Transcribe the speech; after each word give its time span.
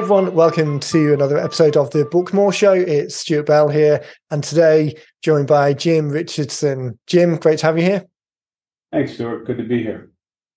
everyone, 0.00 0.32
welcome 0.32 0.80
to 0.80 1.12
another 1.12 1.36
episode 1.36 1.76
of 1.76 1.90
the 1.90 2.06
Book 2.06 2.32
More 2.32 2.54
Show. 2.54 2.72
It's 2.72 3.16
Stuart 3.16 3.44
Bell 3.44 3.68
here, 3.68 4.02
and 4.30 4.42
today 4.42 4.96
joined 5.22 5.46
by 5.46 5.74
Jim 5.74 6.08
Richardson. 6.08 6.98
Jim, 7.06 7.36
great 7.36 7.58
to 7.58 7.66
have 7.66 7.76
you 7.76 7.84
here. 7.84 8.06
Thanks, 8.92 9.12
Stuart. 9.12 9.44
Good 9.44 9.58
to 9.58 9.64
be 9.64 9.82
here. 9.82 10.10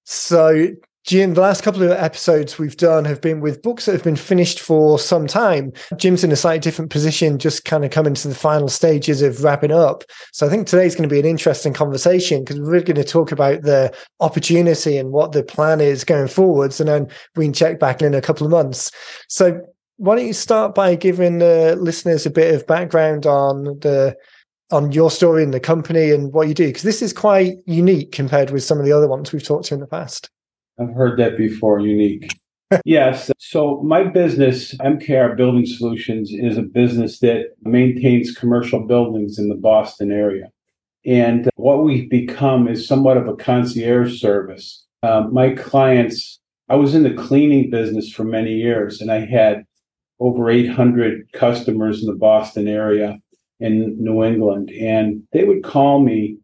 So, 0.06 0.68
Jim, 1.06 1.34
the 1.34 1.42
last 1.42 1.64
couple 1.64 1.84
of 1.84 1.92
episodes 1.92 2.58
we've 2.58 2.78
done 2.78 3.04
have 3.04 3.20
been 3.20 3.42
with 3.42 3.62
books 3.62 3.86
that 3.86 3.92
have 3.92 4.06
been 4.06 4.16
finished 4.16 4.62
for 4.62 4.98
some 4.98 5.28
time. 5.28 5.74
Jim's 5.98 6.24
in 6.24 6.32
a 6.32 6.36
slightly 6.38 6.60
different 6.60 6.92
position, 6.92 7.38
just 7.40 7.66
kind 7.66 7.84
of 7.84 7.92
coming 7.92 8.14
to 8.14 8.28
the 8.30 8.36
final 8.36 8.70
stages 8.70 9.22
of 9.22 9.44
wrapping 9.44 9.72
up. 9.72 10.06
So 10.32 10.48
I 10.48 10.50
think 10.50 10.66
today's 10.66 10.96
going 10.96 11.10
to 11.10 11.14
be 11.14 11.20
an 11.20 11.26
interesting 11.26 11.74
conversation 11.74 12.46
because 12.46 12.62
we're 12.62 12.80
going 12.80 12.96
to 12.96 13.04
talk 13.04 13.34
about 13.34 13.64
the 13.64 13.94
opportunity 14.22 14.98
and 14.98 15.12
what 15.12 15.34
the 15.34 15.44
plan 15.44 15.82
is 15.82 16.06
going 16.06 16.30
forwards, 16.30 16.80
and 16.80 16.88
then 16.88 17.10
we 17.36 17.46
can 17.46 17.54
check 17.54 17.80
back 17.80 18.02
in 18.02 18.14
a 18.14 18.22
couple 18.22 18.48
of 18.48 18.52
months. 18.52 18.90
So 19.28 19.60
why 19.98 20.16
don't 20.16 20.28
you 20.28 20.34
start 20.34 20.74
by 20.74 20.96
giving 20.96 21.40
the 21.40 21.76
listeners 21.82 22.26
a 22.26 22.32
bit 22.32 22.56
of 22.56 22.66
background 22.66 23.26
on 23.26 23.66
the 23.82 24.16
on 24.72 24.94
your 24.94 25.12
story 25.12 25.44
and 25.44 25.54
the 25.54 25.60
company 25.60 26.12
and 26.12 26.34
what 26.34 26.48
you 26.48 26.54
do 26.54 26.68
because 26.68 26.82
this 26.82 27.02
is 27.02 27.14
quite 27.14 27.58
unique 27.68 28.12
compared 28.12 28.50
with 28.50 28.64
some 28.64 28.80
of 28.80 28.86
the 28.86 28.92
other 28.92 29.08
ones 29.08 29.32
we've 29.32 29.44
talked 29.44 29.66
to 29.66 29.74
in 29.74 29.82
the 29.82 29.86
past. 29.86 30.30
I've 30.80 30.94
heard 30.94 31.20
that 31.20 31.38
before, 31.38 31.80
unique. 31.80 32.36
yes. 32.86 33.32
So, 33.38 33.82
my 33.84 34.04
business, 34.04 34.76
MKR 34.78 35.38
Building 35.38 35.66
Solutions, 35.66 36.32
is 36.32 36.58
a 36.58 36.64
business 36.64 37.20
that 37.20 37.54
maintains 37.62 38.36
commercial 38.36 38.80
buildings 38.86 39.38
in 39.38 39.50
the 39.50 39.56
Boston 39.56 40.12
area. 40.12 40.50
And 41.06 41.50
what 41.56 41.84
we've 41.84 42.10
become 42.10 42.68
is 42.68 42.88
somewhat 42.88 43.18
of 43.18 43.28
a 43.28 43.36
concierge 43.36 44.20
service. 44.20 44.86
Um, 45.04 45.34
my 45.34 45.52
clients, 45.52 46.40
I 46.70 46.76
was 46.76 46.96
in 46.96 47.04
the 47.04 47.14
cleaning 47.14 47.70
business 47.70 48.12
for 48.12 48.24
many 48.24 48.54
years, 48.54 49.02
and 49.02 49.12
I 49.12 49.26
had 49.26 49.66
over 50.20 50.50
800 50.50 51.32
customers 51.34 52.02
in 52.02 52.08
the 52.08 52.16
Boston 52.16 52.68
area 52.68 53.20
in 53.60 53.96
New 54.02 54.24
England. 54.24 54.70
And 54.72 55.24
they 55.34 55.44
would 55.44 55.64
call 55.64 56.00
me 56.00 56.38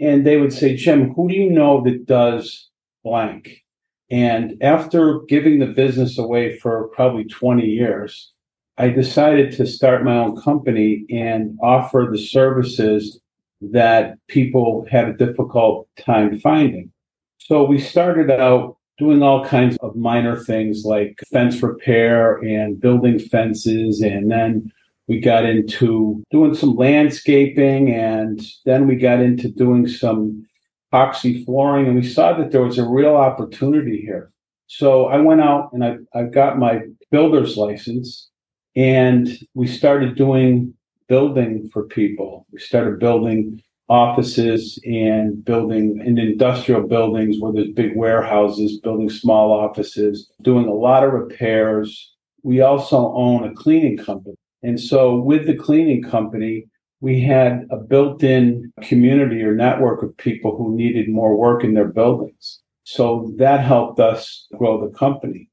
and 0.00 0.26
they 0.26 0.38
would 0.38 0.52
say, 0.52 0.74
Jim, 0.74 1.12
who 1.14 1.28
do 1.28 1.34
you 1.34 1.50
know 1.50 1.82
that 1.84 2.06
does 2.06 2.68
blank? 3.04 3.62
And 4.10 4.56
after 4.60 5.20
giving 5.28 5.60
the 5.60 5.66
business 5.66 6.18
away 6.18 6.58
for 6.58 6.88
probably 6.88 7.24
20 7.24 7.64
years, 7.64 8.32
I 8.76 8.88
decided 8.88 9.52
to 9.52 9.66
start 9.66 10.04
my 10.04 10.16
own 10.16 10.40
company 10.40 11.04
and 11.10 11.58
offer 11.62 12.08
the 12.10 12.18
services 12.18 13.20
that 13.60 14.14
people 14.26 14.86
had 14.90 15.08
a 15.08 15.12
difficult 15.12 15.86
time 15.98 16.40
finding. 16.40 16.90
So 17.38 17.64
we 17.64 17.78
started 17.78 18.30
out 18.30 18.76
doing 18.98 19.22
all 19.22 19.44
kinds 19.44 19.76
of 19.78 19.96
minor 19.96 20.36
things 20.36 20.84
like 20.84 21.18
fence 21.30 21.62
repair 21.62 22.36
and 22.38 22.80
building 22.80 23.18
fences. 23.18 24.00
And 24.00 24.30
then 24.30 24.72
we 25.08 25.20
got 25.20 25.44
into 25.44 26.22
doing 26.30 26.54
some 26.54 26.76
landscaping. 26.76 27.94
And 27.94 28.40
then 28.64 28.86
we 28.86 28.96
got 28.96 29.20
into 29.20 29.48
doing 29.48 29.88
some 29.88 30.46
epoxy 30.92 31.44
flooring, 31.44 31.86
and 31.86 31.96
we 31.96 32.06
saw 32.06 32.36
that 32.36 32.50
there 32.50 32.62
was 32.62 32.78
a 32.78 32.88
real 32.88 33.16
opportunity 33.16 34.00
here. 34.00 34.32
So 34.66 35.06
I 35.06 35.18
went 35.18 35.40
out 35.40 35.70
and 35.72 35.84
I, 35.84 35.96
I 36.14 36.24
got 36.24 36.58
my 36.58 36.82
builder's 37.10 37.56
license, 37.56 38.30
and 38.76 39.28
we 39.54 39.66
started 39.66 40.16
doing 40.16 40.74
building 41.08 41.68
for 41.72 41.84
people. 41.84 42.46
We 42.52 42.60
started 42.60 43.00
building 43.00 43.60
offices 43.88 44.78
and 44.84 45.44
building 45.44 46.00
in 46.06 46.16
industrial 46.16 46.86
buildings 46.86 47.38
where 47.40 47.52
there's 47.52 47.72
big 47.72 47.96
warehouses, 47.96 48.78
building 48.78 49.10
small 49.10 49.52
offices, 49.52 50.30
doing 50.42 50.68
a 50.68 50.72
lot 50.72 51.02
of 51.02 51.12
repairs. 51.12 52.14
We 52.44 52.60
also 52.60 53.12
own 53.12 53.42
a 53.42 53.52
cleaning 53.52 53.98
company. 53.98 54.36
And 54.62 54.78
so 54.78 55.16
with 55.16 55.46
the 55.46 55.56
cleaning 55.56 56.04
company, 56.04 56.66
we 57.00 57.20
had 57.20 57.66
a 57.70 57.76
built 57.76 58.22
in 58.22 58.72
community 58.82 59.42
or 59.42 59.54
network 59.54 60.02
of 60.02 60.16
people 60.16 60.56
who 60.56 60.76
needed 60.76 61.08
more 61.08 61.36
work 61.36 61.64
in 61.64 61.74
their 61.74 61.88
buildings. 61.88 62.60
So 62.84 63.32
that 63.38 63.60
helped 63.60 64.00
us 64.00 64.46
grow 64.56 64.80
the 64.86 64.96
company. 64.96 65.48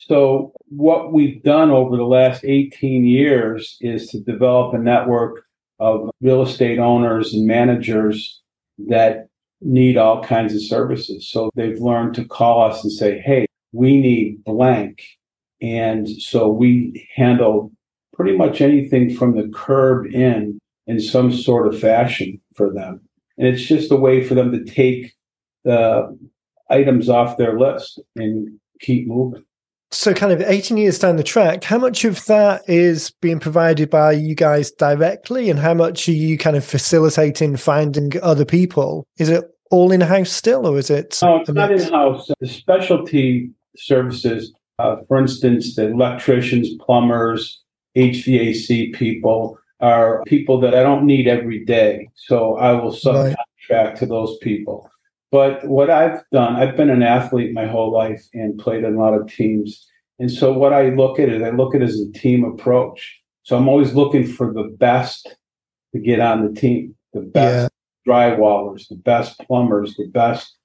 So, 0.00 0.52
what 0.68 1.12
we've 1.12 1.42
done 1.42 1.70
over 1.70 1.96
the 1.96 2.04
last 2.04 2.44
18 2.44 3.04
years 3.04 3.76
is 3.80 4.08
to 4.08 4.20
develop 4.20 4.72
a 4.72 4.78
network 4.78 5.44
of 5.80 6.10
real 6.20 6.42
estate 6.42 6.78
owners 6.78 7.34
and 7.34 7.46
managers 7.46 8.40
that 8.86 9.26
need 9.60 9.96
all 9.96 10.22
kinds 10.22 10.54
of 10.54 10.62
services. 10.62 11.28
So, 11.28 11.50
they've 11.56 11.80
learned 11.80 12.14
to 12.14 12.24
call 12.24 12.70
us 12.70 12.82
and 12.84 12.92
say, 12.92 13.18
hey, 13.18 13.46
we 13.72 14.00
need 14.00 14.44
blank. 14.44 15.02
And 15.60 16.08
so 16.08 16.48
we 16.48 17.08
handle 17.14 17.72
pretty 18.14 18.36
much 18.36 18.60
anything 18.60 19.14
from 19.14 19.36
the 19.36 19.48
curb 19.52 20.06
in 20.06 20.58
in 20.88 20.98
some 20.98 21.30
sort 21.32 21.72
of 21.72 21.78
fashion 21.78 22.40
for 22.56 22.72
them. 22.72 23.00
And 23.36 23.46
it's 23.46 23.62
just 23.62 23.92
a 23.92 23.96
way 23.96 24.24
for 24.24 24.34
them 24.34 24.50
to 24.50 24.64
take 24.64 25.14
the 25.64 26.18
items 26.70 27.08
off 27.08 27.36
their 27.36 27.58
list 27.58 28.00
and 28.16 28.58
keep 28.80 29.06
moving. 29.06 29.44
So, 29.90 30.12
kind 30.12 30.32
of 30.32 30.42
18 30.42 30.76
years 30.76 30.98
down 30.98 31.16
the 31.16 31.22
track, 31.22 31.64
how 31.64 31.78
much 31.78 32.04
of 32.04 32.24
that 32.26 32.62
is 32.68 33.10
being 33.22 33.40
provided 33.40 33.88
by 33.88 34.12
you 34.12 34.34
guys 34.34 34.70
directly, 34.70 35.48
and 35.48 35.58
how 35.58 35.72
much 35.72 36.08
are 36.08 36.12
you 36.12 36.36
kind 36.36 36.56
of 36.56 36.64
facilitating 36.64 37.56
finding 37.56 38.12
other 38.22 38.44
people? 38.44 39.06
Is 39.18 39.30
it 39.30 39.44
all 39.70 39.90
in 39.90 40.02
house 40.02 40.30
still, 40.30 40.66
or 40.66 40.78
is 40.78 40.90
it? 40.90 41.18
No, 41.22 41.36
it's 41.36 41.50
not 41.50 41.72
in 41.72 41.80
house. 41.90 42.30
The 42.38 42.48
specialty 42.48 43.50
services, 43.76 44.52
uh, 44.78 44.96
for 45.08 45.16
instance, 45.16 45.76
the 45.76 45.88
electricians, 45.88 46.68
plumbers, 46.84 47.62
HVAC 47.96 48.92
people, 48.92 49.58
are 49.80 50.22
people 50.26 50.60
that 50.60 50.74
I 50.74 50.82
don't 50.82 51.06
need 51.06 51.28
every 51.28 51.64
day. 51.64 52.10
So 52.14 52.56
I 52.56 52.72
will 52.72 52.92
subcontract 52.92 53.36
right. 53.70 53.96
to 53.96 54.06
those 54.06 54.36
people. 54.38 54.90
But 55.30 55.66
what 55.68 55.90
I've 55.90 56.22
done, 56.32 56.56
I've 56.56 56.76
been 56.76 56.90
an 56.90 57.02
athlete 57.02 57.52
my 57.52 57.66
whole 57.66 57.92
life 57.92 58.26
and 58.32 58.58
played 58.58 58.84
in 58.84 58.94
a 58.94 58.98
lot 58.98 59.14
of 59.14 59.28
teams. 59.28 59.86
And 60.18 60.30
so 60.30 60.52
what 60.52 60.72
I 60.72 60.88
look 60.90 61.18
at 61.18 61.28
it, 61.28 61.42
I 61.42 61.50
look 61.50 61.74
at 61.74 61.82
it 61.82 61.84
as 61.84 62.00
a 62.00 62.10
team 62.12 62.44
approach. 62.44 63.20
So 63.42 63.56
I'm 63.56 63.68
always 63.68 63.94
looking 63.94 64.26
for 64.26 64.52
the 64.52 64.74
best 64.78 65.36
to 65.92 66.00
get 66.00 66.20
on 66.20 66.46
the 66.46 66.60
team, 66.60 66.94
the 67.12 67.20
best 67.20 67.70
yeah. 68.06 68.12
drywallers, 68.12 68.88
the 68.88 68.96
best 68.96 69.38
plumbers, 69.40 69.94
the 69.96 70.06
best 70.06 70.56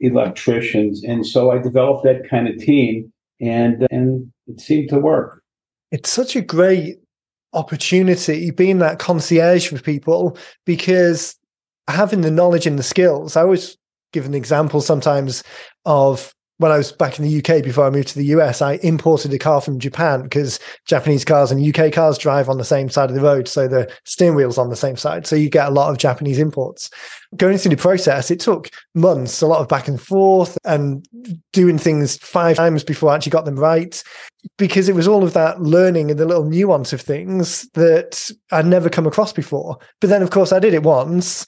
electricians. 0.00 1.04
And 1.04 1.26
so 1.26 1.50
I 1.50 1.58
developed 1.58 2.04
that 2.04 2.28
kind 2.28 2.48
of 2.48 2.56
team 2.58 3.12
and 3.40 3.86
and 3.90 4.32
it 4.46 4.60
seemed 4.60 4.90
to 4.90 4.98
work. 4.98 5.42
It's 5.90 6.10
such 6.10 6.36
a 6.36 6.40
great 6.40 6.98
opportunity 7.52 8.50
being 8.50 8.78
that 8.78 8.98
concierge 8.98 9.68
for 9.68 9.80
people 9.80 10.36
because 10.66 11.36
having 11.88 12.20
the 12.20 12.30
knowledge 12.30 12.66
and 12.66 12.78
the 12.78 12.82
skills. 12.82 13.36
I 13.36 13.42
always 13.42 13.76
give 14.12 14.26
an 14.26 14.34
example 14.34 14.80
sometimes 14.80 15.42
of 15.84 16.34
when 16.60 16.70
I 16.70 16.76
was 16.76 16.92
back 16.92 17.18
in 17.18 17.24
the 17.24 17.38
UK 17.38 17.64
before 17.64 17.86
I 17.86 17.90
moved 17.90 18.08
to 18.08 18.18
the 18.18 18.26
US, 18.36 18.60
I 18.60 18.74
imported 18.82 19.32
a 19.32 19.38
car 19.38 19.62
from 19.62 19.78
Japan 19.78 20.24
because 20.24 20.60
Japanese 20.84 21.24
cars 21.24 21.50
and 21.50 21.66
UK 21.66 21.90
cars 21.90 22.18
drive 22.18 22.50
on 22.50 22.58
the 22.58 22.66
same 22.66 22.90
side 22.90 23.08
of 23.08 23.16
the 23.16 23.22
road. 23.22 23.48
So 23.48 23.66
the 23.66 23.90
steering 24.04 24.34
wheel's 24.34 24.58
on 24.58 24.68
the 24.68 24.76
same 24.76 24.98
side. 24.98 25.26
So 25.26 25.36
you 25.36 25.48
get 25.48 25.68
a 25.68 25.70
lot 25.70 25.88
of 25.88 25.96
Japanese 25.96 26.38
imports. 26.38 26.90
Going 27.34 27.56
through 27.56 27.70
the 27.70 27.78
process, 27.78 28.30
it 28.30 28.40
took 28.40 28.68
months, 28.94 29.40
a 29.40 29.46
lot 29.46 29.62
of 29.62 29.68
back 29.68 29.88
and 29.88 29.98
forth 29.98 30.58
and 30.66 31.02
doing 31.54 31.78
things 31.78 32.18
five 32.18 32.56
times 32.56 32.84
before 32.84 33.10
I 33.10 33.14
actually 33.14 33.30
got 33.30 33.46
them 33.46 33.58
right 33.58 34.02
because 34.58 34.90
it 34.90 34.94
was 34.94 35.08
all 35.08 35.24
of 35.24 35.32
that 35.32 35.62
learning 35.62 36.10
and 36.10 36.20
the 36.20 36.26
little 36.26 36.44
nuance 36.44 36.92
of 36.92 37.00
things 37.00 37.70
that 37.70 38.30
I'd 38.52 38.66
never 38.66 38.90
come 38.90 39.06
across 39.06 39.32
before. 39.32 39.78
But 40.00 40.10
then, 40.10 40.22
of 40.22 40.30
course, 40.30 40.52
I 40.52 40.58
did 40.58 40.74
it 40.74 40.82
once 40.82 41.46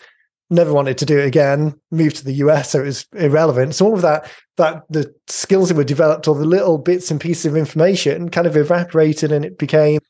never 0.50 0.72
wanted 0.72 0.98
to 0.98 1.06
do 1.06 1.18
it 1.18 1.26
again 1.26 1.74
moved 1.90 2.16
to 2.16 2.24
the 2.24 2.34
us 2.34 2.70
so 2.70 2.80
it 2.80 2.84
was 2.84 3.06
irrelevant. 3.14 3.74
So 3.74 3.86
all 3.86 3.94
of 3.94 4.02
that 4.02 4.30
that 4.58 4.82
the 4.90 5.12
skills 5.26 5.68
that 5.68 5.76
were 5.76 5.84
developed 5.84 6.28
or 6.28 6.34
the 6.34 6.44
little 6.44 6.78
bits 6.78 7.10
and 7.10 7.20
pieces 7.20 7.46
of 7.46 7.56
information 7.56 8.28
kind 8.28 8.46
of 8.46 8.56
evaporated 8.56 9.32
and 9.32 9.44
it 9.44 9.58
became 9.58 10.00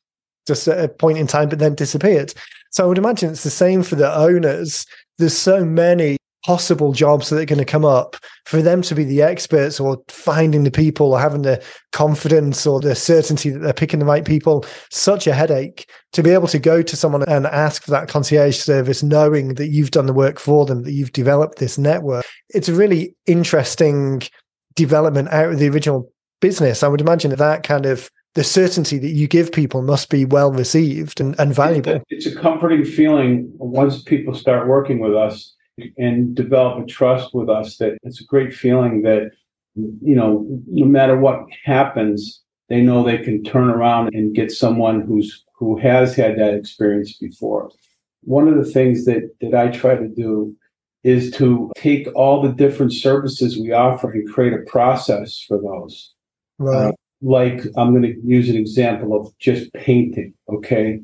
just 0.46 0.66
a 0.66 0.88
point 0.88 1.18
in 1.18 1.26
time 1.26 1.48
but 1.48 1.58
then 1.58 1.74
disappeared. 1.74 2.34
So 2.70 2.84
i 2.84 2.86
would 2.86 2.98
imagine 2.98 3.30
it's 3.30 3.44
the 3.44 3.50
same 3.50 3.82
for 3.82 3.94
the 3.96 4.12
owners. 4.12 4.86
There's 5.18 5.36
so 5.36 5.64
many 5.64 6.16
possible 6.44 6.92
jobs 6.92 7.28
that 7.28 7.40
are 7.40 7.44
going 7.44 7.58
to 7.58 7.64
come 7.64 7.84
up 7.84 8.16
for 8.46 8.60
them 8.60 8.82
to 8.82 8.94
be 8.94 9.04
the 9.04 9.22
experts 9.22 9.78
or 9.78 10.02
finding 10.08 10.64
the 10.64 10.70
people 10.70 11.12
or 11.12 11.20
having 11.20 11.42
the 11.42 11.62
confidence 11.92 12.66
or 12.66 12.80
the 12.80 12.94
certainty 12.94 13.50
that 13.50 13.60
they're 13.60 13.72
picking 13.72 14.00
the 14.00 14.06
right 14.06 14.24
people. 14.24 14.64
Such 14.90 15.26
a 15.26 15.34
headache 15.34 15.88
to 16.12 16.22
be 16.22 16.30
able 16.30 16.48
to 16.48 16.58
go 16.58 16.82
to 16.82 16.96
someone 16.96 17.22
and 17.28 17.46
ask 17.46 17.82
for 17.84 17.90
that 17.92 18.08
concierge 18.08 18.58
service 18.58 19.02
knowing 19.02 19.54
that 19.54 19.68
you've 19.68 19.92
done 19.92 20.06
the 20.06 20.12
work 20.12 20.38
for 20.38 20.66
them 20.66 20.82
that 20.82 20.92
you've 20.92 21.12
developed 21.12 21.58
this 21.58 21.78
network. 21.78 22.24
It's 22.50 22.68
a 22.68 22.74
really 22.74 23.14
interesting 23.26 24.22
development 24.74 25.28
out 25.28 25.52
of 25.52 25.58
the 25.58 25.68
original 25.68 26.10
business. 26.40 26.82
I 26.82 26.88
would 26.88 27.00
imagine 27.00 27.30
that 27.30 27.38
that 27.38 27.62
kind 27.62 27.86
of 27.86 28.10
the 28.34 28.44
certainty 28.44 28.98
that 28.98 29.10
you 29.10 29.28
give 29.28 29.52
people 29.52 29.82
must 29.82 30.08
be 30.08 30.24
well 30.24 30.50
received 30.50 31.20
and, 31.20 31.38
and 31.38 31.54
valuable. 31.54 32.00
It's 32.08 32.26
a, 32.26 32.30
it's 32.30 32.38
a 32.38 32.40
comforting 32.40 32.84
feeling 32.84 33.52
once 33.56 34.02
people 34.02 34.34
start 34.34 34.66
working 34.66 34.98
with 34.98 35.14
us 35.14 35.54
and 35.96 36.34
develop 36.34 36.82
a 36.82 36.86
trust 36.86 37.34
with 37.34 37.48
us 37.48 37.76
that 37.78 37.96
it's 38.02 38.20
a 38.20 38.26
great 38.26 38.54
feeling 38.54 39.02
that 39.02 39.30
you 39.74 40.14
know 40.14 40.46
no 40.66 40.84
matter 40.86 41.16
what 41.16 41.46
happens 41.64 42.42
they 42.72 42.80
know 42.80 43.02
they 43.02 43.18
can 43.18 43.44
turn 43.44 43.68
around 43.68 44.14
and 44.14 44.34
get 44.34 44.50
someone 44.50 45.02
who's 45.02 45.44
who 45.52 45.78
has 45.78 46.16
had 46.16 46.38
that 46.38 46.54
experience 46.54 47.18
before. 47.18 47.70
One 48.22 48.48
of 48.48 48.56
the 48.56 48.70
things 48.70 49.04
that 49.04 49.30
that 49.42 49.54
I 49.54 49.68
try 49.68 49.94
to 49.94 50.08
do 50.08 50.56
is 51.04 51.30
to 51.32 51.70
take 51.76 52.08
all 52.14 52.40
the 52.40 52.52
different 52.52 52.94
services 52.94 53.58
we 53.58 53.72
offer 53.72 54.10
and 54.10 54.26
create 54.32 54.54
a 54.54 54.70
process 54.70 55.44
for 55.46 55.60
those. 55.60 56.14
Right. 56.58 56.88
Uh, 56.88 56.92
like 57.20 57.60
I'm 57.76 57.90
going 57.90 58.02
to 58.02 58.20
use 58.24 58.48
an 58.48 58.56
example 58.56 59.14
of 59.14 59.36
just 59.38 59.72
painting. 59.74 60.32
Okay, 60.48 61.00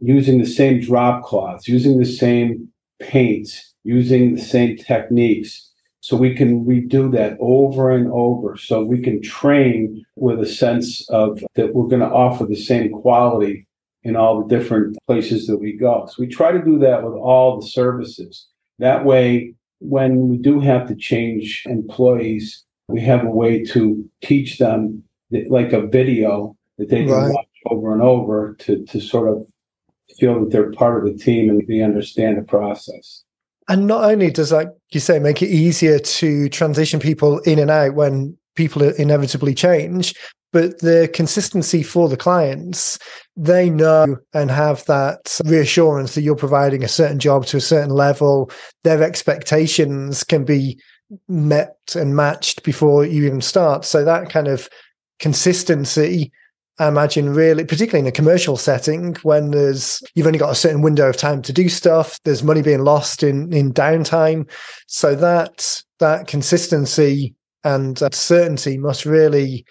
using 0.00 0.38
the 0.38 0.46
same 0.46 0.80
drop 0.80 1.22
cloths, 1.22 1.68
using 1.68 1.98
the 1.98 2.06
same 2.06 2.68
paints, 2.98 3.69
using 3.84 4.34
the 4.34 4.42
same 4.42 4.76
techniques 4.76 5.70
so 6.00 6.16
we 6.16 6.34
can 6.34 6.64
redo 6.64 7.12
that 7.12 7.36
over 7.40 7.90
and 7.90 8.10
over. 8.10 8.56
So 8.56 8.82
we 8.82 9.02
can 9.02 9.20
train 9.22 10.02
with 10.16 10.40
a 10.40 10.46
sense 10.46 11.08
of 11.10 11.42
that 11.54 11.74
we're 11.74 11.88
going 11.88 12.00
to 12.00 12.08
offer 12.08 12.46
the 12.46 12.56
same 12.56 12.90
quality 12.90 13.66
in 14.02 14.16
all 14.16 14.42
the 14.42 14.48
different 14.48 14.96
places 15.06 15.46
that 15.46 15.58
we 15.58 15.74
go. 15.74 16.06
So 16.06 16.16
we 16.18 16.26
try 16.26 16.52
to 16.52 16.64
do 16.64 16.78
that 16.78 17.02
with 17.02 17.14
all 17.14 17.60
the 17.60 17.66
services. 17.66 18.46
That 18.78 19.04
way, 19.04 19.54
when 19.80 20.28
we 20.28 20.38
do 20.38 20.58
have 20.60 20.88
to 20.88 20.94
change 20.94 21.64
employees, 21.66 22.64
we 22.88 23.02
have 23.02 23.24
a 23.24 23.30
way 23.30 23.62
to 23.66 24.08
teach 24.22 24.58
them 24.58 25.04
that, 25.30 25.50
like 25.50 25.74
a 25.74 25.86
video 25.86 26.56
that 26.78 26.88
they 26.88 27.04
can 27.04 27.12
right. 27.12 27.32
watch 27.32 27.46
over 27.66 27.92
and 27.92 28.02
over 28.02 28.54
to, 28.60 28.84
to 28.86 29.00
sort 29.00 29.28
of 29.28 29.46
feel 30.18 30.40
that 30.40 30.50
they're 30.50 30.72
part 30.72 31.06
of 31.06 31.12
the 31.12 31.22
team 31.22 31.50
and 31.50 31.62
they 31.68 31.82
understand 31.82 32.38
the 32.38 32.42
process. 32.42 33.22
And 33.68 33.86
not 33.86 34.04
only 34.04 34.30
does 34.30 34.52
like 34.52 34.68
you 34.90 35.00
say 35.00 35.18
make 35.18 35.42
it 35.42 35.48
easier 35.48 35.98
to 35.98 36.48
transition 36.48 36.98
people 36.98 37.38
in 37.40 37.58
and 37.58 37.70
out 37.70 37.94
when 37.94 38.36
people 38.56 38.82
inevitably 38.82 39.54
change, 39.54 40.14
but 40.52 40.80
the 40.80 41.08
consistency 41.14 41.82
for 41.82 42.08
the 42.08 42.16
clients, 42.16 42.98
they 43.36 43.70
know 43.70 44.16
and 44.34 44.50
have 44.50 44.84
that 44.86 45.38
reassurance 45.44 46.14
that 46.14 46.22
you're 46.22 46.34
providing 46.34 46.82
a 46.82 46.88
certain 46.88 47.20
job 47.20 47.46
to 47.46 47.56
a 47.56 47.60
certain 47.60 47.90
level. 47.90 48.50
Their 48.82 49.02
expectations 49.02 50.24
can 50.24 50.44
be 50.44 50.80
met 51.28 51.76
and 51.94 52.16
matched 52.16 52.64
before 52.64 53.04
you 53.04 53.24
even 53.26 53.40
start. 53.40 53.84
So 53.84 54.04
that 54.04 54.30
kind 54.30 54.48
of 54.48 54.68
consistency 55.20 56.32
I 56.80 56.88
imagine 56.88 57.34
really, 57.34 57.62
particularly 57.62 58.00
in 58.00 58.08
a 58.08 58.12
commercial 58.12 58.56
setting, 58.56 59.14
when 59.22 59.50
there's 59.50 60.02
you've 60.14 60.26
only 60.26 60.38
got 60.38 60.50
a 60.50 60.54
certain 60.54 60.80
window 60.80 61.10
of 61.10 61.16
time 61.18 61.42
to 61.42 61.52
do 61.52 61.68
stuff, 61.68 62.18
there's 62.24 62.42
money 62.42 62.62
being 62.62 62.84
lost 62.84 63.22
in 63.22 63.52
in 63.52 63.74
downtime. 63.74 64.50
So 64.86 65.14
that 65.14 65.82
that 65.98 66.26
consistency 66.26 67.34
and 67.64 68.02
uh, 68.02 68.08
certainty 68.12 68.78
must 68.78 69.04
really 69.04 69.66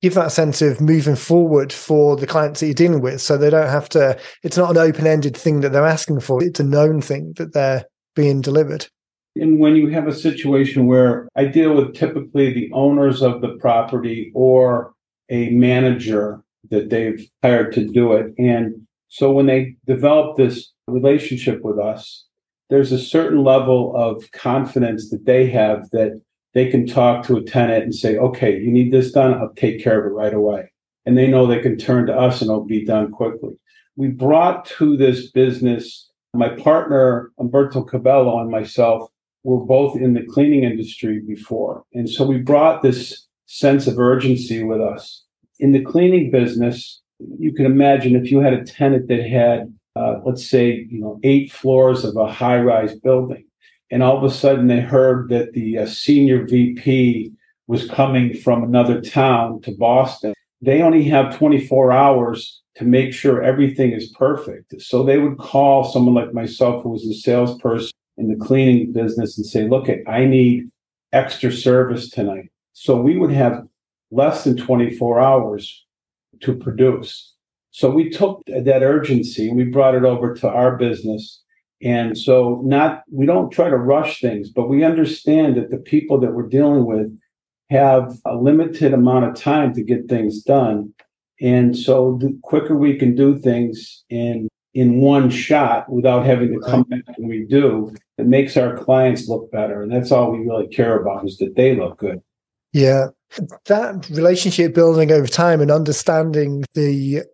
give 0.00 0.14
that 0.14 0.32
sense 0.32 0.62
of 0.62 0.80
moving 0.80 1.16
forward 1.16 1.70
for 1.70 2.16
the 2.16 2.26
clients 2.26 2.60
that 2.60 2.66
you're 2.66 2.74
dealing 2.74 3.02
with, 3.02 3.20
so 3.20 3.36
they 3.36 3.50
don't 3.50 3.68
have 3.68 3.90
to. 3.90 4.18
It's 4.42 4.56
not 4.56 4.70
an 4.70 4.78
open 4.78 5.06
ended 5.06 5.36
thing 5.36 5.60
that 5.60 5.72
they're 5.72 5.84
asking 5.84 6.20
for; 6.20 6.42
it's 6.42 6.60
a 6.60 6.64
known 6.64 7.02
thing 7.02 7.34
that 7.36 7.52
they're 7.52 7.84
being 8.16 8.40
delivered. 8.40 8.86
And 9.36 9.58
when 9.58 9.76
you 9.76 9.88
have 9.88 10.08
a 10.08 10.14
situation 10.14 10.86
where 10.86 11.28
I 11.36 11.44
deal 11.44 11.74
with 11.74 11.94
typically 11.94 12.54
the 12.54 12.70
owners 12.72 13.20
of 13.20 13.42
the 13.42 13.56
property 13.60 14.32
or 14.34 14.94
a 15.28 15.50
manager 15.50 16.43
that 16.70 16.90
they've 16.90 17.28
hired 17.42 17.72
to 17.74 17.86
do 17.86 18.12
it. 18.12 18.32
And 18.38 18.86
so 19.08 19.30
when 19.30 19.46
they 19.46 19.76
develop 19.86 20.36
this 20.36 20.72
relationship 20.86 21.62
with 21.62 21.78
us, 21.78 22.26
there's 22.70 22.92
a 22.92 22.98
certain 22.98 23.44
level 23.44 23.94
of 23.96 24.30
confidence 24.32 25.10
that 25.10 25.26
they 25.26 25.46
have 25.48 25.88
that 25.90 26.20
they 26.54 26.70
can 26.70 26.86
talk 26.86 27.24
to 27.26 27.36
a 27.36 27.44
tenant 27.44 27.84
and 27.84 27.94
say, 27.94 28.16
okay, 28.16 28.58
you 28.58 28.70
need 28.70 28.92
this 28.92 29.12
done, 29.12 29.34
I'll 29.34 29.52
take 29.54 29.82
care 29.82 30.00
of 30.00 30.06
it 30.06 30.14
right 30.14 30.32
away. 30.32 30.72
And 31.04 31.18
they 31.18 31.26
know 31.26 31.46
they 31.46 31.60
can 31.60 31.76
turn 31.76 32.06
to 32.06 32.16
us 32.16 32.40
and 32.40 32.48
it'll 32.48 32.64
be 32.64 32.84
done 32.84 33.10
quickly. 33.10 33.54
We 33.96 34.08
brought 34.08 34.64
to 34.78 34.96
this 34.96 35.30
business, 35.30 36.10
my 36.32 36.48
partner, 36.48 37.30
Umberto 37.38 37.82
Cabello, 37.82 38.40
and 38.40 38.50
myself 38.50 39.10
were 39.42 39.64
both 39.64 39.96
in 39.96 40.14
the 40.14 40.24
cleaning 40.24 40.64
industry 40.64 41.20
before. 41.20 41.84
And 41.92 42.08
so 42.08 42.24
we 42.24 42.38
brought 42.38 42.82
this 42.82 43.26
sense 43.46 43.86
of 43.86 43.98
urgency 43.98 44.64
with 44.64 44.80
us 44.80 45.23
in 45.58 45.72
the 45.72 45.82
cleaning 45.82 46.30
business, 46.30 47.00
you 47.38 47.52
can 47.52 47.66
imagine 47.66 48.16
if 48.16 48.30
you 48.30 48.40
had 48.40 48.54
a 48.54 48.64
tenant 48.64 49.08
that 49.08 49.24
had, 49.24 49.72
uh, 49.96 50.20
let's 50.24 50.46
say, 50.46 50.86
you 50.90 51.00
know, 51.00 51.20
eight 51.22 51.52
floors 51.52 52.04
of 52.04 52.16
a 52.16 52.30
high-rise 52.30 52.98
building, 52.98 53.44
and 53.90 54.02
all 54.02 54.16
of 54.16 54.24
a 54.24 54.34
sudden 54.34 54.66
they 54.66 54.80
heard 54.80 55.28
that 55.28 55.52
the 55.52 55.78
uh, 55.78 55.86
senior 55.86 56.46
VP 56.46 57.32
was 57.66 57.88
coming 57.88 58.34
from 58.34 58.62
another 58.62 59.00
town 59.00 59.60
to 59.62 59.72
Boston. 59.72 60.34
They 60.60 60.82
only 60.82 61.04
have 61.04 61.36
24 61.36 61.92
hours 61.92 62.62
to 62.76 62.84
make 62.84 63.14
sure 63.14 63.42
everything 63.42 63.92
is 63.92 64.10
perfect. 64.10 64.80
So 64.82 65.02
they 65.02 65.18
would 65.18 65.38
call 65.38 65.84
someone 65.84 66.14
like 66.14 66.34
myself, 66.34 66.82
who 66.82 66.90
was 66.90 67.06
a 67.06 67.14
salesperson 67.14 67.92
in 68.16 68.28
the 68.28 68.44
cleaning 68.44 68.92
business, 68.92 69.38
and 69.38 69.46
say, 69.46 69.68
"Look, 69.68 69.88
I 70.06 70.24
need 70.24 70.70
extra 71.12 71.52
service 71.52 72.10
tonight." 72.10 72.50
So 72.72 73.00
we 73.00 73.16
would 73.16 73.30
have 73.30 73.62
less 74.14 74.44
than 74.44 74.56
24 74.56 75.20
hours 75.20 75.84
to 76.40 76.54
produce. 76.54 77.32
So 77.70 77.90
we 77.90 78.08
took 78.08 78.42
that 78.46 78.82
urgency 78.82 79.48
and 79.48 79.56
we 79.56 79.64
brought 79.64 79.94
it 79.94 80.04
over 80.04 80.34
to 80.34 80.48
our 80.48 80.76
business. 80.76 81.42
And 81.82 82.16
so 82.16 82.62
not 82.64 83.02
we 83.10 83.26
don't 83.26 83.50
try 83.50 83.68
to 83.68 83.76
rush 83.76 84.20
things, 84.20 84.48
but 84.48 84.68
we 84.68 84.84
understand 84.84 85.56
that 85.56 85.70
the 85.70 85.78
people 85.78 86.20
that 86.20 86.32
we're 86.32 86.48
dealing 86.48 86.86
with 86.86 87.08
have 87.70 88.16
a 88.24 88.36
limited 88.36 88.94
amount 88.94 89.24
of 89.24 89.34
time 89.34 89.74
to 89.74 89.82
get 89.82 90.08
things 90.08 90.42
done. 90.42 90.94
And 91.40 91.76
so 91.76 92.16
the 92.20 92.38
quicker 92.42 92.76
we 92.76 92.96
can 92.96 93.14
do 93.16 93.38
things 93.38 94.04
in 94.08 94.48
in 94.74 95.00
one 95.00 95.30
shot 95.30 95.88
without 95.90 96.26
having 96.26 96.52
to 96.52 96.58
come 96.60 96.82
back 96.82 97.02
and 97.16 97.30
redo, 97.30 97.96
it 98.18 98.26
makes 98.26 98.56
our 98.56 98.76
clients 98.76 99.28
look 99.28 99.50
better. 99.52 99.82
And 99.82 99.92
that's 99.92 100.10
all 100.10 100.32
we 100.32 100.38
really 100.38 100.66
care 100.66 100.98
about 100.98 101.24
is 101.24 101.38
that 101.38 101.54
they 101.54 101.76
look 101.76 101.98
good. 101.98 102.20
Yeah. 102.72 103.08
That 103.66 104.08
relationship 104.10 104.74
building 104.74 105.10
over 105.10 105.26
time 105.26 105.60
and 105.60 105.70
understanding 105.70 106.64
the 106.74 107.24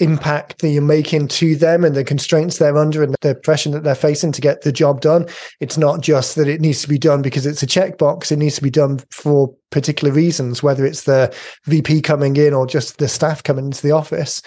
impact 0.00 0.60
that 0.60 0.68
you're 0.68 0.82
making 0.82 1.28
to 1.28 1.54
them 1.54 1.84
and 1.84 1.94
the 1.94 2.04
constraints 2.04 2.58
they're 2.58 2.76
under 2.76 3.02
and 3.02 3.14
the 3.20 3.34
pressure 3.34 3.70
that 3.70 3.84
they're 3.84 3.94
facing 3.94 4.32
to 4.32 4.40
get 4.40 4.62
the 4.62 4.72
job 4.72 5.00
done. 5.00 5.26
It's 5.60 5.76
not 5.76 6.00
just 6.00 6.36
that 6.36 6.48
it 6.48 6.60
needs 6.60 6.82
to 6.82 6.88
be 6.88 6.98
done 6.98 7.22
because 7.22 7.46
it's 7.46 7.62
a 7.62 7.66
checkbox. 7.66 8.32
It 8.32 8.36
needs 8.36 8.56
to 8.56 8.62
be 8.62 8.70
done 8.70 9.00
for 9.10 9.54
particular 9.70 10.12
reasons, 10.12 10.62
whether 10.62 10.86
it's 10.86 11.04
the 11.04 11.34
VP 11.66 12.02
coming 12.02 12.36
in 12.36 12.54
or 12.54 12.66
just 12.66 12.98
the 12.98 13.08
staff 13.08 13.42
coming 13.42 13.66
into 13.66 13.82
the 13.82 13.92
office. 13.92 14.42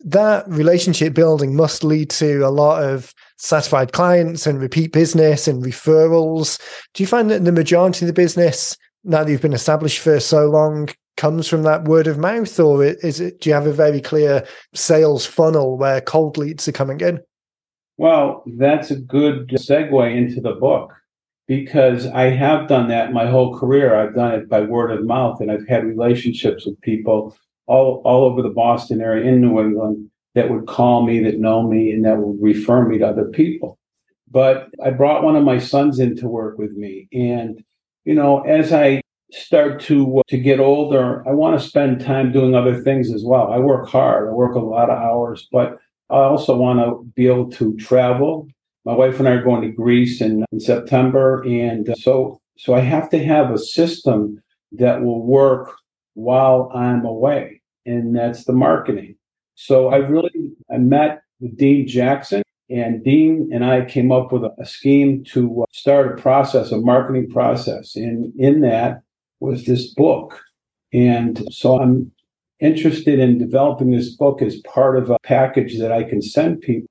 That 0.00 0.48
relationship 0.48 1.14
building 1.14 1.54
must 1.54 1.84
lead 1.84 2.10
to 2.10 2.40
a 2.40 2.50
lot 2.50 2.82
of 2.82 3.14
satisfied 3.36 3.92
clients 3.92 4.46
and 4.46 4.60
repeat 4.60 4.92
business 4.92 5.48
and 5.48 5.62
referrals. 5.62 6.60
Do 6.94 7.02
you 7.02 7.06
find 7.06 7.30
that 7.30 7.44
the 7.44 7.52
majority 7.52 8.04
of 8.04 8.06
the 8.06 8.12
business 8.12 8.76
now 9.04 9.22
that 9.22 9.30
you've 9.30 9.42
been 9.42 9.52
established 9.52 9.98
for 9.98 10.18
so 10.18 10.48
long 10.48 10.88
comes 11.16 11.46
from 11.46 11.62
that 11.62 11.84
word 11.84 12.06
of 12.06 12.18
mouth 12.18 12.58
or 12.58 12.84
is 12.84 13.20
it 13.20 13.40
do 13.40 13.48
you 13.48 13.54
have 13.54 13.66
a 13.66 13.72
very 13.72 14.00
clear 14.00 14.44
sales 14.74 15.24
funnel 15.24 15.78
where 15.78 16.00
cold 16.00 16.36
leads 16.36 16.66
are 16.66 16.72
coming 16.72 17.00
in? 17.00 17.20
Well 17.98 18.42
that's 18.56 18.90
a 18.90 18.96
good 18.96 19.48
segue 19.50 20.16
into 20.16 20.40
the 20.40 20.54
book 20.54 20.92
because 21.46 22.06
i 22.06 22.24
have 22.24 22.68
done 22.68 22.88
that 22.88 23.12
my 23.12 23.26
whole 23.26 23.56
career. 23.56 23.94
I've 23.94 24.14
done 24.14 24.32
it 24.32 24.48
by 24.48 24.62
word 24.62 24.90
of 24.90 25.04
mouth 25.04 25.40
and 25.40 25.52
i've 25.52 25.68
had 25.68 25.84
relationships 25.84 26.66
with 26.66 26.80
people 26.80 27.36
all, 27.66 28.02
all 28.04 28.24
over 28.24 28.42
the 28.42 28.50
boston 28.50 29.00
area 29.00 29.24
in 29.30 29.40
new 29.40 29.60
england 29.60 30.10
that 30.34 30.50
would 30.50 30.66
call 30.66 31.06
me 31.06 31.20
that 31.20 31.38
know 31.38 31.62
me 31.62 31.92
and 31.92 32.04
that 32.04 32.18
would 32.18 32.42
refer 32.42 32.84
me 32.86 32.98
to 32.98 33.06
other 33.06 33.26
people. 33.26 33.78
But 34.28 34.68
i 34.82 34.90
brought 34.90 35.22
one 35.22 35.36
of 35.36 35.44
my 35.44 35.58
sons 35.58 36.00
in 36.00 36.16
to 36.16 36.28
work 36.28 36.58
with 36.58 36.72
me 36.72 37.06
and 37.12 37.62
you 38.04 38.14
know, 38.14 38.40
as 38.42 38.72
I 38.72 39.00
start 39.32 39.80
to 39.82 40.20
uh, 40.20 40.22
to 40.28 40.38
get 40.38 40.60
older, 40.60 41.26
I 41.28 41.32
want 41.32 41.60
to 41.60 41.66
spend 41.66 42.00
time 42.00 42.32
doing 42.32 42.54
other 42.54 42.80
things 42.80 43.12
as 43.12 43.24
well. 43.24 43.52
I 43.52 43.58
work 43.58 43.88
hard. 43.88 44.28
I 44.28 44.32
work 44.32 44.54
a 44.54 44.60
lot 44.60 44.90
of 44.90 44.98
hours, 44.98 45.48
but 45.50 45.78
I 46.10 46.18
also 46.18 46.56
want 46.56 46.78
to 46.80 47.04
be 47.14 47.26
able 47.26 47.50
to 47.52 47.76
travel. 47.76 48.46
My 48.84 48.94
wife 48.94 49.18
and 49.18 49.26
I 49.26 49.32
are 49.32 49.42
going 49.42 49.62
to 49.62 49.72
Greece 49.72 50.20
in, 50.20 50.44
in 50.52 50.60
September, 50.60 51.42
and 51.44 51.88
uh, 51.88 51.94
so 51.94 52.40
so 52.56 52.74
I 52.74 52.80
have 52.80 53.10
to 53.10 53.24
have 53.24 53.50
a 53.50 53.58
system 53.58 54.42
that 54.72 55.02
will 55.02 55.24
work 55.26 55.74
while 56.14 56.70
I'm 56.74 57.04
away, 57.04 57.60
and 57.86 58.14
that's 58.14 58.44
the 58.44 58.52
marketing. 58.52 59.16
So 59.56 59.88
I 59.88 59.96
really 59.96 60.52
I 60.72 60.78
met 60.78 61.22
Dean 61.56 61.88
Jackson 61.88 62.43
and 62.70 63.04
Dean 63.04 63.50
and 63.52 63.64
I 63.64 63.84
came 63.84 64.10
up 64.10 64.32
with 64.32 64.44
a, 64.44 64.66
scheme 64.66 65.24
to 65.32 65.62
uh, 65.62 65.66
start 65.72 66.18
a 66.18 66.22
process, 66.22 66.72
a 66.72 66.78
marketing 66.78 67.30
process. 67.30 67.94
And 67.94 68.32
in 68.38 68.60
that 68.62 69.02
was 69.40 69.66
this 69.66 69.92
book. 69.92 70.40
And 70.92 71.42
so 71.50 71.80
I'm 71.80 72.10
interested 72.60 73.18
in 73.18 73.38
developing 73.38 73.90
this 73.90 74.14
book 74.14 74.40
as 74.40 74.60
part 74.60 74.96
of 74.96 75.10
a 75.10 75.18
package 75.22 75.78
that 75.78 75.92
I 75.92 76.04
can 76.04 76.22
send 76.22 76.62
people 76.62 76.88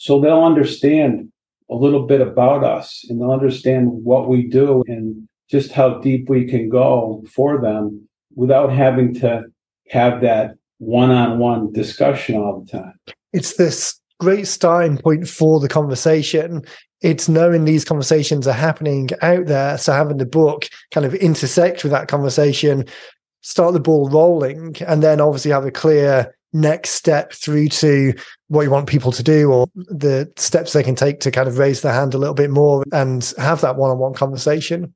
so 0.00 0.18
they'll 0.18 0.44
understand 0.44 1.30
a 1.70 1.74
little 1.74 2.06
bit 2.06 2.22
about 2.22 2.64
us 2.64 3.04
and 3.10 3.20
they'll 3.20 3.32
understand 3.32 3.90
what 4.02 4.28
we 4.30 4.48
do 4.48 4.82
and 4.86 5.28
just 5.50 5.72
how 5.72 5.98
deep 5.98 6.26
we 6.30 6.46
can 6.46 6.70
go 6.70 7.22
for 7.30 7.60
them 7.60 8.08
without 8.34 8.72
having 8.72 9.12
to 9.16 9.42
have 9.90 10.22
that 10.22 10.54
one 10.78 11.10
on 11.10 11.38
one 11.38 11.70
discussion 11.74 12.36
all 12.36 12.60
the 12.60 12.78
time. 12.78 12.94
It's 13.34 13.56
this 13.56 13.99
great 14.20 14.46
starting 14.46 14.98
point 14.98 15.26
for 15.26 15.58
the 15.58 15.68
conversation. 15.68 16.62
It's 17.00 17.28
knowing 17.28 17.64
these 17.64 17.84
conversations 17.84 18.46
are 18.46 18.52
happening 18.52 19.08
out 19.22 19.46
there. 19.46 19.78
So 19.78 19.92
having 19.92 20.18
the 20.18 20.26
book 20.26 20.68
kind 20.92 21.06
of 21.06 21.14
intersect 21.14 21.82
with 21.82 21.90
that 21.92 22.08
conversation, 22.08 22.84
start 23.40 23.72
the 23.72 23.80
ball 23.80 24.08
rolling, 24.10 24.76
and 24.86 25.02
then 25.02 25.20
obviously 25.20 25.50
have 25.50 25.64
a 25.64 25.70
clear 25.70 26.36
next 26.52 26.90
step 26.90 27.32
through 27.32 27.68
to 27.68 28.12
what 28.48 28.62
you 28.62 28.70
want 28.70 28.88
people 28.88 29.12
to 29.12 29.22
do 29.22 29.52
or 29.52 29.66
the 29.74 30.30
steps 30.36 30.72
they 30.72 30.82
can 30.82 30.96
take 30.96 31.20
to 31.20 31.30
kind 31.30 31.48
of 31.48 31.58
raise 31.58 31.80
their 31.80 31.92
hand 31.92 32.12
a 32.12 32.18
little 32.18 32.34
bit 32.34 32.50
more 32.50 32.84
and 32.92 33.32
have 33.38 33.60
that 33.60 33.76
one-on-one 33.76 34.14
conversation. 34.14 34.92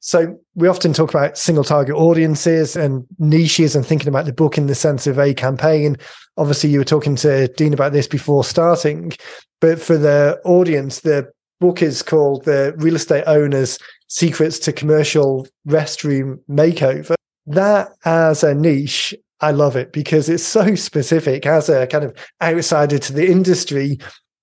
So 0.00 0.38
we 0.54 0.68
often 0.68 0.92
talk 0.92 1.10
about 1.10 1.36
single 1.36 1.64
target 1.64 1.94
audiences 1.94 2.76
and 2.76 3.04
niches 3.18 3.74
and 3.74 3.84
thinking 3.84 4.08
about 4.08 4.26
the 4.26 4.32
book 4.32 4.56
in 4.56 4.66
the 4.66 4.74
sense 4.74 5.06
of 5.06 5.18
a 5.18 5.34
campaign. 5.34 5.96
Obviously, 6.36 6.70
you 6.70 6.78
were 6.78 6.84
talking 6.84 7.16
to 7.16 7.48
Dean 7.48 7.74
about 7.74 7.92
this 7.92 8.06
before 8.06 8.44
starting, 8.44 9.12
but 9.60 9.80
for 9.80 9.98
the 9.98 10.40
audience, 10.44 11.00
the 11.00 11.30
book 11.60 11.82
is 11.82 12.02
called 12.02 12.44
The 12.44 12.74
Real 12.78 12.96
Estate 12.96 13.24
Owner's 13.26 13.78
Secrets 14.06 14.58
to 14.60 14.72
Commercial 14.72 15.48
Restroom 15.66 16.38
Makeover. 16.48 17.14
That 17.46 17.90
as 18.04 18.44
a 18.44 18.54
niche 18.54 19.14
I 19.40 19.52
love 19.52 19.76
it 19.76 19.92
because 19.92 20.28
it's 20.28 20.44
so 20.44 20.74
specific. 20.74 21.46
As 21.46 21.68
a 21.68 21.86
kind 21.86 22.04
of 22.04 22.14
outsider 22.42 22.98
to 22.98 23.12
the 23.12 23.30
industry, 23.30 23.98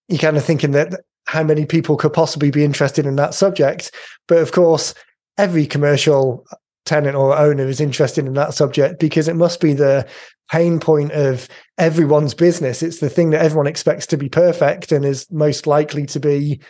you're 0.07 0.19
kind 0.19 0.37
of 0.37 0.45
thinking 0.45 0.71
that 0.71 1.01
how 1.27 1.43
many 1.43 1.65
people 1.65 1.97
could 1.97 2.13
possibly 2.13 2.51
be 2.51 2.63
interested 2.63 3.05
in 3.05 3.15
that 3.15 3.33
subject. 3.33 3.91
But 4.27 4.37
of 4.39 4.51
course, 4.51 4.93
every 5.37 5.65
commercial 5.65 6.45
tenant 6.85 7.15
or 7.15 7.37
owner 7.37 7.67
is 7.67 7.81
interested 7.81 8.25
in 8.25 8.33
that 8.33 8.53
subject 8.53 8.99
because 8.99 9.27
it 9.27 9.35
must 9.35 9.59
be 9.59 9.73
the 9.73 10.07
pain 10.51 10.79
point 10.79 11.11
of 11.11 11.47
everyone's 11.77 12.33
business. 12.33 12.83
It's 12.83 12.99
the 12.99 13.09
thing 13.09 13.31
that 13.31 13.43
everyone 13.43 13.67
expects 13.67 14.05
to 14.07 14.17
be 14.17 14.29
perfect 14.29 14.91
and 14.91 15.03
is 15.03 15.29
most 15.31 15.65
likely 15.65 16.05
to 16.07 16.19
be 16.19 16.61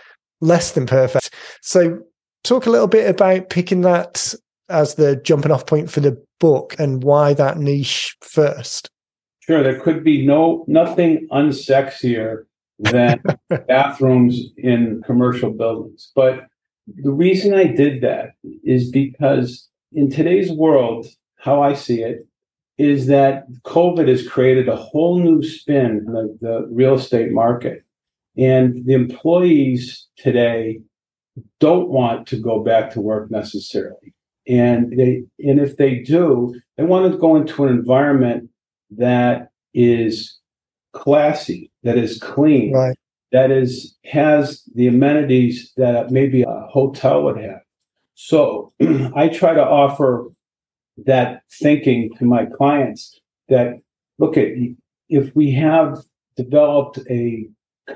less 0.41 0.71
than 0.71 0.85
perfect. 0.85 1.33
So, 1.61 1.99
talk 2.43 2.65
a 2.65 2.69
little 2.69 2.87
bit 2.87 3.09
about 3.09 3.49
picking 3.49 3.81
that 3.81 4.33
as 4.69 4.95
the 4.95 5.15
jumping 5.17 5.51
off 5.51 5.65
point 5.65 5.91
for 5.91 5.99
the 5.99 6.21
book 6.39 6.75
and 6.79 7.03
why 7.03 7.33
that 7.33 7.57
niche 7.57 8.15
first? 8.21 8.89
Sure, 9.41 9.61
there 9.61 9.79
could 9.79 10.03
be 10.03 10.25
no 10.25 10.65
nothing 10.67 11.27
unsexier 11.31 12.45
than 12.79 13.21
bathrooms 13.67 14.39
in 14.57 15.01
commercial 15.05 15.51
buildings. 15.51 16.11
But 16.15 16.47
the 16.87 17.11
reason 17.11 17.53
I 17.53 17.65
did 17.65 18.01
that 18.01 18.35
is 18.63 18.89
because 18.89 19.67
in 19.91 20.09
today's 20.09 20.51
world, 20.51 21.07
how 21.37 21.61
I 21.61 21.73
see 21.73 22.01
it 22.01 22.27
is 22.77 23.07
that 23.07 23.45
COVID 23.63 24.07
has 24.07 24.27
created 24.27 24.67
a 24.67 24.75
whole 24.75 25.19
new 25.19 25.41
spin 25.43 26.05
the, 26.05 26.37
the 26.41 26.67
real 26.71 26.95
estate 26.95 27.31
market. 27.31 27.83
And 28.37 28.85
the 28.85 28.93
employees 28.93 30.07
today 30.17 30.81
don't 31.59 31.89
want 31.89 32.27
to 32.27 32.37
go 32.37 32.63
back 32.63 32.91
to 32.91 33.01
work 33.01 33.31
necessarily 33.31 34.13
and 34.47 34.97
they 34.97 35.23
and 35.39 35.59
if 35.59 35.77
they 35.77 35.99
do 35.99 36.53
they 36.77 36.83
want 36.83 37.11
to 37.11 37.17
go 37.17 37.35
into 37.35 37.65
an 37.65 37.73
environment 37.73 38.49
that 38.91 39.49
is 39.73 40.37
classy 40.93 41.71
that 41.83 41.97
is 41.97 42.19
clean 42.19 42.73
right. 42.73 42.95
That 43.31 43.51
is 43.51 43.95
has 44.05 44.63
the 44.75 44.87
amenities 44.87 45.73
that 45.77 46.11
maybe 46.11 46.43
a 46.43 46.67
hotel 46.69 47.23
would 47.23 47.37
have. 47.37 47.61
So 48.15 48.73
i 49.15 49.27
try 49.27 49.53
to 49.53 49.63
offer 49.63 50.31
that 51.05 51.41
thinking 51.51 52.11
to 52.17 52.25
my 52.25 52.45
clients 52.45 53.19
that 53.49 53.79
look 54.17 54.37
at 54.37 54.47
if 55.09 55.35
we 55.35 55.51
have 55.51 55.97
developed 56.37 56.99
a 57.09 57.47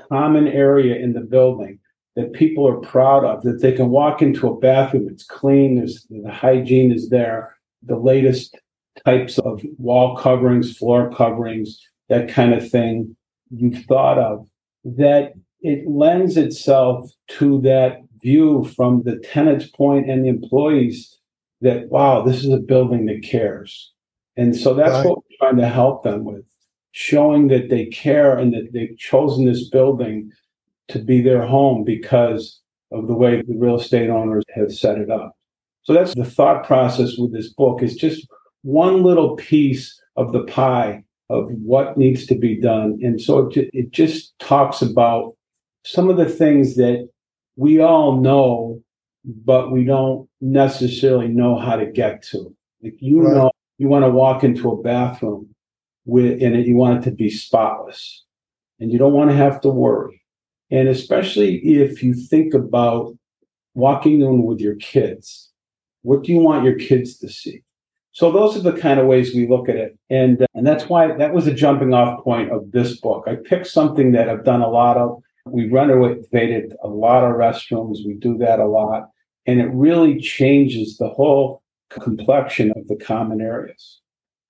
common 0.08 0.46
area 0.46 0.96
in 0.96 1.12
the 1.12 1.20
building 1.20 1.78
that 2.16 2.32
people 2.32 2.68
are 2.68 2.80
proud 2.80 3.24
of, 3.24 3.42
that 3.42 3.60
they 3.60 3.72
can 3.72 3.88
walk 3.88 4.20
into 4.20 4.48
a 4.48 4.58
bathroom, 4.58 5.08
it's 5.10 5.24
clean, 5.24 5.76
there's 5.76 6.06
the 6.10 6.30
hygiene 6.30 6.92
is 6.92 7.08
there, 7.08 7.56
the 7.82 7.96
latest 7.96 8.58
types 9.04 9.38
of 9.38 9.62
wall 9.78 10.16
coverings, 10.16 10.76
floor 10.76 11.10
coverings, 11.14 11.80
that 12.08 12.28
kind 12.28 12.52
of 12.52 12.68
thing 12.68 13.16
you've 13.50 13.84
thought 13.86 14.18
of, 14.18 14.46
that 14.84 15.32
it 15.62 15.88
lends 15.88 16.36
itself 16.36 17.10
to 17.28 17.60
that 17.62 17.98
view 18.22 18.64
from 18.76 19.02
the 19.02 19.18
tenant's 19.18 19.66
point 19.66 20.08
and 20.08 20.24
the 20.24 20.28
employees 20.28 21.18
that, 21.60 21.88
wow, 21.88 22.22
this 22.22 22.44
is 22.44 22.52
a 22.52 22.58
building 22.58 23.06
that 23.06 23.22
cares. 23.22 23.92
And 24.36 24.56
so 24.56 24.74
that's 24.74 24.92
right. 24.92 25.06
what 25.06 25.18
we're 25.18 25.36
trying 25.38 25.58
to 25.58 25.68
help 25.68 26.02
them 26.02 26.24
with, 26.24 26.44
showing 26.92 27.48
that 27.48 27.68
they 27.68 27.86
care 27.86 28.38
and 28.38 28.52
that 28.54 28.72
they've 28.72 28.96
chosen 28.96 29.44
this 29.44 29.68
building 29.68 30.30
to 30.88 30.98
be 30.98 31.20
their 31.20 31.46
home 31.46 31.84
because 31.84 32.60
of 32.90 33.06
the 33.06 33.14
way 33.14 33.42
the 33.42 33.54
real 33.56 33.78
estate 33.78 34.10
owners 34.10 34.44
have 34.54 34.72
set 34.72 34.98
it 34.98 35.10
up. 35.10 35.36
So 35.82 35.92
that's 35.92 36.14
the 36.14 36.24
thought 36.24 36.64
process 36.64 37.16
with 37.16 37.32
this 37.32 37.52
book 37.52 37.82
is 37.82 37.96
just 37.96 38.26
one 38.62 39.02
little 39.02 39.36
piece 39.36 40.00
of 40.16 40.32
the 40.32 40.44
pie 40.44 41.04
of 41.30 41.50
what 41.52 41.96
needs 41.96 42.26
to 42.26 42.34
be 42.34 42.60
done. 42.60 42.98
And 43.02 43.20
so 43.20 43.48
it, 43.48 43.70
it 43.72 43.90
just 43.92 44.38
talks 44.40 44.82
about 44.82 45.34
some 45.84 46.10
of 46.10 46.16
the 46.16 46.28
things 46.28 46.76
that 46.76 47.08
we 47.56 47.80
all 47.80 48.20
know, 48.20 48.82
but 49.24 49.70
we 49.70 49.84
don't 49.84 50.28
necessarily 50.40 51.28
know 51.28 51.56
how 51.56 51.76
to 51.76 51.86
get 51.86 52.22
to. 52.24 52.54
Like 52.82 52.96
you 52.98 53.22
right. 53.22 53.34
know, 53.34 53.50
you 53.78 53.88
want 53.88 54.04
to 54.04 54.10
walk 54.10 54.44
into 54.44 54.70
a 54.70 54.82
bathroom 54.82 55.48
with, 56.04 56.42
and 56.42 56.66
you 56.66 56.76
want 56.76 56.98
it 56.98 57.10
to 57.10 57.16
be 57.16 57.30
spotless 57.30 58.24
and 58.80 58.90
you 58.90 58.98
don't 58.98 59.12
want 59.12 59.30
to 59.30 59.36
have 59.36 59.60
to 59.60 59.68
worry. 59.68 60.22
And 60.70 60.88
especially 60.88 61.56
if 61.58 62.02
you 62.02 62.14
think 62.14 62.54
about 62.54 63.16
walking 63.74 64.20
in 64.22 64.42
with 64.42 64.60
your 64.60 64.76
kids, 64.76 65.50
what 66.02 66.24
do 66.24 66.32
you 66.32 66.38
want 66.38 66.64
your 66.64 66.76
kids 66.76 67.18
to 67.18 67.28
see? 67.28 67.62
So 68.12 68.32
those 68.32 68.56
are 68.56 68.60
the 68.60 68.78
kind 68.78 68.98
of 68.98 69.06
ways 69.06 69.34
we 69.34 69.46
look 69.46 69.68
at 69.68 69.76
it. 69.76 69.96
And, 70.08 70.42
uh, 70.42 70.46
and 70.54 70.66
that's 70.66 70.88
why 70.88 71.14
that 71.16 71.32
was 71.32 71.46
a 71.46 71.54
jumping 71.54 71.94
off 71.94 72.22
point 72.24 72.50
of 72.50 72.72
this 72.72 72.98
book. 73.00 73.24
I 73.26 73.36
picked 73.36 73.68
something 73.68 74.12
that 74.12 74.28
I've 74.28 74.44
done 74.44 74.62
a 74.62 74.68
lot 74.68 74.96
of. 74.96 75.22
We 75.46 75.68
renovated 75.68 76.74
a 76.82 76.88
lot 76.88 77.24
of 77.24 77.36
restrooms. 77.36 77.98
We 78.04 78.14
do 78.14 78.36
that 78.38 78.58
a 78.58 78.66
lot. 78.66 79.10
And 79.46 79.60
it 79.60 79.70
really 79.72 80.18
changes 80.20 80.96
the 80.98 81.08
whole 81.08 81.62
complexion 81.88 82.72
of 82.76 82.86
the 82.88 82.96
common 82.96 83.40
areas. 83.40 84.00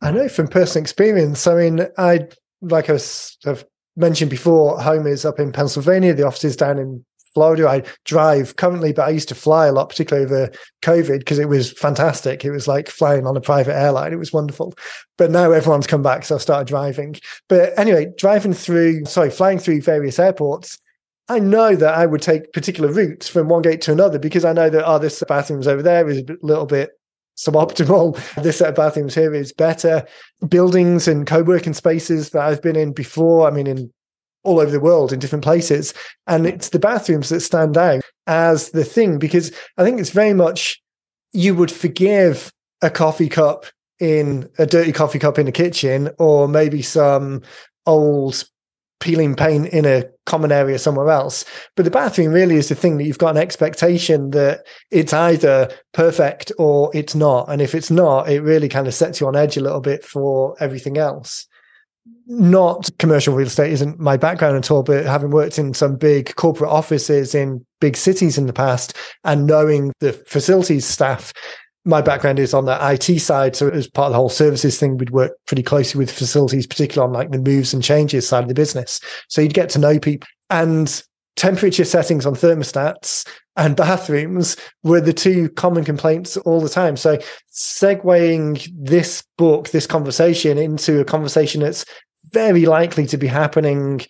I 0.03 0.11
know 0.11 0.29
from 0.29 0.49
personal 0.49 0.83
experience. 0.83 1.47
I 1.47 1.55
mean, 1.55 1.87
I 1.99 2.29
like 2.63 2.91
I've 2.91 3.65
mentioned 3.97 4.31
before, 4.31 4.81
home 4.81 5.07
is 5.07 5.25
up 5.25 5.39
in 5.39 5.53
Pennsylvania. 5.53 6.15
The 6.15 6.27
office 6.27 6.45
is 6.45 6.57
down 6.57 6.79
in 6.79 7.05
Florida. 7.35 7.69
I 7.69 7.83
drive 8.05 8.57
currently, 8.57 8.93
but 8.93 9.07
I 9.07 9.11
used 9.11 9.29
to 9.29 9.35
fly 9.35 9.67
a 9.67 9.73
lot, 9.73 9.89
particularly 9.89 10.27
over 10.27 10.51
COVID, 10.83 11.21
because 11.21 11.39
it 11.39 11.49
was 11.49 11.73
fantastic. 11.73 12.45
It 12.45 12.51
was 12.51 12.67
like 12.67 12.89
flying 12.89 13.27
on 13.27 13.37
a 13.37 13.41
private 13.41 13.77
airline. 13.77 14.13
It 14.13 14.19
was 14.19 14.33
wonderful. 14.33 14.75
But 15.17 15.31
now 15.31 15.53
everyone's 15.53 15.87
come 15.87 16.03
back, 16.03 16.25
so 16.25 16.37
I 16.37 16.39
started 16.39 16.69
driving. 16.69 17.17
But 17.49 17.79
anyway, 17.79 18.13
driving 18.19 18.55
through, 18.55 19.05
sorry, 19.05 19.31
flying 19.31 19.59
through 19.59 19.83
various 19.83 20.19
airports. 20.19 20.79
I 21.29 21.39
know 21.39 21.77
that 21.77 21.95
I 21.95 22.07
would 22.07 22.23
take 22.23 22.53
particular 22.53 22.93
routes 22.93 23.29
from 23.29 23.49
one 23.49 23.63
gate 23.63 23.81
to 23.83 23.93
another 23.93 24.19
because 24.19 24.45
I 24.45 24.53
know 24.53 24.69
that, 24.69 24.85
oh, 24.85 24.99
this 24.99 25.23
bathroom's 25.29 25.69
over 25.69 25.83
there 25.83 26.09
is 26.09 26.19
a 26.19 26.37
little 26.43 26.67
bit 26.67 26.91
suboptimal. 27.37 28.19
This 28.43 28.59
set 28.59 28.71
of 28.71 28.75
bathrooms 28.75 29.15
here 29.15 29.35
is 29.35 29.53
better. 29.53 30.07
Buildings 30.49 31.07
and 31.07 31.27
co-working 31.27 31.75
spaces 31.75 32.31
that 32.31 32.43
I've 32.43 32.63
been 32.63 32.77
in 32.77 32.93
before, 32.93 33.47
I 33.47 33.53
mean, 33.53 33.67
in 33.67 33.93
all 34.43 34.61
over 34.61 34.71
the 34.71 34.81
world 34.81 35.13
in 35.13 35.19
different 35.19 35.45
places. 35.45 35.95
And 36.27 36.47
it's 36.47 36.71
the 36.71 36.79
bathrooms 36.79 37.29
that 37.29 37.41
stand 37.41 37.77
out 37.77 38.03
as 38.27 38.71
the 38.71 38.85
thing 38.85 39.19
because 39.19 39.53
I 39.77 39.85
think 39.85 40.01
it's 40.01 40.11
very 40.11 40.35
much 40.35 40.81
you 41.33 41.55
would 41.55 41.71
forgive 41.71 42.53
a 42.83 42.91
coffee 42.91 43.29
cup 43.29 43.67
in 43.99 44.49
a 44.59 44.67
dirty 44.67 44.93
coffee 44.93 45.19
cup 45.19 45.39
in 45.39 45.47
the 45.47 45.53
kitchen 45.53 46.11
or 46.19 46.49
maybe 46.49 46.83
some 46.83 47.43
old 47.87 48.45
peeling 49.01 49.35
paint 49.35 49.67
in 49.69 49.87
a 49.87 50.05
common 50.27 50.53
area 50.53 50.79
somewhere 50.79 51.11
else. 51.11 51.45
But 51.75 51.85
the 51.85 51.91
bathroom 51.91 52.33
really 52.33 52.57
is 52.57 52.69
the 52.69 52.75
thing 52.75 52.99
that 52.99 53.05
you've 53.05 53.19
got 53.19 53.35
an 53.35 53.43
expectation 53.43 54.31
that 54.31 54.67
it's 54.91 55.13
either 55.13 55.71
perfect 55.93 56.53
or 56.59 56.91
it's 56.95 57.15
not. 57.15 57.49
And 57.49 57.61
if 57.61 57.75
it's 57.75 57.91
not, 57.91 58.29
it 58.29 58.43
really 58.43 58.69
kind 58.69 58.87
of 58.87 58.95
sets 58.95 59.21
you 59.21 59.27
on 59.27 59.37
edge 59.37 59.57
a 59.57 59.63
little 59.63 59.81
bit 59.81 60.05
for 60.05 60.55
everything 60.61 60.99
else. 60.99 61.47
Not 62.33 62.89
commercial 63.01 63.35
real 63.35 63.49
estate 63.49 63.73
isn't 63.73 63.99
my 63.99 64.17
background 64.17 64.57
at 64.57 64.71
all, 64.71 64.85
but 64.85 65.05
having 65.05 65.31
worked 65.31 65.59
in 65.59 65.75
some 65.75 65.97
big 65.97 66.33
corporate 66.37 66.71
offices 66.71 67.35
in 67.35 67.67
big 67.81 67.97
cities 67.97 68.39
in 68.39 68.47
the 68.47 68.53
past 68.53 68.97
and 69.25 69.49
knowing 69.49 69.93
the 69.99 70.13
facilities 70.13 70.87
staff, 70.87 71.33
my 71.85 72.01
background 72.01 72.39
is 72.39 72.55
on 72.55 72.67
the 72.67 72.79
IT 72.81 73.19
side. 73.19 73.57
So 73.57 73.69
as 73.71 73.89
part 73.89 74.07
of 74.07 74.13
the 74.13 74.19
whole 74.19 74.29
services 74.29 74.79
thing, 74.79 74.97
we'd 74.97 75.11
work 75.11 75.33
pretty 75.49 75.65
closely 75.65 75.99
with 75.99 76.09
facilities, 76.09 76.69
particularly 76.69 77.09
on 77.09 77.13
like 77.13 77.33
the 77.33 77.39
moves 77.39 77.75
and 77.75 77.83
changes 77.83 78.29
side 78.29 78.45
of 78.45 78.49
the 78.49 78.55
business. 78.55 79.01
So 79.27 79.41
you'd 79.41 79.53
get 79.53 79.69
to 79.71 79.81
know 79.81 79.99
people. 79.99 80.29
And 80.51 81.03
temperature 81.35 81.85
settings 81.85 82.27
on 82.27 82.35
thermostats 82.35 83.27
and 83.57 83.75
bathrooms 83.77 84.57
were 84.85 85.01
the 85.01 85.13
two 85.13 85.49
common 85.51 85.85
complaints 85.85 86.37
all 86.37 86.61
the 86.61 86.69
time. 86.69 86.97
So, 86.97 87.19
segueing 87.53 88.71
this 88.77 89.25
book, 89.37 89.71
this 89.71 89.87
conversation 89.87 90.59
into 90.59 91.01
a 91.01 91.05
conversation 91.05 91.63
that's 91.63 91.85
very 92.33 92.67
likely 92.67 93.07
to 93.07 93.17
be 93.17 93.27
happening 93.27 94.01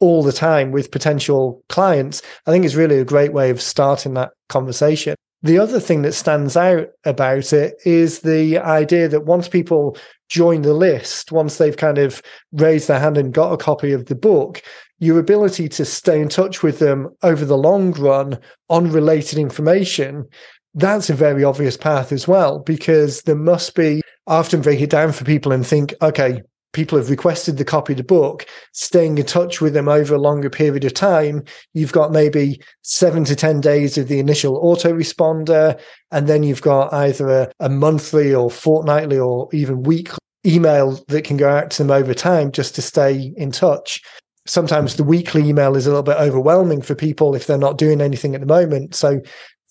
all 0.00 0.22
the 0.22 0.32
time 0.32 0.72
with 0.72 0.90
potential 0.90 1.62
clients, 1.68 2.22
I 2.46 2.50
think 2.50 2.64
is 2.64 2.76
really 2.76 2.98
a 2.98 3.04
great 3.04 3.32
way 3.32 3.50
of 3.50 3.60
starting 3.60 4.14
that 4.14 4.32
conversation. 4.48 5.14
The 5.42 5.58
other 5.58 5.80
thing 5.80 6.02
that 6.02 6.12
stands 6.12 6.56
out 6.56 6.88
about 7.04 7.52
it 7.52 7.74
is 7.84 8.20
the 8.20 8.58
idea 8.58 9.08
that 9.08 9.24
once 9.24 9.48
people 9.48 9.96
join 10.28 10.62
the 10.62 10.74
list, 10.74 11.32
once 11.32 11.56
they've 11.56 11.76
kind 11.76 11.98
of 11.98 12.22
raised 12.52 12.88
their 12.88 13.00
hand 13.00 13.16
and 13.16 13.32
got 13.32 13.52
a 13.52 13.56
copy 13.56 13.92
of 13.92 14.06
the 14.06 14.14
book, 14.14 14.62
your 14.98 15.18
ability 15.18 15.68
to 15.70 15.84
stay 15.84 16.20
in 16.20 16.28
touch 16.28 16.62
with 16.62 16.78
them 16.78 17.08
over 17.22 17.44
the 17.44 17.56
long 17.56 17.92
run 17.92 18.38
on 18.68 18.90
related 18.92 19.38
information, 19.38 20.26
that's 20.74 21.10
a 21.10 21.14
very 21.14 21.42
obvious 21.42 21.76
path 21.76 22.12
as 22.12 22.28
well, 22.28 22.58
because 22.58 23.22
there 23.22 23.34
must 23.34 23.74
be, 23.74 24.02
I 24.26 24.36
often 24.36 24.60
break 24.60 24.80
it 24.80 24.90
down 24.90 25.12
for 25.12 25.24
people 25.24 25.52
and 25.52 25.66
think, 25.66 25.94
okay, 26.02 26.42
people 26.72 26.96
have 26.98 27.10
requested 27.10 27.56
the 27.56 27.64
copy 27.64 27.92
of 27.92 27.96
the 27.96 28.04
book, 28.04 28.46
staying 28.72 29.18
in 29.18 29.26
touch 29.26 29.60
with 29.60 29.74
them 29.74 29.88
over 29.88 30.14
a 30.14 30.20
longer 30.20 30.50
period 30.50 30.84
of 30.84 30.94
time, 30.94 31.44
you've 31.74 31.92
got 31.92 32.12
maybe 32.12 32.60
seven 32.82 33.24
to 33.24 33.34
10 33.34 33.60
days 33.60 33.98
of 33.98 34.08
the 34.08 34.18
initial 34.18 34.62
autoresponder. 34.62 35.80
And 36.12 36.28
then 36.28 36.42
you've 36.42 36.62
got 36.62 36.92
either 36.92 37.28
a, 37.28 37.52
a 37.60 37.68
monthly 37.68 38.34
or 38.34 38.50
fortnightly 38.50 39.18
or 39.18 39.48
even 39.52 39.82
weekly 39.82 40.18
email 40.46 41.02
that 41.08 41.24
can 41.24 41.36
go 41.36 41.50
out 41.50 41.70
to 41.70 41.82
them 41.82 41.90
over 41.90 42.14
time 42.14 42.52
just 42.52 42.74
to 42.76 42.82
stay 42.82 43.32
in 43.36 43.50
touch. 43.50 44.02
Sometimes 44.46 44.96
the 44.96 45.04
weekly 45.04 45.48
email 45.48 45.76
is 45.76 45.86
a 45.86 45.90
little 45.90 46.02
bit 46.02 46.16
overwhelming 46.16 46.82
for 46.82 46.94
people 46.94 47.34
if 47.34 47.46
they're 47.46 47.58
not 47.58 47.78
doing 47.78 48.00
anything 48.00 48.34
at 48.34 48.40
the 48.40 48.46
moment. 48.46 48.94
So 48.94 49.20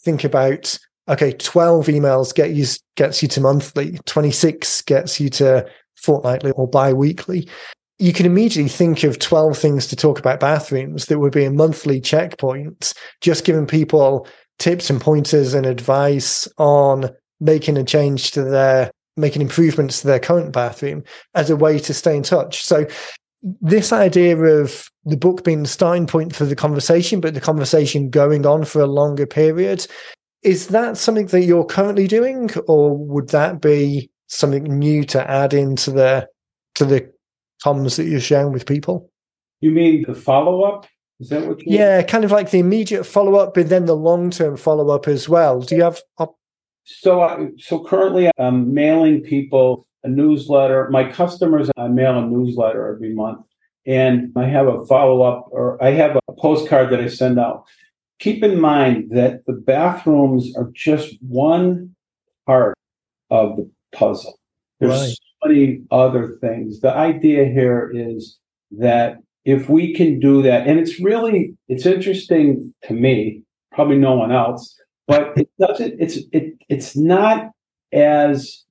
think 0.03 0.23
about 0.23 0.77
okay, 1.09 1.31
12 1.31 1.87
emails 1.87 2.33
get 2.33 2.51
you 2.51 2.65
gets 2.95 3.21
you 3.21 3.27
to 3.29 3.41
monthly, 3.41 3.99
26 4.05 4.83
gets 4.83 5.19
you 5.19 5.29
to 5.29 5.67
fortnightly 6.01 6.51
or 6.51 6.67
bi-weekly 6.67 7.47
you 8.01 8.13
can 8.13 8.25
immediately 8.25 8.69
think 8.69 9.03
of 9.03 9.19
12 9.19 9.57
things 9.57 9.85
to 9.87 9.95
talk 9.95 10.19
about 10.19 10.39
bathrooms 10.39 11.07
that 11.07 11.19
would 11.19 11.33
be 11.33 11.43
a 11.43 11.51
monthly 11.51 11.99
checkpoint 11.99 12.93
just 13.21 13.43
giving 13.43 13.65
people 13.65 14.27
tips 14.59 14.89
and 14.89 15.01
pointers 15.01 15.53
and 15.53 15.65
advice 15.65 16.47
on 16.57 17.09
making 17.39 17.77
a 17.77 17.83
change 17.83 18.31
to 18.31 18.43
their 18.43 18.91
making 19.17 19.41
improvements 19.41 20.01
to 20.01 20.07
their 20.07 20.19
current 20.19 20.53
bathroom 20.53 21.03
as 21.35 21.49
a 21.49 21.55
way 21.55 21.79
to 21.79 21.93
stay 21.93 22.15
in 22.15 22.23
touch. 22.23 22.63
So 22.63 22.85
this 23.41 23.91
idea 23.91 24.37
of 24.37 24.89
the 25.05 25.17
book 25.17 25.43
being 25.43 25.63
the 25.63 25.69
starting 25.69 26.07
point 26.07 26.35
for 26.35 26.45
the 26.45 26.55
conversation 26.55 27.21
but 27.21 27.33
the 27.33 27.41
conversation 27.41 28.09
going 28.09 28.45
on 28.45 28.65
for 28.65 28.81
a 28.81 28.85
longer 28.85 29.25
period 29.25 29.87
is 30.43 30.67
that 30.67 30.97
something 30.97 31.27
that 31.27 31.43
you're 31.43 31.65
currently 31.65 32.05
doing 32.05 32.49
or 32.67 32.97
would 32.97 33.29
that 33.29 33.61
be 33.61 34.08
something 34.29 34.63
new 34.63 35.03
to 35.03 35.29
add 35.29 35.53
into 35.53 35.91
the 35.91 36.27
to 36.75 36.85
the 36.85 37.11
comms 37.63 37.97
that 37.97 38.05
you're 38.05 38.21
sharing 38.21 38.53
with 38.53 38.65
people. 38.65 39.11
You 39.59 39.71
mean 39.71 40.05
the 40.07 40.15
follow 40.15 40.63
up? 40.63 40.87
Is 41.19 41.29
that 41.29 41.45
what? 41.45 41.59
you 41.59 41.77
Yeah, 41.77 42.01
kind 42.03 42.23
of 42.23 42.31
like 42.31 42.51
the 42.51 42.59
immediate 42.59 43.03
follow 43.03 43.35
up, 43.35 43.53
but 43.53 43.67
then 43.67 43.85
the 43.85 43.95
long 43.95 44.31
term 44.31 44.55
follow 44.55 44.89
up 44.89 45.07
as 45.07 45.27
well. 45.27 45.59
Do 45.59 45.75
you 45.75 45.83
have? 45.83 45.99
Op- 46.17 46.37
so, 46.85 47.21
I, 47.21 47.49
so 47.57 47.83
currently, 47.83 48.31
I'm 48.37 48.73
mailing 48.73 49.21
people 49.21 49.85
a 50.03 50.07
newsletter. 50.07 50.89
My 50.89 51.11
customers, 51.11 51.69
I 51.77 51.87
mail 51.87 52.17
a 52.17 52.25
newsletter 52.25 52.95
every 52.95 53.13
month, 53.13 53.45
and 53.85 54.31
I 54.35 54.45
have 54.45 54.67
a 54.67 54.85
follow 54.85 55.21
up, 55.21 55.49
or 55.51 55.81
I 55.83 55.91
have 55.91 56.15
a 56.15 56.33
postcard 56.33 56.91
that 56.91 57.01
I 57.01 57.07
send 57.07 57.37
out. 57.37 57.65
Keep 58.19 58.43
in 58.43 58.59
mind 58.59 59.11
that 59.11 59.45
the 59.45 59.53
bathrooms 59.53 60.55
are 60.55 60.69
just 60.73 61.15
one 61.21 61.95
part 62.45 62.75
of 63.29 63.57
the 63.57 63.69
puzzle. 63.93 64.39
There's 64.79 64.91
right. 64.91 65.09
so 65.09 65.47
many 65.47 65.81
other 65.91 66.37
things. 66.41 66.79
The 66.79 66.93
idea 66.93 67.45
here 67.45 67.91
is 67.93 68.37
that 68.71 69.17
if 69.45 69.69
we 69.69 69.93
can 69.93 70.19
do 70.19 70.41
that, 70.43 70.67
and 70.67 70.79
it's 70.79 70.99
really 70.99 71.55
it's 71.67 71.85
interesting 71.85 72.73
to 72.83 72.93
me, 72.93 73.43
probably 73.71 73.97
no 73.97 74.15
one 74.15 74.31
else, 74.31 74.75
but 75.07 75.37
it 75.37 75.49
doesn't. 75.59 75.95
It's 75.99 76.19
it 76.31 76.53
it's 76.69 76.95
not 76.95 77.51
as 77.91 78.63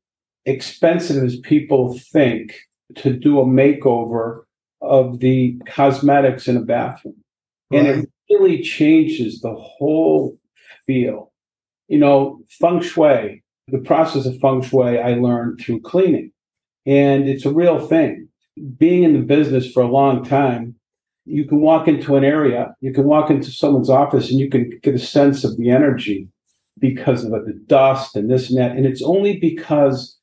expensive 0.44 1.22
as 1.22 1.38
people 1.40 1.98
think 2.12 2.54
to 2.96 3.12
do 3.12 3.40
a 3.40 3.44
makeover 3.44 4.42
of 4.80 5.18
the 5.18 5.58
cosmetics 5.66 6.48
in 6.48 6.56
a 6.56 6.60
bathroom, 6.62 7.16
right. 7.70 7.80
and 7.80 8.04
it 8.04 8.10
really 8.30 8.62
changes 8.62 9.40
the 9.40 9.54
whole 9.54 10.38
feel. 10.86 11.32
You 11.88 11.98
know, 11.98 12.40
feng 12.60 12.82
shui 12.82 13.42
the 13.70 13.78
process 13.78 14.26
of 14.26 14.38
feng 14.40 14.62
shui 14.62 14.98
I 14.98 15.14
learned 15.14 15.60
through 15.60 15.80
cleaning. 15.80 16.32
And 16.86 17.28
it's 17.28 17.44
a 17.44 17.52
real 17.52 17.86
thing. 17.86 18.28
Being 18.76 19.02
in 19.02 19.12
the 19.12 19.20
business 19.20 19.70
for 19.70 19.82
a 19.82 19.90
long 19.90 20.24
time, 20.24 20.74
you 21.24 21.44
can 21.44 21.60
walk 21.60 21.86
into 21.86 22.16
an 22.16 22.24
area, 22.24 22.74
you 22.80 22.92
can 22.92 23.04
walk 23.04 23.30
into 23.30 23.50
someone's 23.50 23.90
office 23.90 24.30
and 24.30 24.40
you 24.40 24.48
can 24.48 24.70
get 24.82 24.94
a 24.94 24.98
sense 24.98 25.44
of 25.44 25.56
the 25.58 25.70
energy 25.70 26.28
because 26.78 27.24
of 27.24 27.30
the 27.30 27.60
dust 27.66 28.16
and 28.16 28.30
this 28.30 28.48
and 28.48 28.58
that. 28.58 28.72
And 28.72 28.86
it's 28.86 29.02
only 29.02 29.38
because 29.38 30.16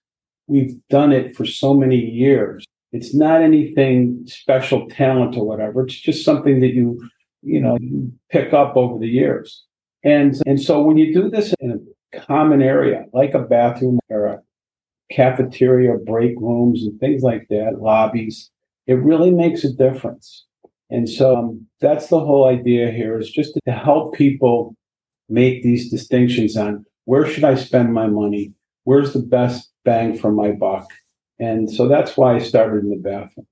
we've 0.47 0.75
done 0.89 1.11
it 1.11 1.35
for 1.35 1.45
so 1.45 1.73
many 1.73 1.97
years. 1.97 2.65
It's 2.91 3.13
not 3.13 3.41
anything 3.41 4.23
special 4.25 4.87
talent 4.89 5.37
or 5.37 5.45
whatever. 5.45 5.83
It's 5.83 5.99
just 5.99 6.25
something 6.25 6.59
that 6.61 6.73
you, 6.73 6.99
you 7.43 7.61
know, 7.61 7.77
you 7.79 8.11
pick 8.31 8.53
up 8.53 8.75
over 8.75 8.97
the 8.97 9.07
years. 9.07 9.63
And, 10.03 10.39
and 10.45 10.61
so 10.61 10.81
when 10.81 10.97
you 10.97 11.13
do 11.13 11.29
this 11.29 11.53
in 11.59 11.71
a 11.71 11.77
common 12.21 12.61
area, 12.61 13.05
like 13.13 13.33
a 13.33 13.39
bathroom 13.39 13.99
or 14.09 14.25
a 14.27 14.41
cafeteria, 15.11 15.97
break 15.97 16.35
rooms, 16.39 16.83
and 16.83 16.99
things 16.99 17.23
like 17.23 17.47
that, 17.49 17.81
lobbies, 17.81 18.49
it 18.87 18.95
really 18.95 19.31
makes 19.31 19.63
a 19.63 19.73
difference. 19.73 20.45
And 20.89 21.09
so 21.09 21.35
um, 21.35 21.67
that's 21.81 22.07
the 22.07 22.19
whole 22.19 22.47
idea 22.47 22.91
here 22.91 23.17
is 23.17 23.31
just 23.31 23.57
to 23.65 23.71
help 23.71 24.13
people 24.15 24.75
make 25.29 25.63
these 25.63 25.89
distinctions 25.89 26.55
on 26.55 26.85
where 27.05 27.25
should 27.25 27.43
I 27.43 27.55
spend 27.55 27.93
my 27.93 28.07
money? 28.07 28.53
Where's 28.83 29.13
the 29.13 29.19
best 29.19 29.71
bang 29.83 30.17
for 30.17 30.31
my 30.31 30.51
buck? 30.51 30.87
And 31.39 31.71
so 31.71 31.87
that's 31.87 32.15
why 32.15 32.35
I 32.35 32.39
started 32.39 32.83
in 32.83 32.89
the 32.89 32.97
bathrooms. 32.97 33.47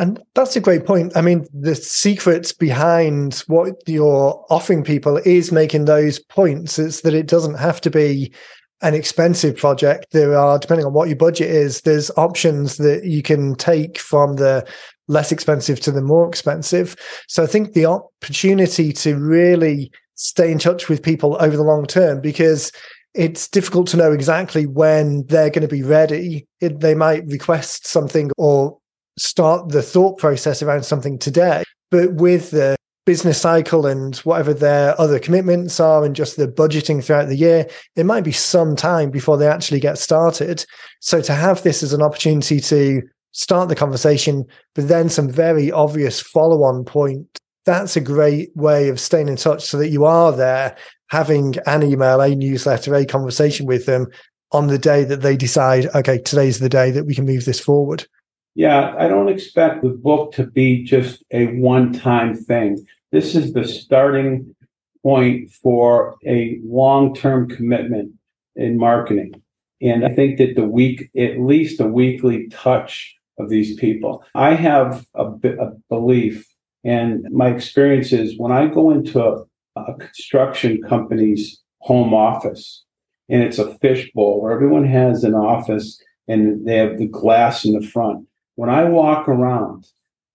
And 0.00 0.18
that's 0.34 0.56
a 0.56 0.60
great 0.60 0.86
point. 0.86 1.14
I 1.14 1.20
mean, 1.20 1.46
the 1.52 1.74
secret 1.74 2.54
behind 2.58 3.44
what 3.48 3.74
you're 3.86 4.44
offering 4.48 4.82
people 4.82 5.18
is 5.18 5.52
making 5.52 5.84
those 5.84 6.18
points. 6.18 6.78
It's 6.78 7.02
that 7.02 7.12
it 7.12 7.26
doesn't 7.26 7.58
have 7.58 7.82
to 7.82 7.90
be 7.90 8.32
an 8.80 8.94
expensive 8.94 9.58
project. 9.58 10.06
There 10.12 10.38
are, 10.38 10.58
depending 10.58 10.86
on 10.86 10.94
what 10.94 11.08
your 11.08 11.18
budget 11.18 11.50
is, 11.50 11.82
there's 11.82 12.10
options 12.16 12.78
that 12.78 13.04
you 13.04 13.22
can 13.22 13.54
take 13.56 13.98
from 13.98 14.36
the 14.36 14.66
less 15.06 15.30
expensive 15.32 15.80
to 15.80 15.92
the 15.92 16.00
more 16.00 16.26
expensive. 16.26 16.96
So 17.28 17.42
I 17.42 17.46
think 17.46 17.74
the 17.74 17.84
opportunity 17.84 18.94
to 18.94 19.18
really 19.18 19.92
stay 20.14 20.50
in 20.50 20.58
touch 20.58 20.88
with 20.88 21.02
people 21.02 21.36
over 21.40 21.58
the 21.58 21.62
long 21.62 21.84
term, 21.84 22.22
because 22.22 22.72
it's 23.12 23.48
difficult 23.48 23.86
to 23.88 23.98
know 23.98 24.12
exactly 24.12 24.64
when 24.64 25.26
they're 25.26 25.50
going 25.50 25.68
to 25.68 25.68
be 25.68 25.82
ready. 25.82 26.46
It, 26.62 26.80
they 26.80 26.94
might 26.94 27.26
request 27.26 27.86
something 27.86 28.30
or 28.38 28.78
start 29.20 29.68
the 29.68 29.82
thought 29.82 30.18
process 30.18 30.62
around 30.62 30.84
something 30.84 31.18
today. 31.18 31.62
But 31.90 32.14
with 32.14 32.50
the 32.50 32.76
business 33.04 33.40
cycle 33.40 33.86
and 33.86 34.16
whatever 34.18 34.54
their 34.54 34.98
other 35.00 35.18
commitments 35.18 35.80
are 35.80 36.04
and 36.04 36.14
just 36.14 36.36
the 36.36 36.46
budgeting 36.46 37.04
throughout 37.04 37.28
the 37.28 37.36
year, 37.36 37.68
it 37.96 38.06
might 38.06 38.24
be 38.24 38.32
some 38.32 38.76
time 38.76 39.10
before 39.10 39.36
they 39.36 39.46
actually 39.46 39.80
get 39.80 39.98
started. 39.98 40.64
So 41.00 41.20
to 41.22 41.32
have 41.32 41.62
this 41.62 41.82
as 41.82 41.92
an 41.92 42.02
opportunity 42.02 42.60
to 42.60 43.02
start 43.32 43.68
the 43.68 43.76
conversation, 43.76 44.44
but 44.74 44.88
then 44.88 45.08
some 45.08 45.30
very 45.30 45.70
obvious 45.70 46.20
follow 46.20 46.62
on 46.62 46.84
point, 46.84 47.26
that's 47.64 47.96
a 47.96 48.00
great 48.00 48.56
way 48.56 48.88
of 48.88 48.98
staying 48.98 49.28
in 49.28 49.36
touch 49.36 49.64
so 49.64 49.76
that 49.78 49.88
you 49.88 50.04
are 50.04 50.32
there 50.32 50.76
having 51.10 51.56
an 51.66 51.82
email, 51.82 52.20
a 52.20 52.34
newsletter, 52.34 52.94
a 52.94 53.04
conversation 53.04 53.66
with 53.66 53.86
them 53.86 54.06
on 54.52 54.68
the 54.68 54.78
day 54.78 55.04
that 55.04 55.22
they 55.22 55.36
decide, 55.36 55.86
okay, 55.94 56.18
today's 56.18 56.58
the 56.58 56.68
day 56.68 56.90
that 56.90 57.04
we 57.04 57.14
can 57.14 57.26
move 57.26 57.44
this 57.44 57.60
forward. 57.60 58.06
Yeah, 58.54 58.94
I 58.98 59.08
don't 59.08 59.28
expect 59.28 59.82
the 59.82 59.90
book 59.90 60.32
to 60.32 60.46
be 60.46 60.82
just 60.82 61.22
a 61.30 61.46
one 61.58 61.92
time 61.92 62.34
thing. 62.34 62.84
This 63.12 63.34
is 63.34 63.52
the 63.52 63.66
starting 63.66 64.54
point 65.02 65.50
for 65.50 66.16
a 66.26 66.58
long 66.64 67.14
term 67.14 67.48
commitment 67.48 68.12
in 68.56 68.78
marketing. 68.78 69.40
And 69.80 70.04
I 70.04 70.10
think 70.10 70.38
that 70.38 70.56
the 70.56 70.66
week, 70.66 71.10
at 71.16 71.40
least 71.40 71.80
a 71.80 71.86
weekly 71.86 72.48
touch 72.48 73.16
of 73.38 73.48
these 73.48 73.74
people. 73.76 74.22
I 74.34 74.54
have 74.54 75.06
a, 75.14 75.24
a 75.24 75.72
belief, 75.88 76.46
and 76.84 77.24
my 77.30 77.48
experience 77.48 78.12
is 78.12 78.38
when 78.38 78.52
I 78.52 78.66
go 78.66 78.90
into 78.90 79.22
a, 79.22 79.44
a 79.76 79.94
construction 79.94 80.82
company's 80.82 81.60
home 81.78 82.12
office, 82.12 82.84
and 83.28 83.42
it's 83.42 83.58
a 83.58 83.74
fishbowl 83.78 84.42
where 84.42 84.52
everyone 84.52 84.84
has 84.86 85.24
an 85.24 85.34
office 85.34 86.00
and 86.28 86.66
they 86.66 86.76
have 86.76 86.98
the 86.98 87.06
glass 87.06 87.64
in 87.64 87.72
the 87.72 87.86
front 87.86 88.26
when 88.60 88.68
I 88.68 88.84
walk 88.84 89.26
around 89.26 89.86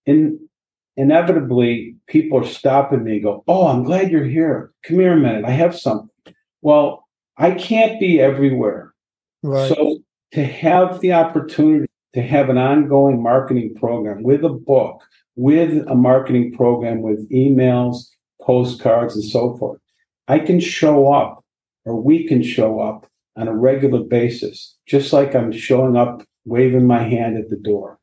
in 0.04 0.48
inevitably 0.96 1.94
people 2.08 2.40
are 2.40 2.44
stopping 2.44 3.04
me 3.04 3.20
go, 3.20 3.44
Oh, 3.46 3.68
I'm 3.68 3.84
glad 3.84 4.10
you're 4.10 4.24
here. 4.24 4.72
Come 4.82 4.98
here 4.98 5.12
a 5.12 5.16
minute. 5.16 5.44
I 5.44 5.50
have 5.50 5.78
something. 5.78 6.10
Well, 6.60 7.06
I 7.36 7.52
can't 7.52 8.00
be 8.00 8.20
everywhere. 8.20 8.92
Right. 9.44 9.68
So 9.68 10.00
to 10.32 10.44
have 10.44 10.98
the 10.98 11.12
opportunity 11.12 11.86
to 12.14 12.22
have 12.22 12.48
an 12.48 12.58
ongoing 12.58 13.22
marketing 13.22 13.76
program 13.76 14.24
with 14.24 14.44
a 14.44 14.48
book, 14.48 15.04
with 15.36 15.86
a 15.86 15.94
marketing 15.94 16.52
program, 16.52 17.02
with 17.02 17.30
emails, 17.30 18.08
postcards, 18.42 19.14
and 19.14 19.24
so 19.24 19.56
forth, 19.56 19.80
I 20.26 20.40
can 20.40 20.58
show 20.58 21.12
up 21.12 21.44
or 21.84 21.94
we 21.94 22.26
can 22.26 22.42
show 22.42 22.80
up 22.80 23.06
on 23.36 23.46
a 23.46 23.54
regular 23.54 24.02
basis, 24.02 24.74
just 24.84 25.12
like 25.12 25.36
I'm 25.36 25.52
showing 25.52 25.96
up, 25.96 26.24
waving 26.44 26.88
my 26.88 27.04
hand 27.04 27.38
at 27.38 27.50
the 27.50 27.56
door. 27.56 28.00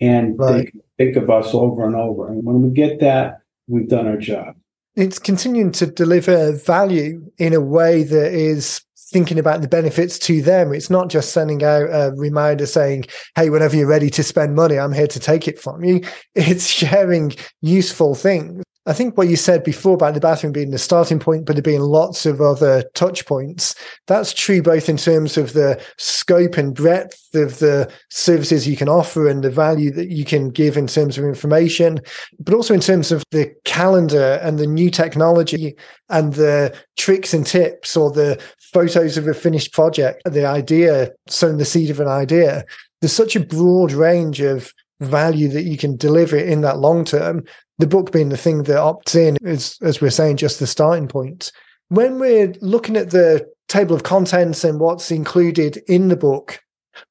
And 0.00 0.38
right. 0.38 0.72
think 0.98 1.16
of 1.16 1.30
us 1.30 1.54
over 1.54 1.86
and 1.86 1.96
over. 1.96 2.28
And 2.28 2.44
when 2.44 2.62
we 2.62 2.70
get 2.70 3.00
that, 3.00 3.40
we've 3.66 3.88
done 3.88 4.06
our 4.06 4.18
job. 4.18 4.56
It's 4.94 5.18
continuing 5.18 5.72
to 5.72 5.86
deliver 5.86 6.52
value 6.52 7.30
in 7.38 7.52
a 7.52 7.60
way 7.60 8.02
that 8.02 8.32
is 8.32 8.82
thinking 9.10 9.38
about 9.38 9.60
the 9.60 9.68
benefits 9.68 10.18
to 10.18 10.42
them. 10.42 10.72
It's 10.72 10.90
not 10.90 11.08
just 11.08 11.32
sending 11.32 11.62
out 11.62 11.84
a 11.84 12.12
reminder 12.16 12.66
saying, 12.66 13.04
Hey, 13.34 13.50
whenever 13.50 13.76
you're 13.76 13.86
ready 13.86 14.10
to 14.10 14.22
spend 14.22 14.54
money, 14.54 14.78
I'm 14.78 14.92
here 14.92 15.06
to 15.06 15.20
take 15.20 15.46
it 15.46 15.60
from 15.60 15.84
you. 15.84 16.02
It's 16.34 16.66
sharing 16.66 17.34
useful 17.62 18.14
things. 18.14 18.65
I 18.88 18.92
think 18.92 19.16
what 19.16 19.28
you 19.28 19.34
said 19.34 19.64
before 19.64 19.94
about 19.94 20.14
the 20.14 20.20
bathroom 20.20 20.52
being 20.52 20.70
the 20.70 20.78
starting 20.78 21.18
point, 21.18 21.44
but 21.44 21.56
there 21.56 21.62
being 21.62 21.80
lots 21.80 22.24
of 22.24 22.40
other 22.40 22.84
touch 22.94 23.26
points, 23.26 23.74
that's 24.06 24.32
true 24.32 24.62
both 24.62 24.88
in 24.88 24.96
terms 24.96 25.36
of 25.36 25.54
the 25.54 25.82
scope 25.98 26.56
and 26.56 26.72
breadth 26.72 27.34
of 27.34 27.58
the 27.58 27.92
services 28.10 28.68
you 28.68 28.76
can 28.76 28.88
offer 28.88 29.26
and 29.26 29.42
the 29.42 29.50
value 29.50 29.90
that 29.90 30.10
you 30.10 30.24
can 30.24 30.50
give 30.50 30.76
in 30.76 30.86
terms 30.86 31.18
of 31.18 31.24
information, 31.24 31.98
but 32.38 32.54
also 32.54 32.74
in 32.74 32.80
terms 32.80 33.10
of 33.10 33.24
the 33.32 33.52
calendar 33.64 34.38
and 34.40 34.58
the 34.58 34.68
new 34.68 34.88
technology 34.88 35.74
and 36.08 36.34
the 36.34 36.72
tricks 36.96 37.34
and 37.34 37.44
tips 37.44 37.96
or 37.96 38.12
the 38.12 38.40
photos 38.72 39.16
of 39.16 39.26
a 39.26 39.34
finished 39.34 39.72
project, 39.72 40.22
the 40.24 40.46
idea, 40.46 41.10
sowing 41.26 41.58
the 41.58 41.64
seed 41.64 41.90
of 41.90 41.98
an 41.98 42.08
idea. 42.08 42.64
There's 43.00 43.12
such 43.12 43.34
a 43.34 43.40
broad 43.40 43.90
range 43.90 44.40
of 44.40 44.72
value 45.00 45.48
that 45.48 45.64
you 45.64 45.76
can 45.76 45.96
deliver 45.96 46.36
in 46.36 46.62
that 46.62 46.78
long 46.78 47.04
term 47.04 47.44
the 47.78 47.86
book 47.86 48.12
being 48.12 48.30
the 48.30 48.36
thing 48.36 48.64
that 48.64 48.76
opts 48.76 49.14
in 49.14 49.36
is, 49.42 49.78
as 49.82 50.00
we're 50.00 50.10
saying, 50.10 50.36
just 50.36 50.60
the 50.60 50.66
starting 50.66 51.08
point. 51.08 51.52
When 51.88 52.18
we're 52.18 52.54
looking 52.60 52.96
at 52.96 53.10
the 53.10 53.46
table 53.68 53.94
of 53.94 54.02
contents 54.02 54.64
and 54.64 54.80
what's 54.80 55.10
included 55.10 55.78
in 55.88 56.08
the 56.08 56.16
book, 56.16 56.60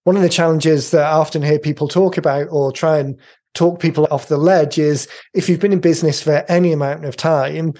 one 0.04 0.15
of 0.15 0.21
the 0.21 0.30
challenges 0.30 0.91
that 0.91 1.06
I 1.06 1.12
often 1.12 1.43
hear 1.43 1.60
people 1.60 1.88
talk 1.88 2.17
about 2.17 2.47
or 2.49 2.71
try 2.71 2.97
and 2.97 3.19
talk 3.54 3.80
people 3.80 4.08
off 4.12 4.28
the 4.28 4.38
ledge 4.38 4.78
is 4.78 5.08
if 5.34 5.47
you've 5.47 5.60
been 5.60 5.73
in 5.73 5.80
business 5.80 6.21
for 6.21 6.43
any 6.49 6.71
amount 6.71 7.06
of 7.06 7.15
time, 7.15 7.73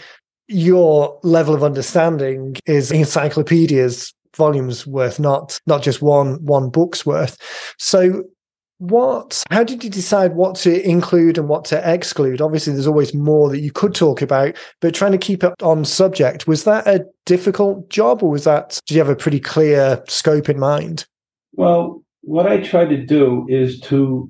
your 0.47 1.19
level 1.23 1.55
of 1.55 1.63
understanding 1.63 2.55
is 2.65 2.91
encyclopedias 2.91 4.13
volumes 4.35 4.85
worth, 4.85 5.19
not 5.19 5.59
not 5.65 5.81
just 5.81 6.01
one 6.01 6.43
one 6.45 6.69
book's 6.69 7.05
worth. 7.05 7.37
So 7.77 8.23
what 8.77 9.43
how 9.51 9.63
did 9.63 9.83
you 9.83 9.89
decide 9.89 10.35
what 10.35 10.55
to 10.55 10.88
include 10.88 11.38
and 11.38 11.47
what 11.47 11.65
to 11.65 11.93
exclude? 11.93 12.41
Obviously 12.41 12.73
there's 12.73 12.88
always 12.88 13.13
more 13.13 13.49
that 13.49 13.61
you 13.61 13.71
could 13.71 13.95
talk 13.95 14.21
about 14.21 14.55
but 14.81 14.93
trying 14.93 15.13
to 15.13 15.17
keep 15.17 15.43
it 15.43 15.53
on 15.61 15.85
subject 15.85 16.47
was 16.47 16.65
that 16.65 16.85
a 16.88 17.05
difficult 17.25 17.89
job 17.89 18.21
or 18.21 18.29
was 18.29 18.43
that 18.43 18.79
did 18.85 18.95
you 18.95 18.99
have 18.99 19.09
a 19.09 19.15
pretty 19.15 19.39
clear 19.39 20.03
scope 20.07 20.49
in 20.49 20.59
mind? 20.59 21.05
Well 21.53 22.03
what 22.21 22.47
i 22.47 22.59
try 22.59 22.85
to 22.85 23.05
do 23.05 23.45
is 23.49 23.79
to 23.79 24.29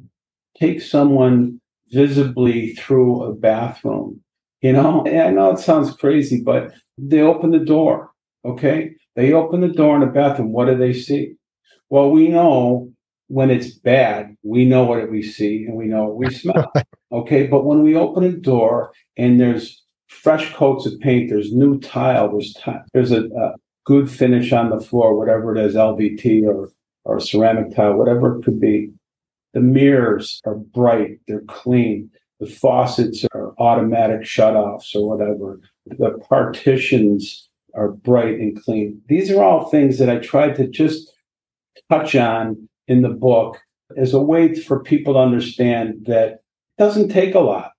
take 0.59 0.81
someone 0.81 1.59
visibly 1.91 2.73
through 2.73 3.23
a 3.23 3.33
bathroom 3.33 4.21
you 4.61 4.73
know? 4.73 5.05
I 5.07 5.31
know 5.31 5.51
it 5.51 5.59
sounds 5.59 5.95
crazy 5.95 6.41
but 6.43 6.71
they 6.97 7.21
open 7.21 7.51
the 7.51 7.59
door 7.59 8.11
okay? 8.43 8.91
They 9.15 9.33
open 9.33 9.61
the 9.61 9.69
door 9.69 9.95
in 9.95 10.01
the 10.01 10.07
bathroom 10.07 10.51
what 10.51 10.65
do 10.65 10.77
they 10.77 10.93
see? 10.93 11.33
Well 11.89 12.11
we 12.11 12.27
know 12.27 12.91
when 13.27 13.49
it's 13.49 13.71
bad, 13.71 14.35
we 14.43 14.65
know 14.65 14.83
what 14.83 15.09
we 15.09 15.21
see 15.21 15.65
and 15.65 15.75
we 15.75 15.85
know 15.85 16.05
what 16.05 16.17
we 16.17 16.29
smell. 16.33 16.71
Okay. 17.11 17.47
But 17.47 17.63
when 17.63 17.81
we 17.81 17.95
open 17.95 18.25
a 18.25 18.31
door 18.31 18.91
and 19.15 19.39
there's 19.39 19.81
fresh 20.07 20.53
coats 20.53 20.85
of 20.85 20.99
paint, 20.99 21.29
there's 21.29 21.53
new 21.53 21.79
tile, 21.79 22.29
there's 22.29 22.53
t- 22.53 22.71
there's 22.93 23.11
a, 23.11 23.25
a, 23.27 23.53
good 23.85 24.09
finish 24.09 24.51
on 24.51 24.71
the 24.71 24.81
floor, 24.81 25.17
whatever 25.17 25.55
it 25.55 25.63
is, 25.63 25.75
LVT 25.75 26.43
or 26.43 26.71
or 27.05 27.19
ceramic 27.19 27.73
tile, 27.73 27.93
whatever 27.93 28.37
it 28.37 28.43
could 28.43 28.59
be. 28.59 28.91
The 29.53 29.61
mirrors 29.61 30.41
are 30.45 30.55
bright, 30.55 31.19
they're 31.27 31.41
clean. 31.47 32.09
The 32.41 32.47
faucets 32.47 33.25
are 33.33 33.53
automatic 33.59 34.21
shutoffs 34.21 34.93
or 34.93 35.07
whatever. 35.07 35.61
The 35.85 36.19
partitions 36.27 37.47
are 37.75 37.91
bright 37.91 38.39
and 38.39 38.61
clean. 38.61 39.01
These 39.07 39.31
are 39.31 39.41
all 39.41 39.69
things 39.69 39.99
that 39.99 40.09
I 40.09 40.17
tried 40.17 40.55
to 40.55 40.67
just 40.67 41.13
touch 41.89 42.15
on 42.15 42.67
in 42.87 43.01
the 43.01 43.09
book 43.09 43.59
as 43.97 44.13
a 44.13 44.21
way 44.21 44.53
for 44.53 44.81
people 44.81 45.13
to 45.13 45.19
understand 45.19 46.05
that 46.07 46.27
it 46.27 46.41
doesn't 46.77 47.09
take 47.09 47.35
a 47.35 47.39
lot. 47.39 47.71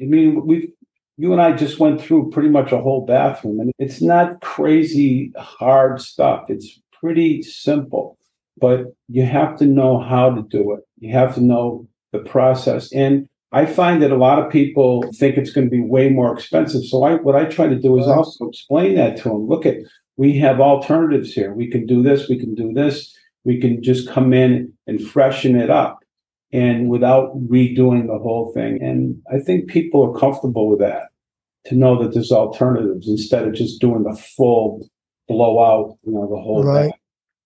I 0.00 0.04
mean, 0.04 0.46
we 0.46 0.72
you 1.16 1.32
and 1.32 1.42
I 1.42 1.52
just 1.52 1.80
went 1.80 2.00
through 2.00 2.30
pretty 2.30 2.48
much 2.48 2.70
a 2.70 2.78
whole 2.78 3.04
bathroom, 3.04 3.58
and 3.58 3.72
it's 3.78 4.00
not 4.00 4.40
crazy 4.40 5.32
hard 5.36 6.00
stuff. 6.00 6.44
It's 6.48 6.80
pretty 6.92 7.42
simple, 7.42 8.16
but 8.60 8.84
you 9.08 9.24
have 9.24 9.56
to 9.58 9.66
know 9.66 10.00
how 10.00 10.32
to 10.32 10.42
do 10.42 10.72
it. 10.74 10.80
You 11.00 11.12
have 11.12 11.34
to 11.34 11.40
know 11.40 11.88
the 12.12 12.20
process. 12.20 12.92
And 12.92 13.28
I 13.50 13.66
find 13.66 14.00
that 14.02 14.12
a 14.12 14.16
lot 14.16 14.38
of 14.38 14.52
people 14.52 15.10
think 15.14 15.36
it's 15.36 15.50
going 15.50 15.66
to 15.66 15.70
be 15.70 15.80
way 15.80 16.08
more 16.08 16.32
expensive. 16.32 16.84
So 16.84 17.02
I, 17.02 17.14
what 17.14 17.34
I 17.34 17.46
try 17.46 17.66
to 17.66 17.78
do 17.78 17.98
is 17.98 18.06
also 18.06 18.48
explain 18.48 18.94
that 18.96 19.16
to 19.18 19.30
them. 19.30 19.48
Look 19.48 19.66
at, 19.66 19.76
we 20.16 20.38
have 20.38 20.60
alternatives 20.60 21.32
here. 21.32 21.52
We 21.52 21.68
can 21.68 21.86
do 21.86 22.02
this. 22.02 22.28
We 22.28 22.38
can 22.38 22.54
do 22.54 22.72
this 22.72 23.17
we 23.48 23.58
can 23.58 23.82
just 23.82 24.06
come 24.10 24.34
in 24.34 24.70
and 24.86 25.00
freshen 25.00 25.56
it 25.56 25.70
up 25.70 26.00
and 26.52 26.90
without 26.90 27.34
redoing 27.48 28.06
the 28.06 28.18
whole 28.18 28.52
thing. 28.52 28.78
And 28.82 29.16
I 29.32 29.38
think 29.38 29.70
people 29.70 30.04
are 30.04 30.20
comfortable 30.20 30.68
with 30.68 30.80
that 30.80 31.04
to 31.64 31.74
know 31.74 32.00
that 32.02 32.12
there's 32.12 32.30
alternatives 32.30 33.08
instead 33.08 33.48
of 33.48 33.54
just 33.54 33.80
doing 33.80 34.02
the 34.02 34.14
full 34.36 34.86
blowout, 35.28 35.96
you 36.04 36.12
know, 36.12 36.28
the 36.28 36.36
whole 36.36 36.62
right. 36.62 36.92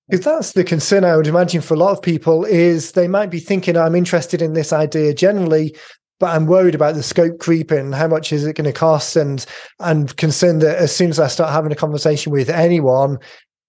Because 0.08 0.24
that's 0.24 0.52
the 0.52 0.64
concern 0.64 1.04
I 1.04 1.16
would 1.16 1.28
imagine 1.28 1.60
for 1.60 1.74
a 1.74 1.78
lot 1.78 1.92
of 1.92 2.02
people 2.02 2.44
is 2.46 2.92
they 2.92 3.06
might 3.06 3.30
be 3.30 3.38
thinking 3.38 3.76
I'm 3.76 3.94
interested 3.94 4.42
in 4.42 4.54
this 4.54 4.72
idea 4.72 5.14
generally, 5.14 5.76
but 6.18 6.34
I'm 6.34 6.46
worried 6.46 6.74
about 6.74 6.96
the 6.96 7.04
scope 7.04 7.38
creeping. 7.38 7.92
How 7.92 8.08
much 8.08 8.32
is 8.32 8.44
it 8.44 8.56
going 8.56 8.64
to 8.64 8.72
cost? 8.72 9.14
And 9.14 9.46
I'm 9.78 10.08
concerned 10.08 10.62
that 10.62 10.78
as 10.78 10.94
soon 10.94 11.10
as 11.10 11.20
I 11.20 11.28
start 11.28 11.52
having 11.52 11.70
a 11.70 11.76
conversation 11.76 12.32
with 12.32 12.50
anyone, 12.50 13.18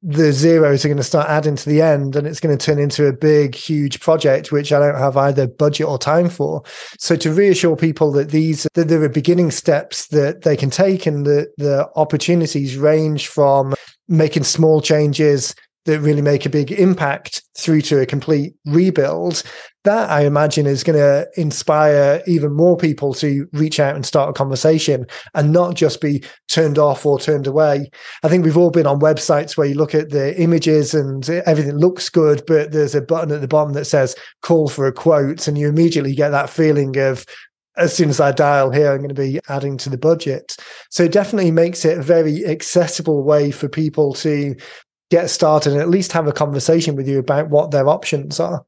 the 0.06 0.34
zeros 0.34 0.84
are 0.84 0.90
going 0.90 0.98
to 0.98 1.04
start 1.04 1.30
adding 1.30 1.56
to 1.56 1.70
the 1.70 1.82
end 1.82 2.18
and 2.18 2.28
it's 2.28 2.42
going 2.42 2.56
to 2.56 2.64
turn 2.64 2.78
into 2.78 3.08
a 3.08 3.14
big 3.14 3.56
huge 3.56 4.02
project 4.02 4.52
which 4.52 4.74
i 4.74 4.78
don't 4.78 5.00
have 5.00 5.16
either 5.16 5.48
budget 5.48 5.88
or 5.88 5.98
time 5.98 6.30
for. 6.30 6.62
So 7.00 7.16
to 7.16 7.32
reassure 7.32 7.78
people 7.78 8.12
that 8.12 8.30
these 8.30 8.68
that 8.74 8.90
there 8.90 9.02
are 9.02 9.10
beginning 9.10 9.52
steps 9.52 10.08
that 10.08 10.42
they 10.42 10.58
can 10.58 10.70
take 10.70 11.06
and 11.06 11.26
the 11.26 11.48
the 11.58 11.90
opportunities 11.96 12.76
range 12.76 13.28
from 13.28 13.74
making 14.10 14.44
small 14.44 14.82
changes 14.82 15.56
that 15.86 16.00
really 16.00 16.22
make 16.22 16.46
a 16.46 16.50
big 16.50 16.72
impact 16.72 17.42
through 17.58 17.82
to 17.82 18.00
a 18.00 18.06
complete 18.06 18.56
rebuild 18.66 19.44
that 19.84 20.10
I 20.10 20.26
imagine 20.26 20.66
is 20.66 20.84
going 20.84 20.98
to 20.98 21.28
inspire 21.36 22.24
even 22.26 22.54
more 22.54 22.78
people 22.78 23.14
to 23.16 23.48
reach 23.52 23.80
out 23.80 23.96
and 23.96 24.06
start 24.06 24.30
a 24.30 24.34
conversation 24.34 25.06
and 25.34 25.52
not 25.52 25.76
just 25.76 26.00
be 26.00 26.24
turned 26.48 26.78
off 26.78 27.06
or 27.06 27.20
turned 27.20 27.48
away. 27.48 27.90
I 28.24 28.30
think 28.30 28.46
we've 28.46 28.58
all 28.58 28.72
been 28.72 28.88
on 28.88 29.00
websites 29.00 29.58
where 29.58 29.68
you 29.68 29.76
look 29.76 29.94
at 29.94 30.10
the 30.10 30.40
images 30.42 30.94
and 30.94 31.30
everything 31.30 31.78
looks 31.78 32.10
good, 32.10 32.44
but 32.48 32.72
there's 32.72 32.96
a 32.96 33.02
button 33.02 33.32
at 33.32 33.42
the 33.42 33.48
bottom 33.48 33.74
that 33.74 33.86
says 33.86 34.16
call 34.42 34.70
for 34.70 34.88
a 34.88 34.94
quote, 34.94 35.48
and 35.48 35.58
you 35.58 35.68
immediately 35.68 36.16
get 36.16 36.30
that 36.30 36.50
feeling 36.50 36.98
of, 36.98 37.26
as 37.76 37.96
soon 37.96 38.10
as 38.10 38.20
I 38.20 38.32
dial 38.32 38.70
here, 38.70 38.92
I'm 38.92 39.00
going 39.00 39.10
to 39.10 39.16
be 39.16 39.40
adding 39.50 39.78
to 39.80 39.90
the 39.90 39.98
budget. 39.98 40.56
So 40.92 41.04
it 41.04 41.12
definitely 41.12 41.52
makes 41.52 41.84
it 41.84 41.98
a 41.98 42.04
very 42.04 42.46
accessible 42.46 43.24
way 43.24 43.50
for 43.50 43.68
people 43.68 44.14
to 44.16 44.56
get 45.10 45.30
started 45.30 45.74
and 45.74 45.82
at 45.82 45.90
least 45.90 46.12
have 46.12 46.28
a 46.28 46.32
conversation 46.32 46.96
with 46.96 47.08
you 47.08 47.20
about 47.20 47.50
what 47.50 47.72
their 47.72 47.90
options 47.90 48.40
are. 48.40 48.64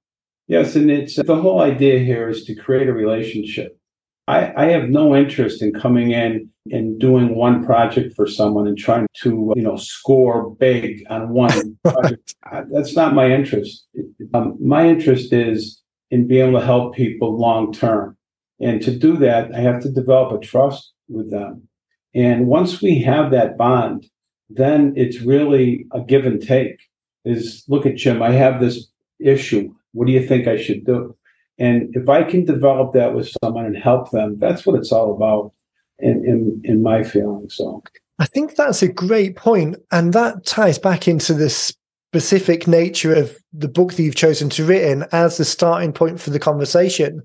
Yes, 0.48 0.76
and 0.76 0.92
it's 0.92 1.16
the 1.16 1.42
whole 1.42 1.62
idea 1.62 2.00
here 2.00 2.30
is 2.30 2.44
to 2.46 2.56
create 2.56 2.88
a 2.88 2.94
relationship. 2.94 3.80
I, 4.28 4.54
I 4.56 4.66
have 4.70 4.90
no 4.90 5.16
interest 5.16 5.62
in 5.62 5.74
coming 5.74 6.12
in 6.12 6.50
and 6.72 7.00
doing 7.00 7.36
one 7.36 7.64
project 7.64 8.16
for 8.16 8.28
someone 8.28 8.68
and 8.68 8.78
trying 8.78 9.08
to, 9.22 9.54
you 9.56 9.62
know, 9.62 9.76
score 9.76 10.52
big 10.56 11.04
on 11.10 11.30
one 11.30 11.78
project. 11.84 12.36
That's 12.72 12.96
not 12.96 13.14
my 13.14 13.30
interest. 13.32 13.86
Um, 14.34 14.58
my 14.60 14.88
interest 14.88 15.32
is 15.32 15.82
in 16.10 16.28
being 16.28 16.50
able 16.50 16.60
to 16.60 16.66
help 16.66 16.96
people 16.96 17.38
long 17.38 17.72
term. 17.72 18.18
And 18.60 18.82
to 18.82 18.96
do 18.96 19.18
that, 19.18 19.54
I 19.54 19.60
have 19.60 19.82
to 19.84 19.92
develop 19.92 20.32
a 20.32 20.44
trust 20.44 20.94
with 21.08 21.30
them. 21.30 21.68
And 22.16 22.48
once 22.48 22.82
we 22.82 23.02
have 23.02 23.32
that 23.32 23.58
bond, 23.58 24.06
then 24.50 24.94
it's 24.96 25.22
really 25.22 25.86
a 25.92 26.02
give 26.02 26.26
and 26.26 26.42
take. 26.42 26.80
Is 27.26 27.64
look 27.68 27.86
at 27.86 27.96
Jim, 27.96 28.22
I 28.22 28.32
have 28.32 28.62
this 28.62 28.88
issue. 29.20 29.74
What 29.96 30.08
do 30.08 30.14
you 30.14 30.26
think 30.26 30.48
I 30.48 30.58
should 30.58 30.86
do? 30.86 31.16
And 31.58 31.96
if 31.96 32.10
I 32.10 32.24
can 32.24 32.46
develop 32.46 32.94
that 32.94 33.14
with 33.16 33.34
someone 33.42 33.66
and 33.66 33.78
help 33.78 34.12
them, 34.12 34.38
that's 34.40 34.66
what 34.66 34.76
it's 34.76 34.92
all 34.92 35.16
about 35.16 35.54
in, 36.00 36.26
in, 36.26 36.62
in 36.64 36.84
my 36.84 37.04
feeling. 37.04 37.50
So 37.50 37.82
I 38.20 38.26
think 38.26 38.56
that's 38.56 38.82
a 38.82 38.88
great 38.88 39.36
point, 39.38 39.78
And 39.92 40.14
that 40.14 40.46
ties 40.46 40.78
back 40.78 41.08
into 41.08 41.34
this 41.34 41.74
specific 42.16 42.66
nature 42.66 43.14
of 43.14 43.38
the 43.52 43.68
book 43.68 43.94
that 43.94 44.04
you've 44.04 44.16
chosen 44.16 44.50
to 44.50 44.64
written 44.64 45.06
as 45.12 45.36
the 45.36 45.44
starting 45.44 45.92
point 45.92 46.18
for 46.18 46.30
the 46.30 46.40
conversation 46.40 47.22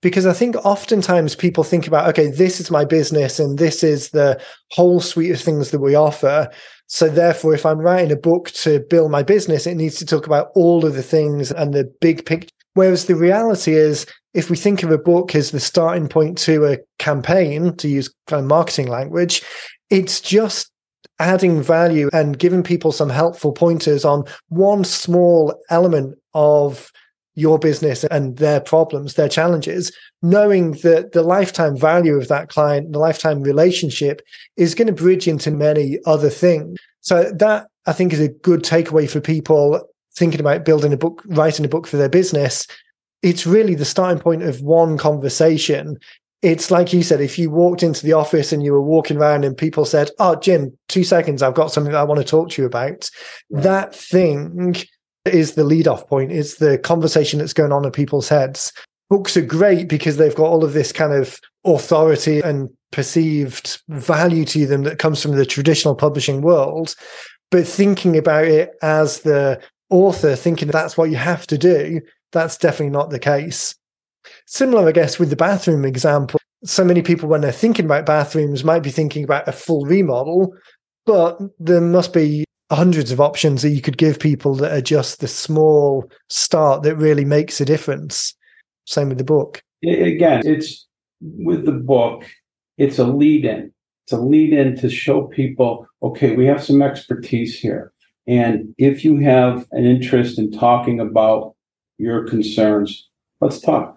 because 0.00 0.26
i 0.26 0.32
think 0.32 0.56
oftentimes 0.66 1.36
people 1.36 1.62
think 1.62 1.86
about 1.86 2.08
okay 2.08 2.28
this 2.28 2.58
is 2.58 2.68
my 2.68 2.84
business 2.84 3.38
and 3.38 3.56
this 3.56 3.84
is 3.84 4.10
the 4.10 4.40
whole 4.72 4.98
suite 4.98 5.30
of 5.30 5.40
things 5.40 5.70
that 5.70 5.78
we 5.78 5.94
offer 5.94 6.50
so 6.92 7.08
therefore 7.08 7.54
if 7.54 7.64
i'm 7.64 7.78
writing 7.78 8.12
a 8.12 8.16
book 8.16 8.50
to 8.50 8.80
build 8.90 9.10
my 9.10 9.22
business 9.22 9.66
it 9.66 9.76
needs 9.76 9.96
to 9.96 10.04
talk 10.04 10.26
about 10.26 10.50
all 10.54 10.84
of 10.84 10.94
the 10.94 11.02
things 11.02 11.50
and 11.50 11.72
the 11.72 11.84
big 12.00 12.26
picture. 12.26 12.50
Whereas 12.74 13.04
the 13.06 13.16
reality 13.16 13.74
is 13.74 14.06
if 14.34 14.48
we 14.50 14.56
think 14.56 14.82
of 14.82 14.90
a 14.90 14.98
book 14.98 15.34
as 15.34 15.50
the 15.50 15.60
starting 15.60 16.08
point 16.08 16.38
to 16.38 16.66
a 16.66 16.78
campaign 16.98 17.76
to 17.76 17.88
use 17.88 18.12
kind 18.26 18.40
of 18.40 18.46
marketing 18.46 18.88
language 18.88 19.42
it's 19.90 20.20
just 20.20 20.70
adding 21.18 21.62
value 21.62 22.10
and 22.12 22.38
giving 22.38 22.62
people 22.62 22.92
some 22.92 23.10
helpful 23.10 23.52
pointers 23.52 24.04
on 24.04 24.24
one 24.48 24.84
small 24.84 25.54
element 25.70 26.18
of 26.34 26.90
your 27.34 27.58
business 27.58 28.04
and 28.04 28.36
their 28.36 28.60
problems, 28.60 29.14
their 29.14 29.28
challenges, 29.28 29.90
knowing 30.22 30.72
that 30.82 31.12
the 31.12 31.22
lifetime 31.22 31.76
value 31.76 32.16
of 32.16 32.28
that 32.28 32.48
client, 32.48 32.92
the 32.92 32.98
lifetime 32.98 33.42
relationship 33.42 34.20
is 34.56 34.74
going 34.74 34.86
to 34.86 34.92
bridge 34.92 35.26
into 35.26 35.50
many 35.50 35.98
other 36.06 36.30
things. 36.30 36.78
So 37.00 37.32
that 37.38 37.68
I 37.86 37.92
think 37.92 38.12
is 38.12 38.20
a 38.20 38.28
good 38.28 38.62
takeaway 38.62 39.10
for 39.10 39.20
people 39.20 39.88
thinking 40.14 40.40
about 40.40 40.64
building 40.64 40.92
a 40.92 40.98
book, 40.98 41.22
writing 41.26 41.64
a 41.64 41.68
book 41.68 41.86
for 41.86 41.96
their 41.96 42.08
business. 42.08 42.66
It's 43.22 43.46
really 43.46 43.74
the 43.74 43.84
starting 43.84 44.22
point 44.22 44.42
of 44.42 44.60
one 44.60 44.98
conversation 44.98 45.98
it's 46.42 46.72
like 46.72 46.92
you 46.92 47.04
said, 47.04 47.20
if 47.20 47.38
you 47.38 47.50
walked 47.50 47.84
into 47.84 48.04
the 48.04 48.14
office 48.14 48.52
and 48.52 48.64
you 48.64 48.72
were 48.72 48.82
walking 48.82 49.16
around 49.16 49.44
and 49.44 49.56
people 49.56 49.84
said, 49.84 50.10
Oh, 50.18 50.34
Jim, 50.34 50.76
two 50.88 51.04
seconds, 51.04 51.40
I've 51.40 51.54
got 51.54 51.70
something 51.70 51.92
that 51.92 52.00
I 52.00 52.04
want 52.04 52.18
to 52.20 52.26
talk 52.26 52.50
to 52.50 52.62
you 52.62 52.66
about. 52.66 53.08
That 53.50 53.94
thing 53.94 54.74
is 55.24 55.54
the 55.54 55.64
lead 55.64 55.86
off 55.86 56.08
point, 56.08 56.32
is 56.32 56.56
the 56.56 56.78
conversation 56.78 57.38
that's 57.38 57.52
going 57.52 57.72
on 57.72 57.84
in 57.84 57.92
people's 57.92 58.28
heads. 58.28 58.72
Books 59.08 59.36
are 59.36 59.42
great 59.42 59.88
because 59.88 60.16
they've 60.16 60.34
got 60.34 60.46
all 60.46 60.64
of 60.64 60.72
this 60.72 60.90
kind 60.92 61.12
of 61.12 61.38
authority 61.64 62.40
and 62.40 62.70
perceived 62.90 63.80
value 63.88 64.44
to 64.46 64.66
them 64.66 64.82
that 64.82 64.98
comes 64.98 65.22
from 65.22 65.32
the 65.32 65.46
traditional 65.46 65.94
publishing 65.94 66.42
world. 66.42 66.94
But 67.50 67.66
thinking 67.66 68.16
about 68.16 68.46
it 68.46 68.72
as 68.82 69.20
the 69.20 69.60
author, 69.90 70.34
thinking 70.34 70.68
that's 70.68 70.96
what 70.96 71.10
you 71.10 71.16
have 71.16 71.46
to 71.48 71.58
do, 71.58 72.00
that's 72.32 72.56
definitely 72.56 72.90
not 72.90 73.10
the 73.10 73.18
case. 73.18 73.74
Similar, 74.46 74.88
I 74.88 74.92
guess, 74.92 75.18
with 75.18 75.30
the 75.30 75.36
bathroom 75.36 75.84
example. 75.84 76.40
So 76.64 76.84
many 76.84 77.02
people, 77.02 77.28
when 77.28 77.42
they're 77.42 77.52
thinking 77.52 77.84
about 77.84 78.06
bathrooms, 78.06 78.64
might 78.64 78.82
be 78.82 78.90
thinking 78.90 79.24
about 79.24 79.48
a 79.48 79.52
full 79.52 79.84
remodel, 79.84 80.54
but 81.04 81.38
there 81.58 81.80
must 81.80 82.12
be 82.12 82.44
hundreds 82.72 83.12
of 83.12 83.20
options 83.20 83.62
that 83.62 83.70
you 83.70 83.80
could 83.80 83.98
give 83.98 84.18
people 84.18 84.54
that 84.56 84.72
are 84.72 84.82
just 84.82 85.20
the 85.20 85.28
small 85.28 86.10
start 86.28 86.82
that 86.82 86.96
really 86.96 87.24
makes 87.24 87.60
a 87.60 87.64
difference. 87.64 88.34
Same 88.86 89.08
with 89.08 89.18
the 89.18 89.24
book. 89.24 89.62
Again, 89.84 90.42
it's 90.44 90.86
with 91.20 91.64
the 91.66 91.72
book, 91.72 92.24
it's 92.78 92.98
a 92.98 93.04
lead 93.04 93.44
in. 93.44 93.72
It's 94.04 94.12
a 94.12 94.20
lead 94.20 94.52
in 94.52 94.76
to 94.78 94.90
show 94.90 95.22
people, 95.22 95.86
okay, 96.02 96.34
we 96.34 96.46
have 96.46 96.62
some 96.62 96.82
expertise 96.82 97.58
here. 97.58 97.92
And 98.26 98.74
if 98.78 99.04
you 99.04 99.18
have 99.18 99.66
an 99.72 99.84
interest 99.84 100.38
in 100.38 100.50
talking 100.50 101.00
about 101.00 101.54
your 101.98 102.26
concerns, 102.26 103.08
let's 103.40 103.60
talk. 103.60 103.96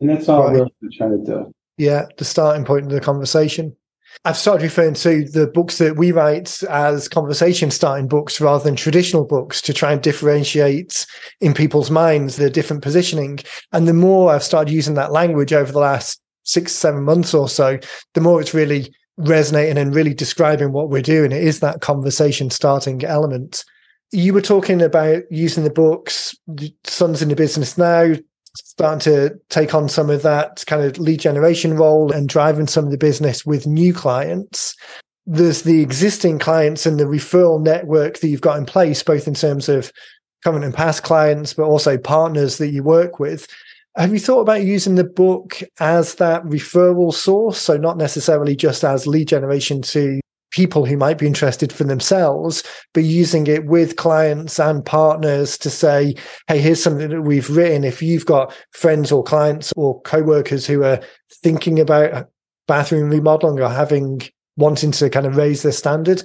And 0.00 0.08
that's 0.08 0.28
all 0.28 0.44
right. 0.44 0.70
we're 0.80 0.88
trying 0.92 1.24
to 1.24 1.24
do. 1.24 1.54
Yeah, 1.78 2.06
the 2.18 2.24
starting 2.24 2.64
point 2.64 2.86
of 2.86 2.92
the 2.92 3.00
conversation. 3.00 3.76
I've 4.24 4.36
started 4.36 4.62
referring 4.62 4.94
to 4.94 5.24
the 5.24 5.46
books 5.48 5.78
that 5.78 5.96
we 5.96 6.12
write 6.12 6.62
as 6.64 7.08
conversation 7.08 7.70
starting 7.70 8.08
books 8.08 8.40
rather 8.40 8.62
than 8.62 8.76
traditional 8.76 9.24
books 9.24 9.60
to 9.62 9.72
try 9.72 9.92
and 9.92 10.02
differentiate 10.02 11.06
in 11.40 11.54
people's 11.54 11.90
minds 11.90 12.36
the 12.36 12.50
different 12.50 12.82
positioning. 12.82 13.40
And 13.72 13.88
the 13.88 13.94
more 13.94 14.32
I've 14.32 14.44
started 14.44 14.72
using 14.72 14.94
that 14.94 15.12
language 15.12 15.52
over 15.52 15.72
the 15.72 15.80
last 15.80 16.20
six, 16.44 16.72
seven 16.72 17.04
months 17.04 17.34
or 17.34 17.48
so, 17.48 17.78
the 18.14 18.20
more 18.20 18.40
it's 18.40 18.54
really 18.54 18.94
resonating 19.16 19.78
and 19.78 19.94
really 19.94 20.14
describing 20.14 20.72
what 20.72 20.88
we're 20.88 21.02
doing. 21.02 21.32
It 21.32 21.42
is 21.42 21.60
that 21.60 21.80
conversation 21.80 22.50
starting 22.50 23.04
element. 23.04 23.64
You 24.10 24.34
were 24.34 24.40
talking 24.42 24.82
about 24.82 25.22
using 25.30 25.64
the 25.64 25.70
books, 25.70 26.34
Sons 26.84 27.22
in 27.22 27.28
the 27.28 27.36
Business 27.36 27.78
Now, 27.78 28.14
starting 28.54 29.00
to 29.00 29.38
take 29.48 29.74
on 29.74 29.88
some 29.88 30.10
of 30.10 30.22
that 30.22 30.64
kind 30.66 30.82
of 30.82 30.98
lead 30.98 31.20
generation 31.20 31.74
role 31.74 32.12
and 32.12 32.28
driving 32.28 32.66
some 32.66 32.84
of 32.84 32.90
the 32.90 32.98
business 32.98 33.46
with 33.46 33.66
new 33.66 33.94
clients. 33.94 34.74
There's 35.26 35.62
the 35.62 35.80
existing 35.80 36.38
clients 36.38 36.84
and 36.84 36.98
the 36.98 37.04
referral 37.04 37.62
network 37.62 38.18
that 38.18 38.28
you've 38.28 38.40
got 38.40 38.58
in 38.58 38.66
place, 38.66 39.02
both 39.02 39.28
in 39.28 39.34
terms 39.34 39.68
of 39.68 39.92
current 40.44 40.64
and 40.64 40.74
past 40.74 41.02
clients, 41.02 41.54
but 41.54 41.64
also 41.64 41.96
partners 41.96 42.58
that 42.58 42.70
you 42.70 42.82
work 42.82 43.20
with. 43.20 43.46
Have 43.96 44.12
you 44.12 44.18
thought 44.18 44.40
about 44.40 44.64
using 44.64 44.94
the 44.94 45.04
book 45.04 45.62
as 45.78 46.16
that 46.16 46.42
referral 46.44 47.12
source? 47.12 47.58
So, 47.58 47.76
not 47.76 47.98
necessarily 47.98 48.56
just 48.56 48.84
as 48.84 49.06
lead 49.06 49.28
generation 49.28 49.82
to 49.82 50.20
people 50.52 50.86
who 50.86 50.96
might 50.96 51.18
be 51.18 51.26
interested 51.26 51.72
for 51.72 51.84
themselves, 51.84 52.62
but 52.94 53.02
using 53.02 53.46
it 53.46 53.66
with 53.66 53.96
clients 53.96 54.60
and 54.60 54.84
partners 54.84 55.58
to 55.58 55.70
say, 55.70 56.14
hey, 56.46 56.58
here's 56.58 56.82
something 56.82 57.08
that 57.08 57.22
we've 57.22 57.50
written. 57.50 57.84
If 57.84 58.02
you've 58.02 58.26
got 58.26 58.54
friends 58.72 59.10
or 59.10 59.24
clients 59.24 59.72
or 59.76 60.00
co-workers 60.02 60.66
who 60.66 60.84
are 60.84 61.00
thinking 61.42 61.80
about 61.80 62.28
bathroom 62.68 63.10
remodeling 63.10 63.60
or 63.60 63.68
having 63.68 64.20
wanting 64.56 64.92
to 64.92 65.10
kind 65.10 65.26
of 65.26 65.36
raise 65.36 65.62
their 65.62 65.72
standard, 65.72 66.22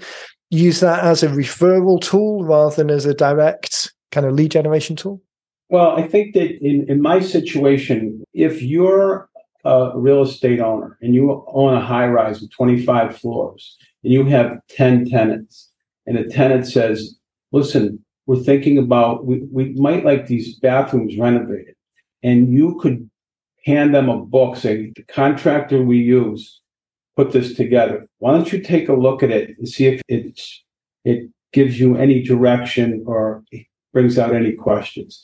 use 0.49 0.81
that 0.81 1.03
as 1.03 1.23
a 1.23 1.27
referral 1.27 1.99
tool 2.01 2.43
rather 2.43 2.75
than 2.75 2.89
as 2.89 3.05
a 3.05 3.13
direct 3.13 3.91
kind 4.11 4.25
of 4.25 4.33
lead 4.33 4.51
generation 4.51 4.95
tool? 4.95 5.21
Well, 5.69 5.97
I 5.97 6.07
think 6.07 6.33
that 6.33 6.57
in, 6.61 6.85
in 6.89 7.01
my 7.01 7.19
situation, 7.19 8.23
if 8.33 8.61
you're 8.61 9.29
a 9.65 9.91
real 9.95 10.21
estate 10.21 10.61
owner 10.61 10.97
and 11.01 11.13
you 11.13 11.43
own 11.47 11.73
a 11.73 11.81
high 11.81 12.07
rise 12.07 12.39
with 12.39 12.51
25 12.51 13.17
floors 13.17 13.77
and 14.07 14.13
you 14.13 14.23
have 14.23 14.61
10 14.69 15.09
tenants 15.09 15.69
and 16.05 16.17
a 16.17 16.29
tenant 16.29 16.65
says, 16.65 17.17
listen, 17.51 18.05
we're 18.25 18.41
thinking 18.41 18.77
about, 18.77 19.25
we, 19.25 19.39
we 19.51 19.73
might 19.73 20.05
like 20.05 20.27
these 20.27 20.57
bathrooms 20.59 21.17
renovated. 21.17 21.75
And 22.23 22.49
you 22.49 22.79
could 22.79 23.09
hand 23.65 23.93
them 23.93 24.07
a 24.07 24.17
book 24.17 24.55
saying, 24.55 24.93
the 24.95 25.03
contractor 25.03 25.83
we 25.83 25.97
use 25.97 26.61
put 27.17 27.33
this 27.33 27.53
together. 27.55 28.07
Why 28.19 28.31
don't 28.31 28.49
you 28.49 28.61
take 28.61 28.87
a 28.87 28.93
look 28.93 29.23
at 29.23 29.31
it 29.31 29.57
and 29.57 29.67
see 29.67 29.87
if 29.87 30.01
it's, 30.07 30.63
it 31.03 31.29
gives 31.51 31.77
you 31.77 31.97
any 31.97 32.23
direction 32.23 33.03
or 33.05 33.43
brings 33.91 34.17
out 34.17 34.33
any 34.33 34.53
questions. 34.53 35.21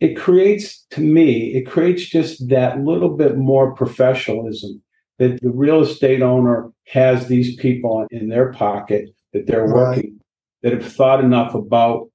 It 0.00 0.14
creates, 0.14 0.84
to 0.90 1.00
me, 1.00 1.54
it 1.54 1.66
creates 1.66 2.04
just 2.04 2.50
that 2.50 2.82
little 2.82 3.16
bit 3.16 3.38
more 3.38 3.74
professionalism 3.74 4.82
that 5.18 5.40
the 5.40 5.50
real 5.50 5.82
estate 5.82 6.22
owner 6.22 6.70
has 6.86 7.26
these 7.26 7.56
people 7.56 8.06
in 8.10 8.28
their 8.28 8.52
pocket 8.52 9.08
that 9.32 9.46
they're 9.46 9.66
working 9.66 10.20
that 10.62 10.72
have 10.72 10.92
thought 10.92 11.22
enough 11.22 11.54
about 11.54 12.08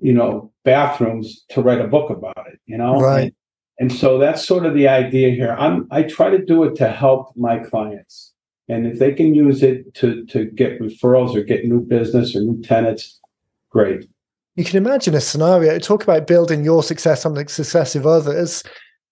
you 0.00 0.12
know 0.12 0.52
bathrooms 0.64 1.44
to 1.48 1.60
write 1.60 1.80
a 1.80 1.88
book 1.88 2.10
about 2.10 2.46
it 2.46 2.56
you 2.66 2.76
know? 2.76 3.00
Right. 3.00 3.34
And, 3.78 3.90
and 3.90 3.92
so 3.92 4.18
that's 4.18 4.44
sort 4.44 4.66
of 4.66 4.74
the 4.74 4.88
idea 4.88 5.30
here. 5.30 5.56
I'm 5.58 5.86
i 5.90 6.02
try 6.02 6.30
to 6.30 6.44
do 6.44 6.64
it 6.64 6.74
to 6.76 6.88
help 6.88 7.32
my 7.36 7.58
clients. 7.58 8.32
And 8.68 8.86
if 8.86 8.98
they 8.98 9.12
can 9.12 9.34
use 9.34 9.62
it 9.62 9.94
to 9.94 10.24
to 10.26 10.46
get 10.46 10.80
referrals 10.80 11.34
or 11.34 11.42
get 11.42 11.64
new 11.64 11.80
business 11.80 12.34
or 12.34 12.40
new 12.40 12.60
tenants 12.62 13.20
great. 13.70 14.08
You 14.56 14.64
can 14.64 14.78
imagine 14.78 15.14
a 15.14 15.20
scenario 15.20 15.78
talk 15.78 16.02
about 16.02 16.26
building 16.26 16.64
your 16.64 16.82
success 16.82 17.26
on 17.26 17.34
the 17.34 17.46
success 17.48 17.94
of 17.94 18.06
others. 18.06 18.62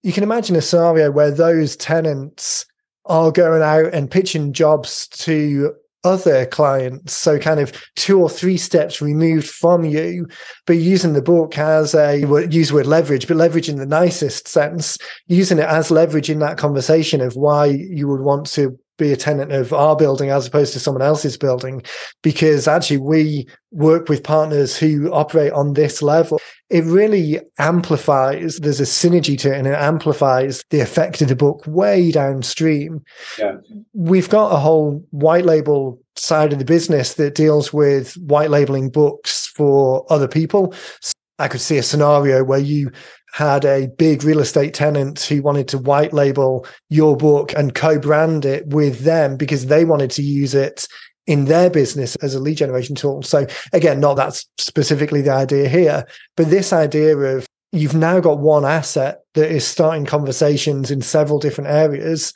You 0.03 0.12
can 0.12 0.23
imagine 0.23 0.57
a 0.57 0.62
scenario 0.62 1.11
where 1.11 1.31
those 1.31 1.77
tenants 1.77 2.66
are 3.07 3.31
going 3.31 3.62
out 3.62 3.93
and 3.93 4.11
pitching 4.11 4.53
jobs 4.53 5.09
to 5.09 5.75
other 6.05 6.45
clients. 6.47 7.14
So 7.14 7.38
kind 7.38 7.61
of 7.61 7.73
two 7.97 8.21
or 8.21 8.29
three 8.29 8.59
steps 8.59 9.01
removed 9.01 9.49
from 9.49 9.85
you, 9.85 10.29
but 10.67 10.77
using 10.77 11.14
the 11.14 11.23
book 11.23 11.59
as 11.59 11.95
a 11.95 12.19
use 12.51 12.73
word 12.73 12.87
leverage, 12.87 13.27
but 13.27 13.38
leverage 13.38 13.69
in 13.69 13.77
the 13.77 13.87
nicest 13.87 14.47
sense, 14.47 14.99
using 15.27 15.59
it 15.59 15.64
as 15.64 15.90
leverage 15.90 16.29
in 16.31 16.38
that 16.40 16.59
conversation 16.59 17.21
of 17.21 17.37
why 17.37 17.67
you 17.67 18.07
would 18.07 18.21
want 18.21 18.47
to 18.47 18.79
be 18.96 19.12
a 19.12 19.16
tenant 19.16 19.52
of 19.52 19.72
our 19.72 19.96
building 19.96 20.30
as 20.30 20.46
opposed 20.46 20.72
to 20.72 20.80
someone 20.80 21.02
else's 21.02 21.37
building 21.37 21.83
because 22.22 22.68
actually 22.68 22.98
we 22.98 23.46
work 23.72 24.09
with 24.09 24.22
partners 24.22 24.76
who 24.76 25.12
operate 25.12 25.52
on 25.52 25.72
this 25.72 26.02
level. 26.02 26.40
It 26.70 26.85
really 26.85 27.40
amplifies 27.59 28.59
there's 28.59 28.80
a 28.80 28.85
synergy 28.85 29.38
to 29.40 29.52
it 29.52 29.59
and 29.59 29.66
it 29.66 29.74
amplifies 29.74 30.62
the 30.70 30.80
effect 30.80 31.20
of 31.22 31.28
the 31.28 31.37
book 31.37 31.62
way 31.66 32.11
downstream. 32.11 33.02
Yeah. 33.38 33.57
we've 33.92 34.30
got 34.30 34.52
a 34.52 34.59
whole 34.59 35.04
white 35.11 35.44
label 35.44 36.00
side 36.16 36.52
of 36.52 36.59
the 36.59 36.64
business 36.64 37.14
that 37.14 37.35
deals 37.35 37.72
with 37.72 38.14
white 38.14 38.50
labeling 38.50 38.90
books 38.90 39.46
for 39.48 40.07
other 40.11 40.28
people. 40.28 40.72
So 41.00 41.12
I 41.38 41.48
could 41.48 41.61
see 41.61 41.78
a 41.78 41.83
scenario 41.83 42.44
where 42.44 42.61
you 42.61 42.90
had 43.35 43.64
a 43.64 43.88
big 43.99 44.23
real 44.23 44.38
estate 44.38 44.75
tenant 44.75 45.20
who 45.23 45.42
wanted 45.42 45.66
to 45.66 45.77
white 45.77 46.12
label 46.12 46.64
your 46.88 47.16
book 47.16 47.53
and 47.57 47.75
co-brand 47.75 48.44
it 48.44 48.64
with 48.68 49.01
them 49.01 49.37
because 49.37 49.66
they 49.66 49.85
wanted 49.85 50.09
to 50.09 50.23
use 50.23 50.55
it 50.55 50.87
in 51.27 51.47
their 51.47 51.68
business 51.68 52.14
as 52.16 52.37
a 52.37 52.38
lead 52.38 52.59
generation 52.59 52.94
tool. 52.94 53.23
So 53.23 53.44
again, 53.73 53.99
not 53.99 54.14
that's 54.14 54.47
specifically 54.59 55.20
the 55.20 55.33
idea 55.33 55.68
here, 55.68 56.07
but 56.37 56.49
this 56.49 56.73
idea 56.73 57.16
of 57.16 57.44
you've 57.73 57.97
now 57.97 58.20
got 58.20 58.38
one 58.38 58.64
asset 58.64 59.23
that 59.35 59.51
is 59.51 59.66
starting 59.66 60.07
conversations 60.07 60.92
in 60.92 61.03
several 61.03 61.40
different 61.40 61.70
areas 61.70 62.33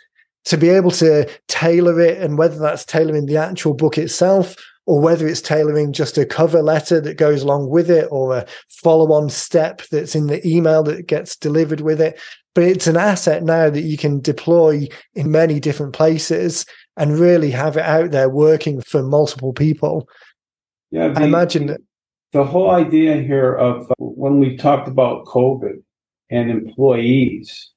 to 0.46 0.56
be 0.56 0.68
able 0.68 0.90
to 0.90 1.30
tailor 1.46 2.00
it 2.00 2.18
and 2.18 2.38
whether 2.38 2.58
that's 2.58 2.84
tailoring 2.84 3.26
the 3.26 3.36
actual 3.36 3.72
book 3.72 3.98
itself 3.98 4.56
or 4.88 5.02
whether 5.02 5.28
it's 5.28 5.42
tailoring 5.42 5.92
just 5.92 6.16
a 6.16 6.24
cover 6.24 6.62
letter 6.62 6.98
that 6.98 7.18
goes 7.18 7.42
along 7.42 7.68
with 7.68 7.90
it 7.90 8.08
or 8.10 8.34
a 8.34 8.46
follow 8.70 9.12
on 9.12 9.28
step 9.28 9.82
that's 9.92 10.14
in 10.14 10.28
the 10.28 10.48
email 10.48 10.82
that 10.82 11.06
gets 11.06 11.36
delivered 11.36 11.82
with 11.82 12.00
it. 12.00 12.18
But 12.54 12.64
it's 12.64 12.86
an 12.86 12.96
asset 12.96 13.42
now 13.42 13.68
that 13.68 13.82
you 13.82 13.98
can 13.98 14.22
deploy 14.22 14.88
in 15.14 15.30
many 15.30 15.60
different 15.60 15.92
places 15.92 16.64
and 16.96 17.18
really 17.18 17.50
have 17.50 17.76
it 17.76 17.84
out 17.84 18.12
there 18.12 18.30
working 18.30 18.80
for 18.80 19.02
multiple 19.02 19.52
people. 19.52 20.08
Yeah, 20.90 21.08
the, 21.08 21.20
I 21.20 21.24
imagine 21.24 21.66
that 21.66 21.82
the 22.32 22.44
whole 22.44 22.70
idea 22.70 23.20
here 23.20 23.52
of 23.56 23.90
uh, 23.90 23.94
when 23.98 24.38
we 24.38 24.56
talked 24.56 24.88
about 24.88 25.26
COVID 25.26 25.82
and 26.30 26.50
employees, 26.50 27.72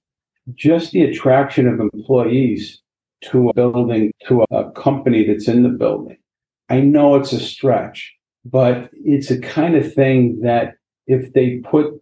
just 0.55 0.93
the 0.93 1.03
attraction 1.03 1.67
of 1.67 1.81
employees 1.81 2.81
to 3.25 3.49
a 3.49 3.53
building, 3.53 4.13
to 4.29 4.45
a 4.49 4.71
company 4.71 5.25
that's 5.25 5.49
in 5.49 5.63
the 5.63 5.69
building 5.69 6.15
I 6.71 6.79
know 6.79 7.15
it's 7.15 7.33
a 7.33 7.39
stretch, 7.39 8.15
but 8.45 8.89
it's 8.93 9.29
a 9.29 9.41
kind 9.41 9.75
of 9.75 9.93
thing 9.93 10.39
that 10.39 10.75
if 11.05 11.33
they 11.33 11.57
put 11.57 12.01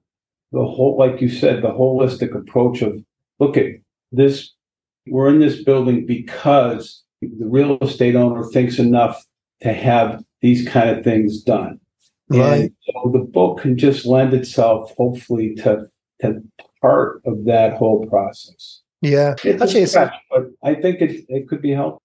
the 0.52 0.64
whole, 0.64 0.96
like 0.96 1.22
you 1.22 1.28
said, 1.28 1.64
the 1.64 1.70
holistic 1.70 2.36
approach 2.36 2.84
of 2.84 3.04
look 3.40 3.58
at 3.58 3.66
this, 4.12 4.54
we're 5.08 5.30
in 5.30 5.40
this 5.40 5.64
building 5.64 6.06
because 6.06 7.04
the 7.24 7.48
real 7.48 7.80
estate 7.80 8.16
owner 8.16 8.44
thinks 8.44 8.78
enough 8.78 9.26
to 9.62 9.74
have 9.74 10.24
these 10.42 10.70
kind 10.70 10.92
of 10.92 11.04
things 11.04 11.42
done. 11.42 11.80
Right. 12.30 12.62
And 12.62 12.72
so 12.84 13.10
the 13.12 13.26
book 13.26 13.62
can 13.62 13.76
just 13.76 14.06
lend 14.06 14.36
itself, 14.36 14.94
hopefully, 14.98 15.56
to, 15.56 15.88
to 16.22 16.44
part 16.80 17.24
of 17.26 17.46
that 17.46 17.74
whole 17.74 18.06
process. 18.06 18.82
Yeah, 19.02 19.34
it's 19.44 19.64
actually, 19.64 19.84
a 19.84 19.88
stretch, 19.88 20.14
but 20.30 20.44
I 20.64 20.76
think 20.76 21.02
it 21.02 21.26
it 21.30 21.48
could 21.48 21.62
be 21.62 21.72
helpful 21.72 22.04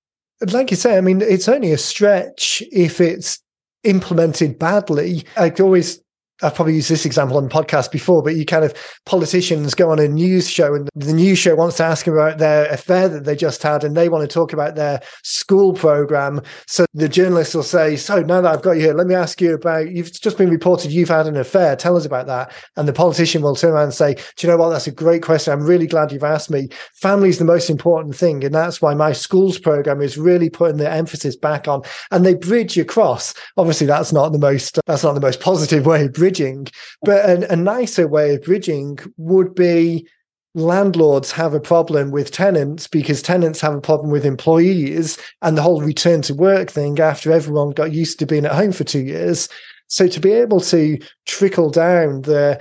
like 0.53 0.70
you 0.70 0.77
say, 0.77 0.97
I 0.97 1.01
mean, 1.01 1.20
it's 1.23 1.49
only 1.49 1.73
a 1.73 1.79
stretch 1.79 2.62
if 2.73 3.01
it's 3.01 3.40
implemented 3.85 4.59
badly. 4.59 5.25
I 5.37 5.51
always 5.61 6.01
I've 6.42 6.55
probably 6.55 6.75
used 6.75 6.90
this 6.90 7.07
example 7.07 7.37
on 7.37 7.44
the 7.44 7.51
podcast 7.51 7.92
before, 7.92 8.23
but 8.23 8.35
you 8.35 8.44
kind 8.44 8.64
of 8.64 8.75
politicians 9.07 9.75
go 9.75 9.90
on 9.90 10.01
a 10.01 10.09
news 10.09 10.51
show 10.51 10.75
and 10.75 10.90
the 10.94 11.12
news 11.12 11.38
show 11.38 11.55
wants 11.55 11.77
to 11.77 11.85
ask 11.85 12.09
about 12.09 12.38
their 12.38 12.66
affair 12.66 13.09
that 13.09 13.25
they 13.25 13.37
just 13.37 13.62
had 13.62 13.85
and 13.85 13.97
they 13.97 14.09
want 14.09 14.29
to 14.29 14.33
talk 14.33 14.53
about 14.53 14.75
their 14.75 15.01
school 15.23 15.73
program. 15.73 16.42
So 16.66 16.87
the 16.92 17.09
journalist 17.09 17.55
will 17.55 17.62
say, 17.62 17.94
So 17.94 18.23
now 18.23 18.40
that 18.40 18.53
I've 18.53 18.62
got 18.62 18.73
you 18.73 18.83
here, 18.83 18.94
let 18.94 19.07
me 19.07 19.14
ask 19.14 19.40
you 19.40 19.55
about 19.55 19.90
you've 19.92 20.12
just 20.12 20.37
been 20.37 20.51
reported 20.51 20.90
you've 20.90 21.09
had 21.09 21.29
an 21.29 21.37
affair. 21.37 21.77
Tell 21.77 21.97
us 21.97 22.05
about 22.05 22.27
that. 22.27 22.53
And 22.77 22.88
the 22.88 22.92
politician 22.92 23.42
will 23.42 23.55
turn 23.55 23.73
around 23.73 23.85
and 23.85 23.94
say, 23.94 24.14
Do 24.14 24.47
you 24.47 24.49
know 24.51 24.57
what? 24.57 24.70
That's 24.70 24.88
a 24.88 24.92
great 24.92 25.23
question. 25.23 25.53
I'm 25.53 25.64
really 25.64 25.87
glad 25.87 26.11
you've 26.11 26.25
asked 26.25 26.51
me. 26.51 26.68
Family 26.94 27.29
is 27.29 27.38
the 27.38 27.44
most 27.44 27.70
important 27.70 28.16
thing. 28.16 28.44
And 28.44 28.55
that's 28.55 28.83
why 28.83 28.94
my 28.94 29.12
schools 29.12 29.59
program 29.59 30.03
is 30.03 30.18
really 30.18 30.51
putting 30.51 30.79
the 30.79 30.90
emphasis 30.90 31.37
back 31.37 31.68
on. 31.68 31.83
And 32.11 32.27
they 32.27 32.35
bridge 32.35 32.77
across. 32.77 33.35
Obviously, 33.57 33.87
that's 33.87 34.12
not 34.12 34.33
the 34.33 34.38
most 34.38 34.81
that's 34.87 35.05
not 35.05 35.14
the 35.14 35.20
most 35.20 35.40
positive 35.40 35.87
way 35.87 36.09
but 37.03 37.25
a, 37.29 37.53
a 37.53 37.57
nicer 37.57 38.07
way 38.07 38.35
of 38.35 38.42
bridging 38.42 38.99
would 39.16 39.55
be 39.55 40.07
landlords 40.55 41.33
have 41.33 41.53
a 41.53 41.61
problem 41.61 42.11
with 42.11 42.31
tenants 42.31 42.87
because 42.87 43.23
tenants 43.23 43.61
have 43.61 43.75
a 43.75 43.81
problem 43.81 44.11
with 44.11 44.25
employees 44.25 45.18
and 45.42 45.59
the 45.59 45.62
whole 45.62 45.83
return 45.83 46.23
to 46.23 46.35
work 46.35 46.70
thing 46.70 46.99
after 47.01 47.33
everyone 47.33 47.70
got 47.70 47.92
used 47.92 48.18
to 48.18 48.27
being 48.27 48.44
at 48.44 48.55
home 48.55 48.73
for 48.73 48.85
two 48.85 49.03
years. 49.03 49.49
So 49.88 50.07
to 50.07 50.20
be 50.20 50.33
able 50.33 50.61
to 50.61 50.99
trickle 51.27 51.70
down 51.70 52.23
the 52.23 52.61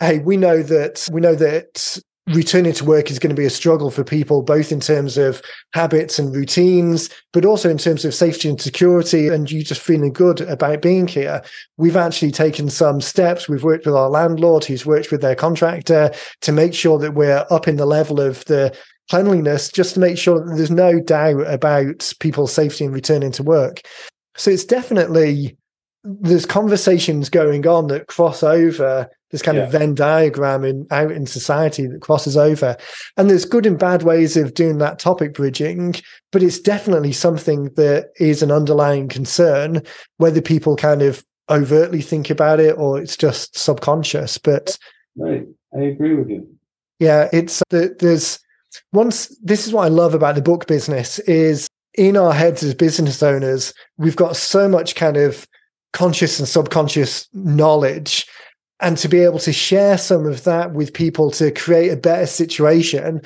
hey, 0.00 0.18
we 0.18 0.36
know 0.36 0.62
that 0.62 1.08
we 1.12 1.20
know 1.20 1.34
that 1.34 1.98
returning 2.28 2.72
to 2.72 2.84
work 2.84 3.10
is 3.10 3.18
going 3.18 3.34
to 3.34 3.40
be 3.40 3.46
a 3.46 3.50
struggle 3.50 3.90
for 3.90 4.04
people, 4.04 4.42
both 4.42 4.70
in 4.70 4.80
terms 4.80 5.18
of 5.18 5.42
habits 5.72 6.18
and 6.18 6.34
routines, 6.34 7.10
but 7.32 7.44
also 7.44 7.68
in 7.68 7.78
terms 7.78 8.04
of 8.04 8.14
safety 8.14 8.48
and 8.48 8.60
security, 8.60 9.28
and 9.28 9.50
you 9.50 9.64
just 9.64 9.80
feeling 9.80 10.12
good 10.12 10.40
about 10.42 10.82
being 10.82 11.08
here. 11.08 11.42
We've 11.76 11.96
actually 11.96 12.30
taken 12.30 12.70
some 12.70 13.00
steps. 13.00 13.48
We've 13.48 13.64
worked 13.64 13.86
with 13.86 13.96
our 13.96 14.10
landlord, 14.10 14.64
who's 14.64 14.86
worked 14.86 15.10
with 15.10 15.22
their 15.22 15.34
contractor 15.34 16.12
to 16.42 16.52
make 16.52 16.74
sure 16.74 16.98
that 16.98 17.14
we're 17.14 17.46
up 17.50 17.66
in 17.66 17.76
the 17.76 17.86
level 17.86 18.20
of 18.20 18.44
the 18.44 18.76
cleanliness, 19.10 19.70
just 19.70 19.94
to 19.94 20.00
make 20.00 20.16
sure 20.16 20.44
that 20.44 20.54
there's 20.56 20.70
no 20.70 21.00
doubt 21.00 21.46
about 21.52 22.12
people's 22.20 22.52
safety 22.52 22.84
and 22.84 22.94
returning 22.94 23.32
to 23.32 23.42
work. 23.42 23.80
So 24.36 24.52
it's 24.52 24.64
definitely 24.64 25.56
there's 26.02 26.46
conversations 26.46 27.28
going 27.28 27.66
on 27.66 27.88
that 27.88 28.06
cross 28.06 28.42
over 28.42 29.08
this 29.30 29.42
kind 29.42 29.58
yeah. 29.58 29.64
of 29.64 29.72
Venn 29.72 29.94
diagram 29.94 30.64
in 30.64 30.86
out 30.90 31.12
in 31.12 31.26
society 31.26 31.86
that 31.86 32.00
crosses 32.00 32.36
over. 32.36 32.76
And 33.16 33.30
there's 33.30 33.44
good 33.44 33.66
and 33.66 33.78
bad 33.78 34.02
ways 34.02 34.36
of 34.36 34.54
doing 34.54 34.78
that 34.78 34.98
topic 34.98 35.34
bridging, 35.34 35.94
but 36.32 36.42
it's 36.42 36.58
definitely 36.58 37.12
something 37.12 37.64
that 37.74 38.10
is 38.16 38.42
an 38.42 38.50
underlying 38.50 39.08
concern, 39.08 39.82
whether 40.16 40.40
people 40.40 40.76
kind 40.76 41.02
of 41.02 41.24
overtly 41.48 42.00
think 42.00 42.30
about 42.30 42.60
it 42.60 42.76
or 42.76 43.00
it's 43.00 43.16
just 43.16 43.56
subconscious. 43.56 44.38
But 44.38 44.76
right, 45.16 45.46
I 45.76 45.80
agree 45.82 46.14
with 46.14 46.28
you. 46.28 46.48
Yeah, 46.98 47.28
it's 47.32 47.62
uh, 47.62 47.64
that 47.70 47.98
there's 48.00 48.38
once 48.92 49.28
this 49.42 49.66
is 49.66 49.72
what 49.72 49.84
I 49.84 49.88
love 49.88 50.14
about 50.14 50.34
the 50.34 50.42
book 50.42 50.66
business 50.66 51.18
is 51.20 51.68
in 51.94 52.16
our 52.16 52.32
heads 52.32 52.62
as 52.62 52.74
business 52.74 53.22
owners, 53.22 53.72
we've 53.96 54.16
got 54.16 54.36
so 54.36 54.68
much 54.68 54.94
kind 54.94 55.16
of 55.16 55.46
conscious 55.92 56.38
and 56.38 56.48
subconscious 56.48 57.28
knowledge 57.32 58.26
and 58.82 58.96
to 58.96 59.08
be 59.08 59.20
able 59.20 59.38
to 59.38 59.52
share 59.52 59.98
some 59.98 60.26
of 60.26 60.44
that 60.44 60.72
with 60.72 60.94
people 60.94 61.30
to 61.30 61.50
create 61.50 61.90
a 61.90 61.96
better 61.96 62.26
situation 62.26 63.20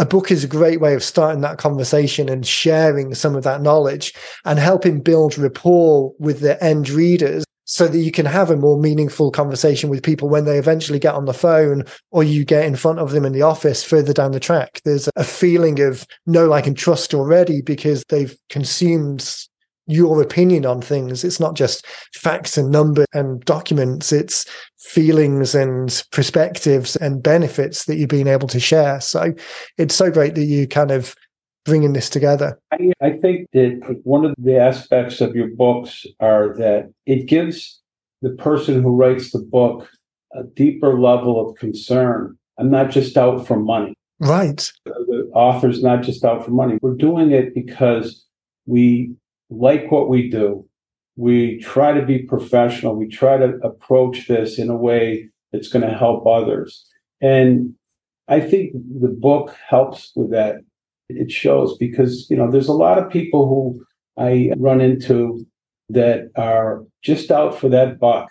a 0.00 0.06
book 0.06 0.30
is 0.30 0.42
a 0.42 0.48
great 0.48 0.80
way 0.80 0.94
of 0.94 1.02
starting 1.02 1.42
that 1.42 1.58
conversation 1.58 2.28
and 2.30 2.46
sharing 2.46 3.14
some 3.14 3.36
of 3.36 3.44
that 3.44 3.60
knowledge 3.60 4.14
and 4.46 4.58
helping 4.58 5.00
build 5.00 5.36
rapport 5.36 6.14
with 6.18 6.40
the 6.40 6.62
end 6.64 6.88
readers 6.88 7.44
so 7.66 7.86
that 7.86 7.98
you 7.98 8.10
can 8.10 8.24
have 8.24 8.50
a 8.50 8.56
more 8.56 8.80
meaningful 8.80 9.30
conversation 9.30 9.90
with 9.90 10.02
people 10.02 10.28
when 10.28 10.46
they 10.46 10.58
eventually 10.58 10.98
get 10.98 11.14
on 11.14 11.26
the 11.26 11.34
phone 11.34 11.84
or 12.10 12.24
you 12.24 12.44
get 12.44 12.64
in 12.64 12.74
front 12.74 12.98
of 12.98 13.10
them 13.10 13.24
in 13.26 13.32
the 13.32 13.42
office 13.42 13.84
further 13.84 14.12
down 14.12 14.32
the 14.32 14.40
track. 14.40 14.80
There's 14.84 15.08
a 15.16 15.22
feeling 15.22 15.80
of 15.80 16.06
know, 16.26 16.48
like, 16.48 16.66
and 16.66 16.76
trust 16.76 17.12
already 17.12 17.60
because 17.60 18.02
they've 18.08 18.34
consumed 18.48 19.20
your 19.90 20.22
opinion 20.22 20.64
on 20.66 20.80
things. 20.80 21.24
It's 21.24 21.40
not 21.40 21.56
just 21.56 21.86
facts 22.14 22.56
and 22.56 22.70
numbers 22.70 23.06
and 23.12 23.44
documents. 23.44 24.12
It's 24.12 24.46
feelings 24.78 25.54
and 25.54 26.02
perspectives 26.12 26.96
and 26.96 27.22
benefits 27.22 27.84
that 27.84 27.96
you've 27.96 28.08
been 28.08 28.28
able 28.28 28.48
to 28.48 28.60
share. 28.60 29.00
So 29.00 29.34
it's 29.78 29.94
so 29.94 30.10
great 30.10 30.34
that 30.36 30.44
you 30.44 30.66
kind 30.66 30.90
of 30.90 31.14
bringing 31.64 31.92
this 31.92 32.08
together. 32.08 32.58
I, 32.72 32.92
I 33.00 33.10
think 33.12 33.48
that 33.52 34.00
one 34.04 34.24
of 34.24 34.34
the 34.38 34.58
aspects 34.58 35.20
of 35.20 35.34
your 35.34 35.48
books 35.48 36.06
are 36.20 36.54
that 36.56 36.92
it 37.06 37.26
gives 37.26 37.80
the 38.22 38.30
person 38.30 38.82
who 38.82 38.96
writes 38.96 39.30
the 39.30 39.40
book 39.40 39.88
a 40.32 40.44
deeper 40.44 40.98
level 40.98 41.48
of 41.48 41.56
concern. 41.56 42.38
I'm 42.58 42.70
not 42.70 42.90
just 42.90 43.16
out 43.16 43.46
for 43.46 43.58
money. 43.58 43.94
Right. 44.20 44.70
The 44.84 45.30
author's 45.34 45.82
not 45.82 46.02
just 46.02 46.24
out 46.24 46.44
for 46.44 46.50
money. 46.50 46.78
We're 46.82 46.94
doing 46.94 47.32
it 47.32 47.54
because 47.54 48.24
we 48.66 49.12
like 49.50 49.90
what 49.90 50.08
we 50.08 50.30
do. 50.30 50.66
We 51.16 51.58
try 51.58 51.92
to 51.92 52.04
be 52.04 52.20
professional. 52.20 52.96
We 52.96 53.08
try 53.08 53.36
to 53.36 53.58
approach 53.62 54.28
this 54.28 54.58
in 54.58 54.70
a 54.70 54.76
way 54.76 55.28
that's 55.52 55.68
going 55.68 55.86
to 55.86 55.94
help 55.94 56.26
others. 56.26 56.86
And 57.20 57.74
I 58.28 58.40
think 58.40 58.72
the 58.72 59.08
book 59.08 59.54
helps 59.68 60.12
with 60.14 60.30
that. 60.30 60.56
It 61.08 61.30
shows 61.30 61.76
because, 61.76 62.28
you 62.30 62.36
know, 62.36 62.50
there's 62.50 62.68
a 62.68 62.72
lot 62.72 62.96
of 62.96 63.10
people 63.10 63.48
who 63.48 63.84
I 64.22 64.52
run 64.56 64.80
into 64.80 65.44
that 65.88 66.30
are 66.36 66.84
just 67.02 67.30
out 67.32 67.58
for 67.58 67.68
that 67.68 67.98
buck. 67.98 68.30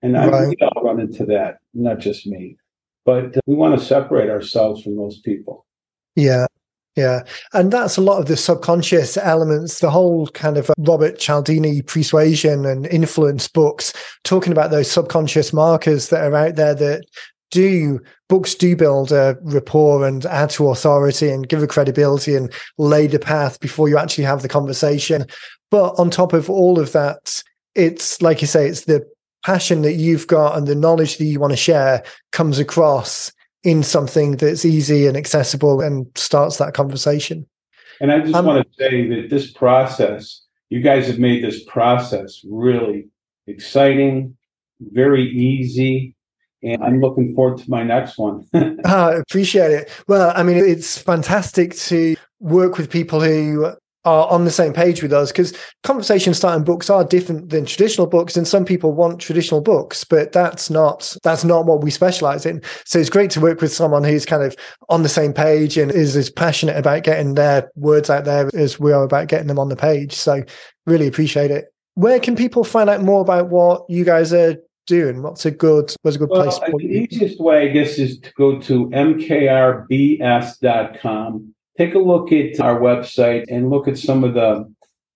And 0.00 0.14
right. 0.14 0.32
I 0.32 0.48
we 0.48 0.56
all 0.62 0.84
run 0.84 1.00
into 1.00 1.26
that, 1.26 1.56
not 1.74 1.98
just 1.98 2.26
me. 2.26 2.56
But 3.04 3.36
uh, 3.36 3.40
we 3.46 3.54
want 3.54 3.78
to 3.78 3.84
separate 3.84 4.30
ourselves 4.30 4.82
from 4.82 4.96
those 4.96 5.20
people. 5.20 5.66
Yeah. 6.14 6.46
Yeah. 6.94 7.22
And 7.54 7.72
that's 7.72 7.96
a 7.96 8.02
lot 8.02 8.20
of 8.20 8.26
the 8.26 8.36
subconscious 8.36 9.16
elements, 9.16 9.78
the 9.78 9.90
whole 9.90 10.26
kind 10.28 10.58
of 10.58 10.68
uh, 10.68 10.74
Robert 10.78 11.18
Cialdini 11.18 11.80
persuasion 11.80 12.66
and 12.66 12.86
influence 12.86 13.48
books, 13.48 13.94
talking 14.24 14.52
about 14.52 14.70
those 14.70 14.90
subconscious 14.90 15.54
markers 15.54 16.10
that 16.10 16.22
are 16.22 16.36
out 16.36 16.56
there 16.56 16.74
that 16.74 17.04
do 17.50 18.00
books 18.28 18.54
do 18.54 18.76
build 18.76 19.12
a 19.12 19.36
rapport 19.42 20.06
and 20.06 20.26
add 20.26 20.50
to 20.50 20.68
authority 20.68 21.30
and 21.30 21.48
give 21.48 21.62
a 21.62 21.66
credibility 21.66 22.34
and 22.34 22.52
lay 22.78 23.06
the 23.06 23.18
path 23.18 23.60
before 23.60 23.88
you 23.88 23.96
actually 23.96 24.24
have 24.24 24.42
the 24.42 24.48
conversation. 24.48 25.26
But 25.70 25.94
on 25.98 26.10
top 26.10 26.34
of 26.34 26.50
all 26.50 26.78
of 26.78 26.92
that, 26.92 27.42
it's 27.74 28.20
like 28.20 28.42
you 28.42 28.46
say, 28.46 28.68
it's 28.68 28.84
the 28.84 29.06
passion 29.44 29.82
that 29.82 29.94
you've 29.94 30.26
got 30.26 30.56
and 30.56 30.66
the 30.66 30.74
knowledge 30.74 31.16
that 31.16 31.24
you 31.24 31.40
want 31.40 31.52
to 31.52 31.56
share 31.56 32.02
comes 32.32 32.58
across 32.58 33.32
in 33.64 33.82
something 33.82 34.36
that's 34.36 34.64
easy 34.64 35.06
and 35.06 35.16
accessible 35.16 35.80
and 35.80 36.06
starts 36.14 36.56
that 36.58 36.74
conversation. 36.74 37.46
And 38.00 38.10
I 38.10 38.20
just 38.20 38.34
um, 38.34 38.46
want 38.46 38.66
to 38.66 38.74
say 38.76 39.08
that 39.08 39.30
this 39.30 39.50
process, 39.50 40.42
you 40.70 40.80
guys 40.80 41.06
have 41.06 41.18
made 41.18 41.44
this 41.44 41.62
process 41.64 42.40
really 42.48 43.08
exciting, 43.46 44.36
very 44.80 45.28
easy. 45.28 46.16
And 46.64 46.82
I'm 46.82 47.00
looking 47.00 47.34
forward 47.34 47.58
to 47.58 47.70
my 47.70 47.82
next 47.82 48.18
one. 48.18 48.46
I 48.84 49.14
appreciate 49.14 49.72
it. 49.72 49.90
Well, 50.06 50.32
I 50.34 50.42
mean, 50.42 50.56
it's 50.56 50.98
fantastic 50.98 51.74
to 51.76 52.16
work 52.40 52.78
with 52.78 52.90
people 52.90 53.20
who 53.20 53.74
are 54.04 54.28
on 54.28 54.44
the 54.44 54.50
same 54.50 54.72
page 54.72 55.02
with 55.02 55.12
us 55.12 55.30
because 55.30 55.56
conversation 55.84 56.34
starting 56.34 56.64
books 56.64 56.90
are 56.90 57.04
different 57.04 57.50
than 57.50 57.64
traditional 57.64 58.06
books 58.06 58.36
and 58.36 58.48
some 58.48 58.64
people 58.64 58.92
want 58.92 59.20
traditional 59.20 59.60
books 59.60 60.02
but 60.04 60.32
that's 60.32 60.70
not 60.70 61.16
that's 61.22 61.44
not 61.44 61.66
what 61.66 61.82
we 61.82 61.90
specialize 61.90 62.44
in. 62.44 62.60
So 62.84 62.98
it's 62.98 63.10
great 63.10 63.30
to 63.32 63.40
work 63.40 63.60
with 63.60 63.72
someone 63.72 64.04
who's 64.04 64.26
kind 64.26 64.42
of 64.42 64.56
on 64.88 65.02
the 65.02 65.08
same 65.08 65.32
page 65.32 65.76
and 65.76 65.90
is 65.90 66.16
as 66.16 66.30
passionate 66.30 66.76
about 66.76 67.04
getting 67.04 67.34
their 67.34 67.70
words 67.76 68.10
out 68.10 68.24
there 68.24 68.50
as 68.54 68.80
we 68.80 68.92
are 68.92 69.04
about 69.04 69.28
getting 69.28 69.46
them 69.46 69.58
on 69.58 69.68
the 69.68 69.76
page. 69.76 70.12
So 70.12 70.42
really 70.86 71.06
appreciate 71.06 71.50
it. 71.50 71.66
Where 71.94 72.18
can 72.18 72.36
people 72.36 72.64
find 72.64 72.90
out 72.90 73.02
more 73.02 73.20
about 73.20 73.50
what 73.50 73.84
you 73.88 74.04
guys 74.04 74.32
are 74.32 74.56
doing? 74.86 75.22
What's 75.22 75.46
a 75.46 75.50
good 75.50 75.94
what's 76.02 76.16
a 76.16 76.18
good 76.18 76.30
well, 76.30 76.42
place 76.42 76.58
the 76.76 76.84
easiest 76.84 77.40
way 77.40 77.68
i 77.68 77.72
guess 77.72 77.98
is 77.98 78.18
to 78.18 78.32
go 78.36 78.58
to 78.58 78.88
mkrbs.com 78.88 79.88
take 81.78 81.94
a 81.94 81.98
look 81.98 82.32
at 82.32 82.60
our 82.60 82.78
website 82.78 83.44
and 83.48 83.70
look 83.70 83.88
at 83.88 83.98
some 83.98 84.24
of 84.24 84.34
the 84.34 84.72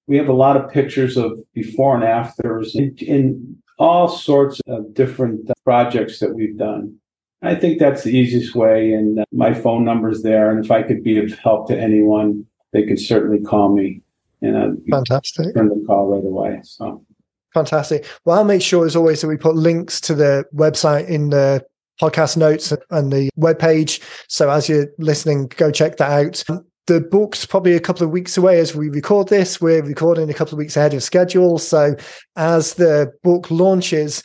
we 0.07 0.17
have 0.17 0.29
a 0.29 0.33
lot 0.33 0.57
of 0.57 0.71
pictures 0.71 1.17
of 1.17 1.33
before 1.53 1.97
and 1.97 2.05
afters 2.05 2.77
in, 2.77 2.95
in 2.99 3.57
all 3.79 4.09
sorts 4.09 4.61
of 4.69 4.95
different 4.95 5.51
projects 5.65 6.21
that 6.21 6.35
we've 6.35 6.57
done. 6.57 6.97
I 7.43 7.55
think 7.55 7.79
that's 7.79 8.03
the 8.03 8.17
easiest 8.17 8.55
way 8.55 8.93
and 8.93 9.21
uh, 9.21 9.25
my 9.33 9.53
phone 9.53 9.85
number's 9.85 10.23
there 10.23 10.51
and 10.51 10.65
if 10.65 10.71
i 10.71 10.83
could 10.83 11.05
be 11.05 11.19
of 11.19 11.39
help 11.39 11.69
to 11.69 11.79
anyone 11.79 12.47
they 12.73 12.83
can 12.83 12.97
certainly 12.97 13.41
call 13.41 13.75
me 13.75 14.01
and 14.43 14.57
I'd 14.57 14.77
fantastic. 14.91 15.55
turn 15.55 15.69
the 15.69 15.85
call 15.87 16.09
right 16.09 16.25
away 16.25 16.61
so. 16.63 17.05
Fantastic. 17.53 18.05
Well 18.25 18.39
i'll 18.39 18.45
make 18.45 18.63
sure 18.63 18.87
as 18.87 18.97
always 18.97 19.21
that 19.21 19.29
we 19.29 19.37
put 19.37 19.55
links 19.55 20.01
to 20.03 20.15
the 20.15 20.45
website 20.55 21.09
in 21.09 21.31
the 21.31 21.65
podcast 22.01 22.37
notes 22.37 22.73
and 22.91 23.13
the 23.13 23.31
webpage. 23.39 24.03
So 24.29 24.51
as 24.51 24.69
you're 24.69 24.89
listening, 24.99 25.49
go 25.57 25.71
check 25.71 25.97
that 25.97 26.11
out. 26.11 26.45
The 26.87 27.01
book's 27.01 27.45
probably 27.45 27.75
a 27.75 27.81
couple 27.81 28.05
of 28.05 28.13
weeks 28.13 28.37
away 28.37 28.61
as 28.61 28.75
we 28.75 28.89
record 28.89 29.29
this. 29.29 29.61
We're 29.61 29.83
recording 29.83 30.31
a 30.31 30.35
couple 30.35 30.55
of 30.55 30.59
weeks 30.59 30.77
ahead 30.77 30.95
of 30.95 31.03
schedule. 31.03 31.59
So 31.59 31.97
as 32.37 32.75
the 32.75 33.13
book 33.25 33.51
launches, 33.51 34.23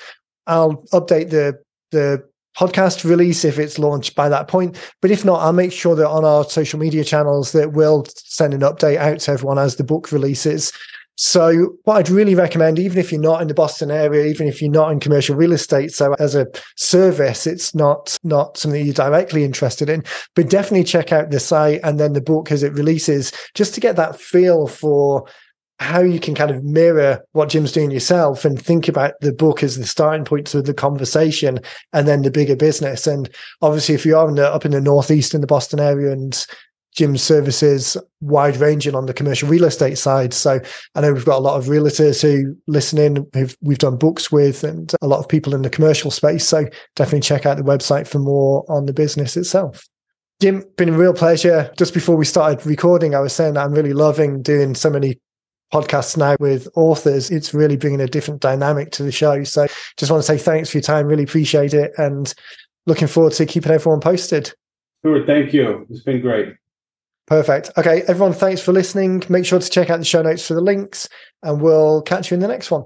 I'll 0.47 0.83
update 0.93 1.29
the 1.29 1.59
the 1.91 2.23
podcast 2.57 3.09
release 3.09 3.45
if 3.45 3.57
it's 3.57 3.79
launched 3.79 4.15
by 4.15 4.29
that 4.29 4.47
point. 4.47 4.77
But 5.01 5.11
if 5.11 5.23
not, 5.23 5.39
I'll 5.41 5.53
make 5.53 5.71
sure 5.71 5.95
that 5.95 6.09
on 6.09 6.25
our 6.25 6.43
social 6.43 6.79
media 6.79 7.03
channels 7.03 7.53
that 7.53 7.73
we'll 7.73 8.05
send 8.15 8.53
an 8.53 8.61
update 8.61 8.97
out 8.97 9.19
to 9.21 9.31
everyone 9.31 9.59
as 9.59 9.75
the 9.75 9.83
book 9.83 10.11
releases. 10.11 10.71
So, 11.17 11.77
what 11.83 11.97
I'd 11.97 12.09
really 12.09 12.35
recommend, 12.35 12.79
even 12.79 12.97
if 12.97 13.11
you're 13.11 13.21
not 13.21 13.41
in 13.41 13.47
the 13.47 13.53
Boston 13.53 13.91
area, 13.91 14.25
even 14.25 14.47
if 14.47 14.61
you're 14.61 14.71
not 14.71 14.91
in 14.91 14.99
commercial 14.99 15.35
real 15.35 15.51
estate, 15.51 15.91
so 15.91 16.13
as 16.19 16.35
a 16.35 16.47
service, 16.77 17.45
it's 17.45 17.75
not 17.75 18.17
not 18.23 18.57
something 18.57 18.83
you're 18.83 18.93
directly 18.93 19.43
interested 19.43 19.89
in, 19.89 20.03
but 20.35 20.49
definitely 20.49 20.83
check 20.83 21.11
out 21.11 21.29
the 21.29 21.39
site 21.39 21.81
and 21.83 21.99
then 21.99 22.13
the 22.13 22.21
book 22.21 22.51
as 22.51 22.63
it 22.63 22.73
releases, 22.73 23.31
just 23.53 23.73
to 23.75 23.81
get 23.81 23.97
that 23.97 24.19
feel 24.19 24.67
for 24.67 25.25
how 25.81 25.99
you 25.99 26.19
can 26.19 26.35
kind 26.35 26.51
of 26.51 26.63
mirror 26.63 27.19
what 27.31 27.49
Jim's 27.49 27.71
doing 27.71 27.89
yourself 27.89 28.45
and 28.45 28.61
think 28.61 28.87
about 28.87 29.13
the 29.21 29.33
book 29.33 29.63
as 29.63 29.77
the 29.77 29.87
starting 29.87 30.23
point 30.23 30.45
to 30.45 30.61
the 30.61 30.75
conversation 30.75 31.59
and 31.91 32.07
then 32.07 32.21
the 32.21 32.29
bigger 32.29 32.55
business. 32.55 33.07
And 33.07 33.27
obviously, 33.63 33.95
if 33.95 34.05
you 34.05 34.15
are 34.15 34.29
in 34.29 34.35
the, 34.35 34.47
up 34.47 34.63
in 34.63 34.71
the 34.71 34.79
Northeast 34.79 35.33
in 35.33 35.41
the 35.41 35.47
Boston 35.47 35.79
area 35.79 36.11
and 36.11 36.45
Jim's 36.95 37.21
services 37.21 37.95
wide 38.19 38.57
ranging 38.57 38.95
on 38.95 39.05
the 39.05 39.13
commercial 39.13 39.47
real 39.47 39.63
estate 39.63 39.97
side. 39.97 40.33
So 40.33 40.59
I 40.95 41.01
know 41.01 41.13
we've 41.13 41.25
got 41.25 41.39
a 41.39 41.41
lot 41.41 41.57
of 41.57 41.65
realtors 41.65 42.21
who 42.21 42.55
listen 42.67 42.99
in, 42.99 43.27
who 43.33 43.47
we've 43.61 43.77
done 43.77 43.97
books 43.97 44.31
with, 44.31 44.63
and 44.63 44.93
a 45.01 45.07
lot 45.07 45.19
of 45.19 45.29
people 45.29 45.55
in 45.55 45.61
the 45.61 45.69
commercial 45.69 46.11
space. 46.11 46.47
So 46.47 46.65
definitely 46.95 47.21
check 47.21 47.45
out 47.45 47.57
the 47.57 47.63
website 47.63 48.07
for 48.07 48.19
more 48.19 48.65
on 48.69 48.85
the 48.85 48.93
business 48.93 49.37
itself. 49.37 49.87
Jim, 50.41 50.65
been 50.75 50.89
a 50.89 50.97
real 50.97 51.13
pleasure. 51.13 51.71
Just 51.77 51.93
before 51.93 52.17
we 52.17 52.25
started 52.25 52.65
recording, 52.65 53.15
I 53.15 53.19
was 53.19 53.33
saying 53.33 53.53
that 53.53 53.63
I'm 53.63 53.73
really 53.73 53.93
loving 53.93 54.41
doing 54.41 54.75
so 54.75 54.89
many 54.89 55.19
podcasts 55.71 56.17
now 56.17 56.35
with 56.39 56.67
authors. 56.75 57.29
It's 57.31 57.53
really 57.53 57.77
bringing 57.77 58.01
a 58.01 58.07
different 58.07 58.41
dynamic 58.41 58.91
to 58.93 59.03
the 59.03 59.11
show. 59.11 59.43
So 59.43 59.67
just 59.97 60.11
want 60.11 60.23
to 60.23 60.27
say 60.27 60.37
thanks 60.37 60.69
for 60.69 60.77
your 60.77 60.83
time. 60.83 61.05
Really 61.05 61.23
appreciate 61.23 61.73
it. 61.73 61.91
And 61.97 62.33
looking 62.85 63.07
forward 63.07 63.33
to 63.33 63.45
keeping 63.45 63.71
everyone 63.71 64.01
posted. 64.01 64.51
Sure. 65.05 65.25
Thank 65.25 65.53
you. 65.53 65.85
It's 65.89 66.03
been 66.03 66.21
great. 66.21 66.55
Perfect. 67.31 67.71
Okay, 67.77 68.01
everyone, 68.09 68.33
thanks 68.33 68.59
for 68.59 68.73
listening. 68.73 69.23
Make 69.29 69.45
sure 69.45 69.57
to 69.57 69.69
check 69.69 69.89
out 69.89 69.99
the 69.99 70.03
show 70.03 70.21
notes 70.21 70.45
for 70.45 70.53
the 70.53 70.59
links, 70.59 71.07
and 71.41 71.61
we'll 71.61 72.01
catch 72.01 72.29
you 72.29 72.35
in 72.35 72.41
the 72.41 72.47
next 72.49 72.69
one. 72.69 72.83